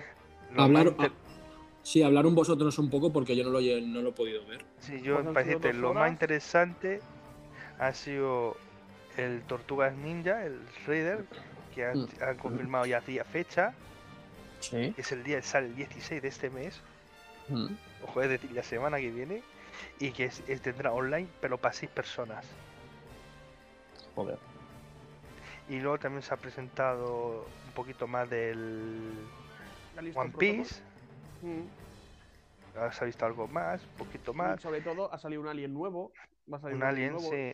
[0.56, 0.94] Hablar,
[1.82, 4.64] sí, hablaron vosotros un poco porque yo no lo, no lo he podido ver.
[4.80, 7.00] Sí, yo decirte, dos lo más interesante
[7.78, 8.56] ha sido
[9.16, 11.24] el Tortugas Ninja, el Raider,
[11.74, 12.08] que han, Mm.
[12.20, 13.74] han confirmado ya día fecha,
[14.60, 14.92] Sí.
[14.94, 16.80] que es el día, sale el 16 de este mes,
[18.04, 19.42] ojo, es decir, la semana que viene,
[19.98, 22.46] y que es, es- tendrá online, pero para 6 personas.
[24.14, 24.38] Joder.
[25.68, 29.12] Y luego también se ha presentado un poquito más del
[29.96, 30.38] One Protocol.
[30.38, 30.82] Piece,
[31.42, 32.78] Mm.
[32.78, 35.48] ahora se ha visto algo más, un poquito Y más, sobre todo ha salido un
[35.48, 36.12] alien nuevo.
[36.52, 37.30] Va a salir un alien, nuevo.
[37.30, 37.52] sí,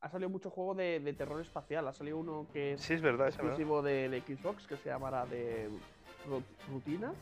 [0.00, 1.86] Ha salido mucho juego de, de terror espacial.
[1.88, 3.52] Ha salido uno que es sí es verdad, es verdad.
[3.52, 5.68] exclusivo de, de Xbox que se llamará de
[6.28, 7.12] Ru- Rutina.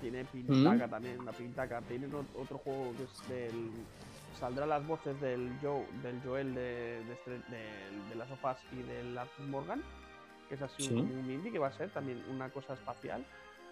[0.00, 1.80] Tiene pintaca también, una pintaca.
[1.82, 2.06] Tiene
[2.38, 3.70] otro juego que es del.
[4.38, 9.16] Saldrán las voces del Joe, del Joel de, de, del- de las sofás y del
[9.18, 9.82] Arthur Morgan.
[10.48, 10.94] Que es así Sí.
[10.94, 13.24] un, indie que va a ser también una cosa espacial.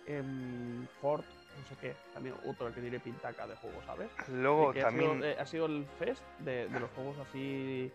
[0.07, 1.25] Em, Ford,
[1.57, 4.09] no sé qué, también otro que tiene pintaca de juego, ¿sabes?
[4.29, 5.11] Luego que también...
[5.11, 7.91] ha, sido, eh, ha sido el fest de, de los juegos así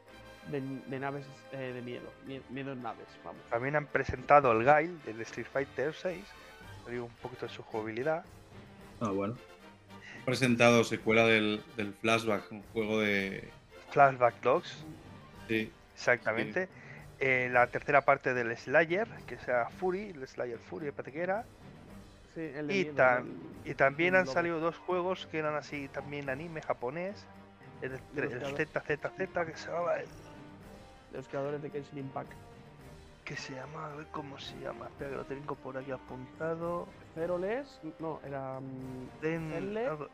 [0.50, 3.42] de, de naves eh, de miedo, mie- miedo en naves, vamos.
[3.50, 6.24] También han presentado el Guile del Street Fighter 6,
[6.90, 8.26] digo un poquito de su jugabilidad.
[9.00, 9.36] Ah, bueno.
[10.22, 13.50] Ha presentado secuela del, del Flashback, un juego de.
[13.92, 14.84] Flashback Dogs,
[15.48, 16.68] Sí, exactamente.
[17.20, 21.46] Eh, la tercera parte del Slayer, que sea Fury, el Slayer Fury, parece que era.
[22.36, 23.38] Sí, el de Y, miedo, ta- el-
[23.70, 27.26] y también han salido dos juegos que eran así también anime japonés.
[27.82, 28.00] El.
[28.00, 30.08] ZZZ que se llamaba el-
[31.14, 32.32] los creadores de Genshin Impact.
[33.26, 36.88] que se llama, a ver cómo se llama, espera que lo tengo por aquí apuntado.
[37.16, 40.10] Cero Les, no, era mm, algo-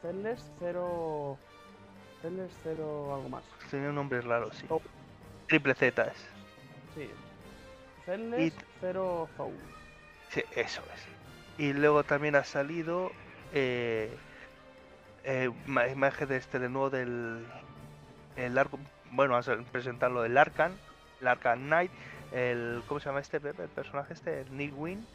[0.00, 1.36] Celeste Cero.
[2.22, 3.44] Celeste Cero algo más.
[3.70, 4.64] tenía un nombre raro, sí.
[4.70, 4.80] Oh.
[5.48, 6.16] Triple Z es.
[6.94, 7.10] Sí.
[8.06, 9.52] Celeste Cero Zone.
[10.30, 11.15] Sí, eso es.
[11.58, 13.12] Y luego también ha salido
[13.52, 14.14] eh,
[15.24, 17.46] eh, ma- imagen de este de nuevo del
[18.36, 18.78] el arco,
[19.12, 20.72] bueno, vamos a presentarlo del Arcan,
[21.22, 21.90] el Arcan Knight,
[22.32, 23.62] el ¿cómo se llama este Pepe?
[23.62, 25.06] El personaje este, el Nick Win,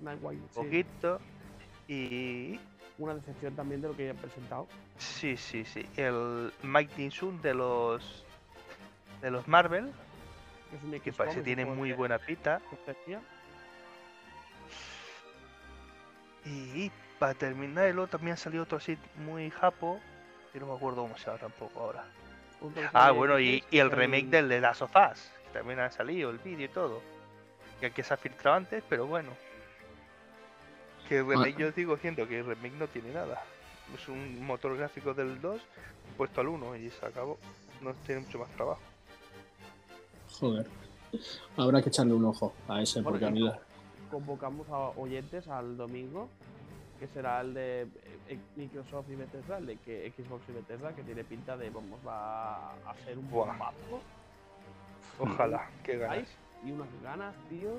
[0.00, 0.54] Nightwing, un sí.
[0.54, 1.20] poquito.
[1.86, 2.58] Y
[2.98, 4.66] Una decepción también de lo que han presentado.
[4.98, 8.24] sí, sí, sí, el Mike Tinsun de los
[9.22, 9.92] de los Marvel,
[10.70, 12.60] Que, es un que parece tiene muy buena estrategia.
[16.44, 20.00] Y para terminar, luego también ha salido otro así muy japo,
[20.52, 22.04] que no me acuerdo cómo se llama tampoco ahora.
[22.92, 25.30] Ah, bueno, en y, y el remake del de Last of Us.
[25.52, 27.02] que También ha salido el vídeo y todo.
[27.80, 29.30] Que aquí se ha filtrado antes, pero bueno.
[31.08, 33.42] Que el remake yo digo siento que el remake no tiene nada.
[33.94, 35.60] Es un motor gráfico del 2
[36.16, 37.38] puesto al 1 y se acabó.
[37.82, 38.80] No tiene mucho más trabajo.
[40.38, 40.66] Joder.
[41.56, 43.58] Habrá que echarle un ojo a ese, porque a mí la-
[44.10, 46.28] Convocamos a oyentes al domingo,
[46.98, 47.82] que será el de
[48.28, 51.98] eh, Microsoft y Bethesda, el de que Xbox y Bethesda, que tiene pinta de vamos
[52.06, 54.00] va a ser un bombazo.
[55.18, 56.28] Ojalá, que ganas.
[56.64, 57.70] Y unas ganas, tío.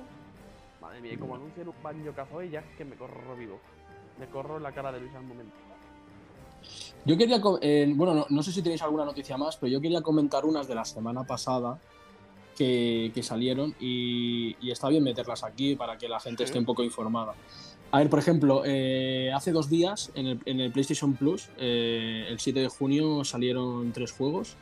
[0.81, 3.59] Madre mía, y como anuncien un Banjo Kazooie, ya es que me corro vivo.
[4.19, 5.55] Me corro en la cara de Luis al momento.
[7.05, 10.01] Yo quería, eh, bueno, no, no sé si tenéis alguna noticia más, pero yo quería
[10.01, 11.79] comentar unas de la semana pasada
[12.55, 16.65] que, que salieron y, y está bien meterlas aquí para que la gente esté un
[16.65, 17.35] poco informada.
[17.91, 22.25] A ver, por ejemplo, eh, hace dos días en el, en el PlayStation Plus, eh,
[22.29, 24.57] el 7 de junio, salieron tres juegos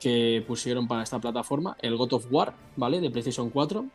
[0.00, 1.76] que pusieron para esta plataforma.
[1.80, 3.00] El God of War, ¿vale?
[3.00, 3.86] De PlayStation 4.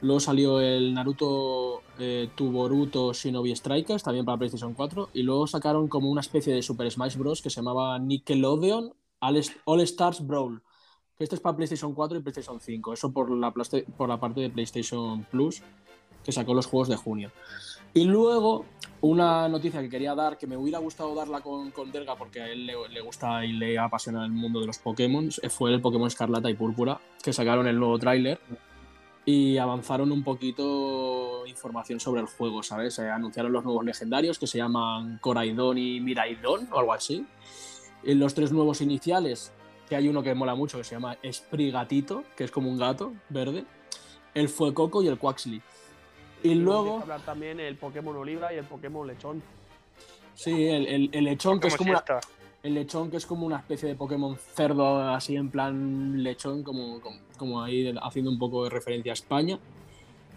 [0.00, 5.10] Luego salió el Naruto eh, Tuboruto Shinobi Strikers, también para PlayStation 4.
[5.14, 7.42] Y luego sacaron como una especie de Super Smash Bros.
[7.42, 10.62] que se llamaba Nickelodeon All All Stars Brawl.
[11.18, 12.92] Que este es para PlayStation 4 y PlayStation 5.
[12.92, 13.52] Eso por la,
[13.96, 15.62] por la parte de PlayStation Plus,
[16.22, 17.32] que sacó los juegos de junio.
[17.92, 18.66] Y luego,
[19.00, 22.48] una noticia que quería dar, que me hubiera gustado darla con, con Delga, porque a
[22.48, 26.50] él le, gusta y le apasiona el mundo de los Pokémon, fue el Pokémon Escarlata
[26.50, 28.38] y Púrpura, que sacaron el nuevo tráiler
[29.24, 32.96] y avanzaron un poquito información sobre el juego, ¿sabes?
[33.00, 37.26] Eh, anunciaron los nuevos legendarios que se llaman Coraidon y Miraidon o algo así.
[38.04, 39.52] Y los tres nuevos iniciales,
[39.88, 43.12] que hay uno que mola mucho que se llama Sprigatito, que es como un gato
[43.28, 43.64] verde,
[44.34, 45.60] el Fuecoco y el Quaxly.
[46.42, 49.42] Y luego, hablar también el Pokémon Oliva y el Pokémon Lechón.
[50.34, 52.04] sí, el, el- el lechón, que es como una,
[52.62, 57.00] el lechón que es como una especie de Pokémon cerdo, así en plan lechón, como,
[57.00, 59.58] como, como ahí haciendo un poco de referencia a España.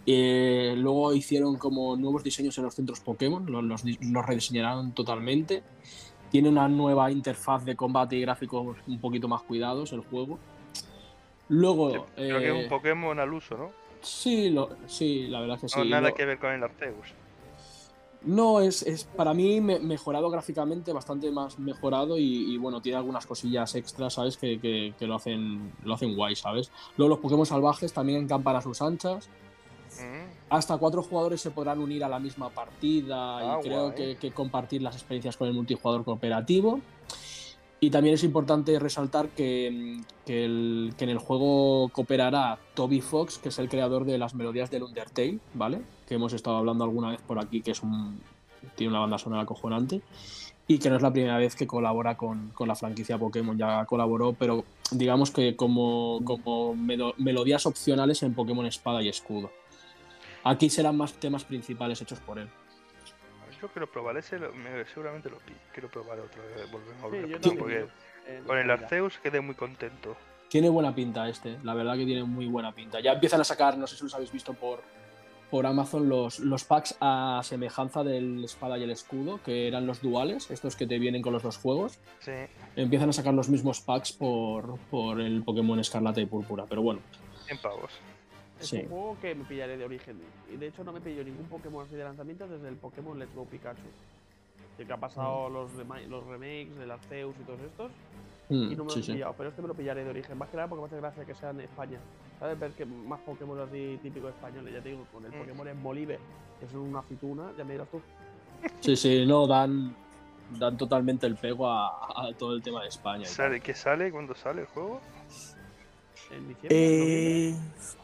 [0.07, 5.61] Eh, luego hicieron como nuevos diseños en los centros Pokémon, los, los, los rediseñaron totalmente.
[6.31, 10.39] Tiene una nueva interfaz de combate y gráficos un poquito más cuidados el juego.
[11.49, 13.71] Luego, Creo que es eh, un Pokémon al uso, ¿no?
[14.01, 15.77] sí, lo- sí, la verdad es que sí.
[15.79, 17.13] no nada que ver con el Arceus.
[18.23, 22.97] no, es, es para mí me- mejorado gráficamente, bastante más mejorado y, y, bueno, tiene
[22.97, 24.37] algunas cosillas extras, ¿sabes?
[24.37, 26.71] Que, que- que lo, hacen, lo hacen guay, ¿sabes?
[26.97, 29.29] Luego los Pokémon salvajes también encampan a sus anchas.
[29.99, 33.95] Mm, Hasta cuatro jugadores se podrán unir a la misma partida Ah, y creo guay.
[33.95, 36.79] que, que compartir las experiencias con el multijugador cooperativo.
[37.83, 43.01] Y también es importante resaltar que, mm, que el- que en el juego cooperará Toby
[43.01, 45.81] Fox, que es el creador de las melodías del Undertale, ¿vale?
[46.07, 48.19] Que hemos estado hablando alguna vez por aquí, que es un,
[48.75, 50.01] tiene una banda sonora acojonante.
[50.67, 53.83] Y que no es la primera vez que colabora con, con la franquicia Pokémon, ya
[53.85, 59.49] colaboró, pero digamos que como, como melo- melodías opcionales en Pokémon Espada y Escudo.
[60.43, 62.49] Aquí serán más temas principales hechos por él.
[63.61, 65.37] Yo quiero probar ese, lo- me- seguramente lo
[65.71, 66.71] quiero probar otra vez.
[66.71, 67.87] Volvemos a Sí, volver a porque
[68.27, 70.15] Eh, con el Arceus quedé muy contento.
[70.49, 72.99] Tiene buena pinta este, la verdad que tiene muy buena pinta.
[72.99, 74.81] Ya empiezan a sacar, no sé si los habéis visto por,
[75.49, 80.01] por Amazon, los, los packs a semejanza del espada y el escudo, que eran los
[80.01, 81.99] duales, estos que te vienen con los dos juegos.
[82.19, 82.31] Sí,
[82.75, 86.99] Empiezan a sacar los mismos packs por, por el Pokémon Escarlata y Púrpura, pero bueno.
[87.45, 87.91] 100 pavos.
[88.61, 88.77] Es Sí.
[88.77, 90.19] un juego que me pillaré de origen.
[90.53, 93.33] Y de hecho no me pilló ningún Pokémon así de lanzamiento desde el Pokémon Let's
[93.35, 93.81] Go Pikachu.
[94.77, 95.53] El que ha pasado Mm.
[95.53, 97.91] los, rema- los remakes del Arceus y todos estos.
[98.49, 99.11] Mm, Y no me sí, lo he sí.
[99.13, 100.37] pillado, pero este me lo pillaré de origen.
[100.37, 101.99] Más que nada porque me hace gracia que sea en España.
[102.39, 102.59] ¿Sabes?
[102.59, 104.73] Ver que más Pokémon así típicos españoles.
[104.73, 105.39] Ya te digo, con el Mm.
[105.39, 106.17] Pokémon en Bolívar,
[106.59, 108.01] que es una aceituna, ya me dirás tú.
[108.79, 109.95] Sí, sí, no, dan,
[110.59, 111.87] dan totalmente el pego a,
[112.27, 113.25] a todo el tema de España.
[113.25, 114.11] ¿Sale, ¿Qué sale?
[114.11, 114.99] ¿Cuándo sale el juego?
[116.31, 116.69] En diciembre.
[116.69, 117.49] noviembre.
[117.49, 117.55] Eh,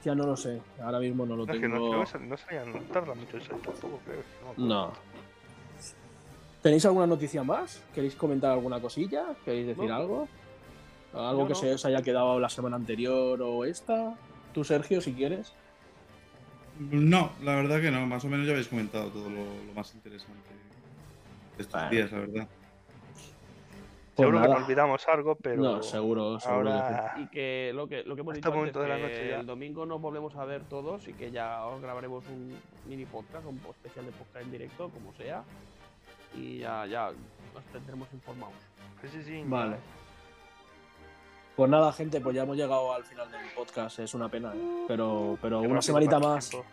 [0.03, 1.89] ya no lo sé, ahora mismo no lo No, es que no, tengo.
[1.91, 4.23] creo que no salía- no tarda mucho eso tampoco, creo.
[4.57, 4.91] no.
[6.61, 7.81] ¿Tenéis alguna noticia más?
[7.93, 9.25] ¿Queréis comentar alguna cosilla?
[9.45, 9.95] ¿Queréis decir No.
[9.95, 10.27] algo?
[11.13, 11.59] ¿Algo que no.
[11.59, 14.15] se os haya quedado la semana anterior o esta?
[14.53, 15.53] Tú, Sergio, si quieres.
[16.79, 18.05] No, la verdad que no.
[18.05, 20.49] Más o menos ya habéis comentado todo lo, lo más interesante
[21.55, 21.95] de estos Vale.
[21.95, 22.47] días, la verdad.
[24.17, 24.59] Pues Seguro que nada.
[24.59, 26.63] no olvidamos algo, pero No, seguro, seguro.
[26.65, 26.77] que sí.
[26.83, 29.35] ahora Y que lo que, lo que hemos Hasta dicho antes, de la que noche
[29.35, 33.45] el domingo nos volvemos a ver todos y que ya os grabaremos un mini podcast,
[33.45, 35.43] un especial de podcast en directo, como sea.
[36.35, 37.11] Y ya, ya
[37.53, 38.55] nos tendremos informados.
[39.03, 39.77] Sí, sí, sí, Vale.
[41.55, 43.99] Pues nada, gente, pues ya hemos llegado al final del podcast.
[43.99, 44.85] Es una pena, ¿eh?
[44.87, 46.49] pero, pero Qué una semanita más.
[46.49, 46.67] tiempo.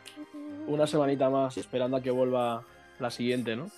[0.67, 2.63] una semanita más esperando a que vuelva
[2.99, 3.69] la siguiente, ¿no?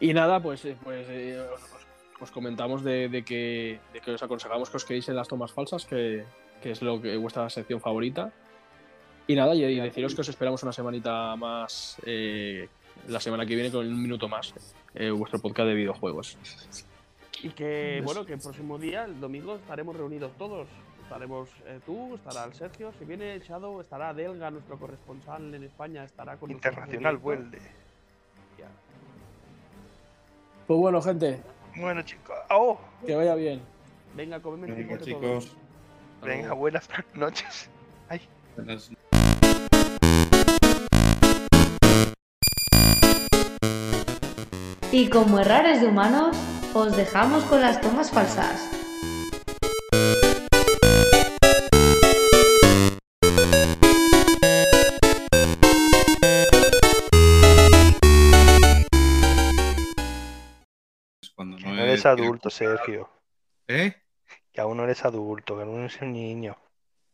[0.00, 1.77] Y nada, pues, eh, pues eh, os-
[2.20, 5.28] os os comentamos de, de que, de que os aconsejamos que os quedéis en las
[5.28, 6.24] tomas falsas, que,
[6.60, 8.32] que es lo que vuestra sección favorita.
[9.26, 12.68] Y nada, y, y deciros que os esperamos una semanita más eh,
[13.08, 14.54] la semana que viene con un minuto más
[14.94, 16.36] eh, vuestro podcast de videojuegos.
[17.42, 20.68] Y que, bueno, que el próximo día, el domingo, estaremos reunidos todos.
[21.02, 25.62] Estaremos eh, tú, estará el Sergio, si viene el Shadow, estará Delga, nuestro corresponsal en
[25.62, 27.18] España, estará con Internacional.
[28.58, 28.68] Ya.
[30.66, 31.40] Pues bueno, gente,
[31.76, 32.36] Bueno, chicos.
[32.50, 32.78] ¡Oh!
[33.06, 33.62] que vaya bien.
[34.14, 35.56] Venga, comeme el Venga, chicos.
[36.22, 37.70] Venga, buenas noches.
[38.08, 38.20] Ay.
[38.56, 38.90] Buenas
[44.90, 46.36] Y como errores de humanos,
[46.74, 48.77] os dejamos con las tomas falsas.
[61.98, 63.08] Eres adulto, Sergio.
[63.68, 63.94] ¿Eh?
[64.52, 66.56] Que aún no eres adulto, que aún eres un niño.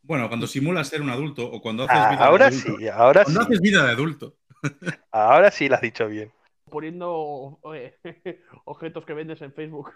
[0.03, 2.79] Bueno, cuando simulas ser un adulto o cuando haces Ah, vida ahora de adulto.
[2.79, 3.25] sí, ahora sí.
[3.25, 4.37] Cuando haces vida de adulto.
[5.11, 6.33] Ahora sí lo has dicho bien.
[6.71, 7.99] Poniendo eh,
[8.65, 9.93] objetos que vendes en Facebook.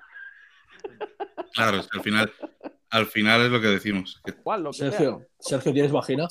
[1.54, 2.32] Claro, es que al final,
[2.90, 4.20] al final es lo que decimos.
[4.26, 4.90] Igual, lo que sea.
[4.90, 6.28] Sergio, Sergio, ¿tienes vagina?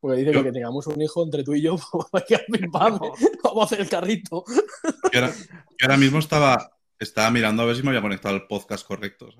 [0.00, 1.76] Porque dice Yo- que que tengamos un hijo entre tú y yo,
[2.10, 2.24] pues
[2.72, 2.98] pam,
[3.42, 4.44] vamos a hacer el carrito.
[5.12, 8.46] yo ahora, yo ahora mismo estaba, estaba mirando a ver si me había conectado al
[8.46, 9.28] podcast correcto.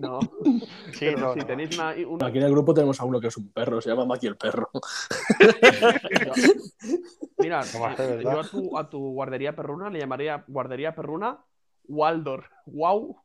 [0.00, 0.18] No.
[0.92, 1.46] Sí, Pero no, si no.
[1.46, 3.90] tenéis una, una- Aquí en el grupo tenemos a uno que es un perro, se
[3.90, 4.70] llama Maki el perro.
[7.38, 7.60] Mira,
[7.98, 11.38] eh, yo a tu, a tu guardería perruna le llamaría guardería perruna
[11.88, 12.44] Waldor.
[12.66, 13.16] Wow.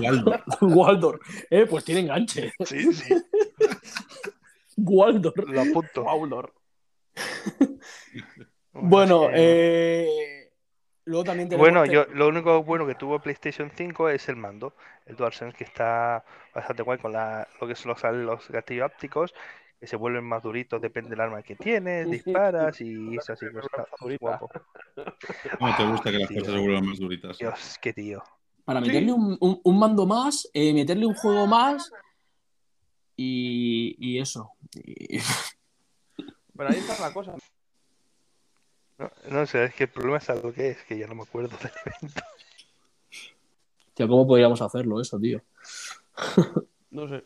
[0.00, 0.32] Waldo.
[0.60, 1.20] Waldor.
[1.50, 2.52] Eh, pues tiene enganche.
[2.64, 3.14] Sí, sí.
[4.76, 5.48] Waldor.
[5.48, 6.02] Lo apunto.
[6.04, 6.52] Waldor.
[8.76, 10.50] Bueno, eh,
[11.04, 11.64] luego también tenemos.
[11.70, 14.74] Bueno, yo lo único bueno que tuvo PlayStation 5 es el mando,
[15.06, 19.32] el DualSense que está bastante guay con la, lo que son los, los gatillos ópticos,
[19.78, 24.18] que se vuelven más duritos, depende del arma que tienes, disparas y es así, pues,
[24.18, 24.50] guapo.
[25.58, 26.40] ¿Cómo te gusta que las Tío.
[26.40, 27.38] cosas se vuelvan más duritas?
[27.38, 28.24] Dios, qué tío.
[28.64, 31.92] Para meterle un, un- un mando más, eh, meterle un juego más
[33.16, 34.52] y, y eso.
[34.74, 35.18] Y-
[36.56, 37.34] Pero ahí está la cosa.
[38.98, 41.22] No, no sé, es que el problema es algo que es, que ya no me
[41.22, 42.22] acuerdo del evento.
[43.94, 45.42] Tío, ¿cómo podríamos hacerlo eso, tío?
[46.90, 47.24] No sé.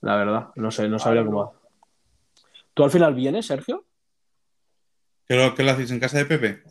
[0.00, 1.54] La verdad, no sé, no sabría cómo.
[2.74, 3.86] ¿Tú al final vienes, Sergio?
[5.26, 6.62] ¿Qué, qué lo hacéis en casa de Pepe?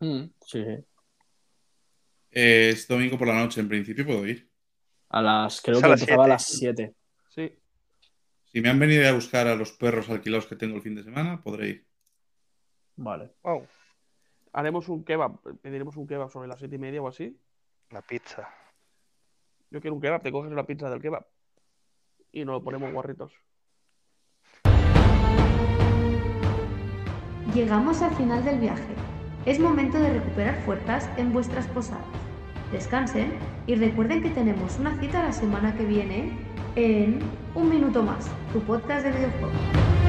[0.00, 0.84] Mm, sí, sí.
[2.32, 4.49] Eh, es domingo por la noche, en principio puedo ir.
[5.10, 6.94] A las, creo Es que a las empezaba a las 7.
[7.28, 7.52] Sí.
[8.44, 11.02] Si me han venido a buscar a los perros alquilados que tengo el fin de
[11.02, 11.86] semana, podré ir.
[12.96, 13.32] Vale.
[13.42, 13.66] Wow,
[14.52, 15.40] Haremos un kebab.
[15.60, 17.36] Pediremos un kebab sobre las siete y media o así.
[17.90, 18.48] una pizza.
[19.70, 20.22] Yo quiero un kebab.
[20.22, 21.26] Te coges la pizza del kebab.
[22.32, 23.32] Y nos lo ponemos guarritos.
[27.54, 28.94] Llegamos al final del viaje.
[29.44, 32.29] Es momento de recuperar fuerzas en vuestras posadas.
[32.72, 33.32] Descansen
[33.66, 36.32] y recuerden que tenemos una cita la semana que viene
[36.76, 37.18] en
[37.54, 39.99] Un Minuto Más, tu podcast de videojuegos.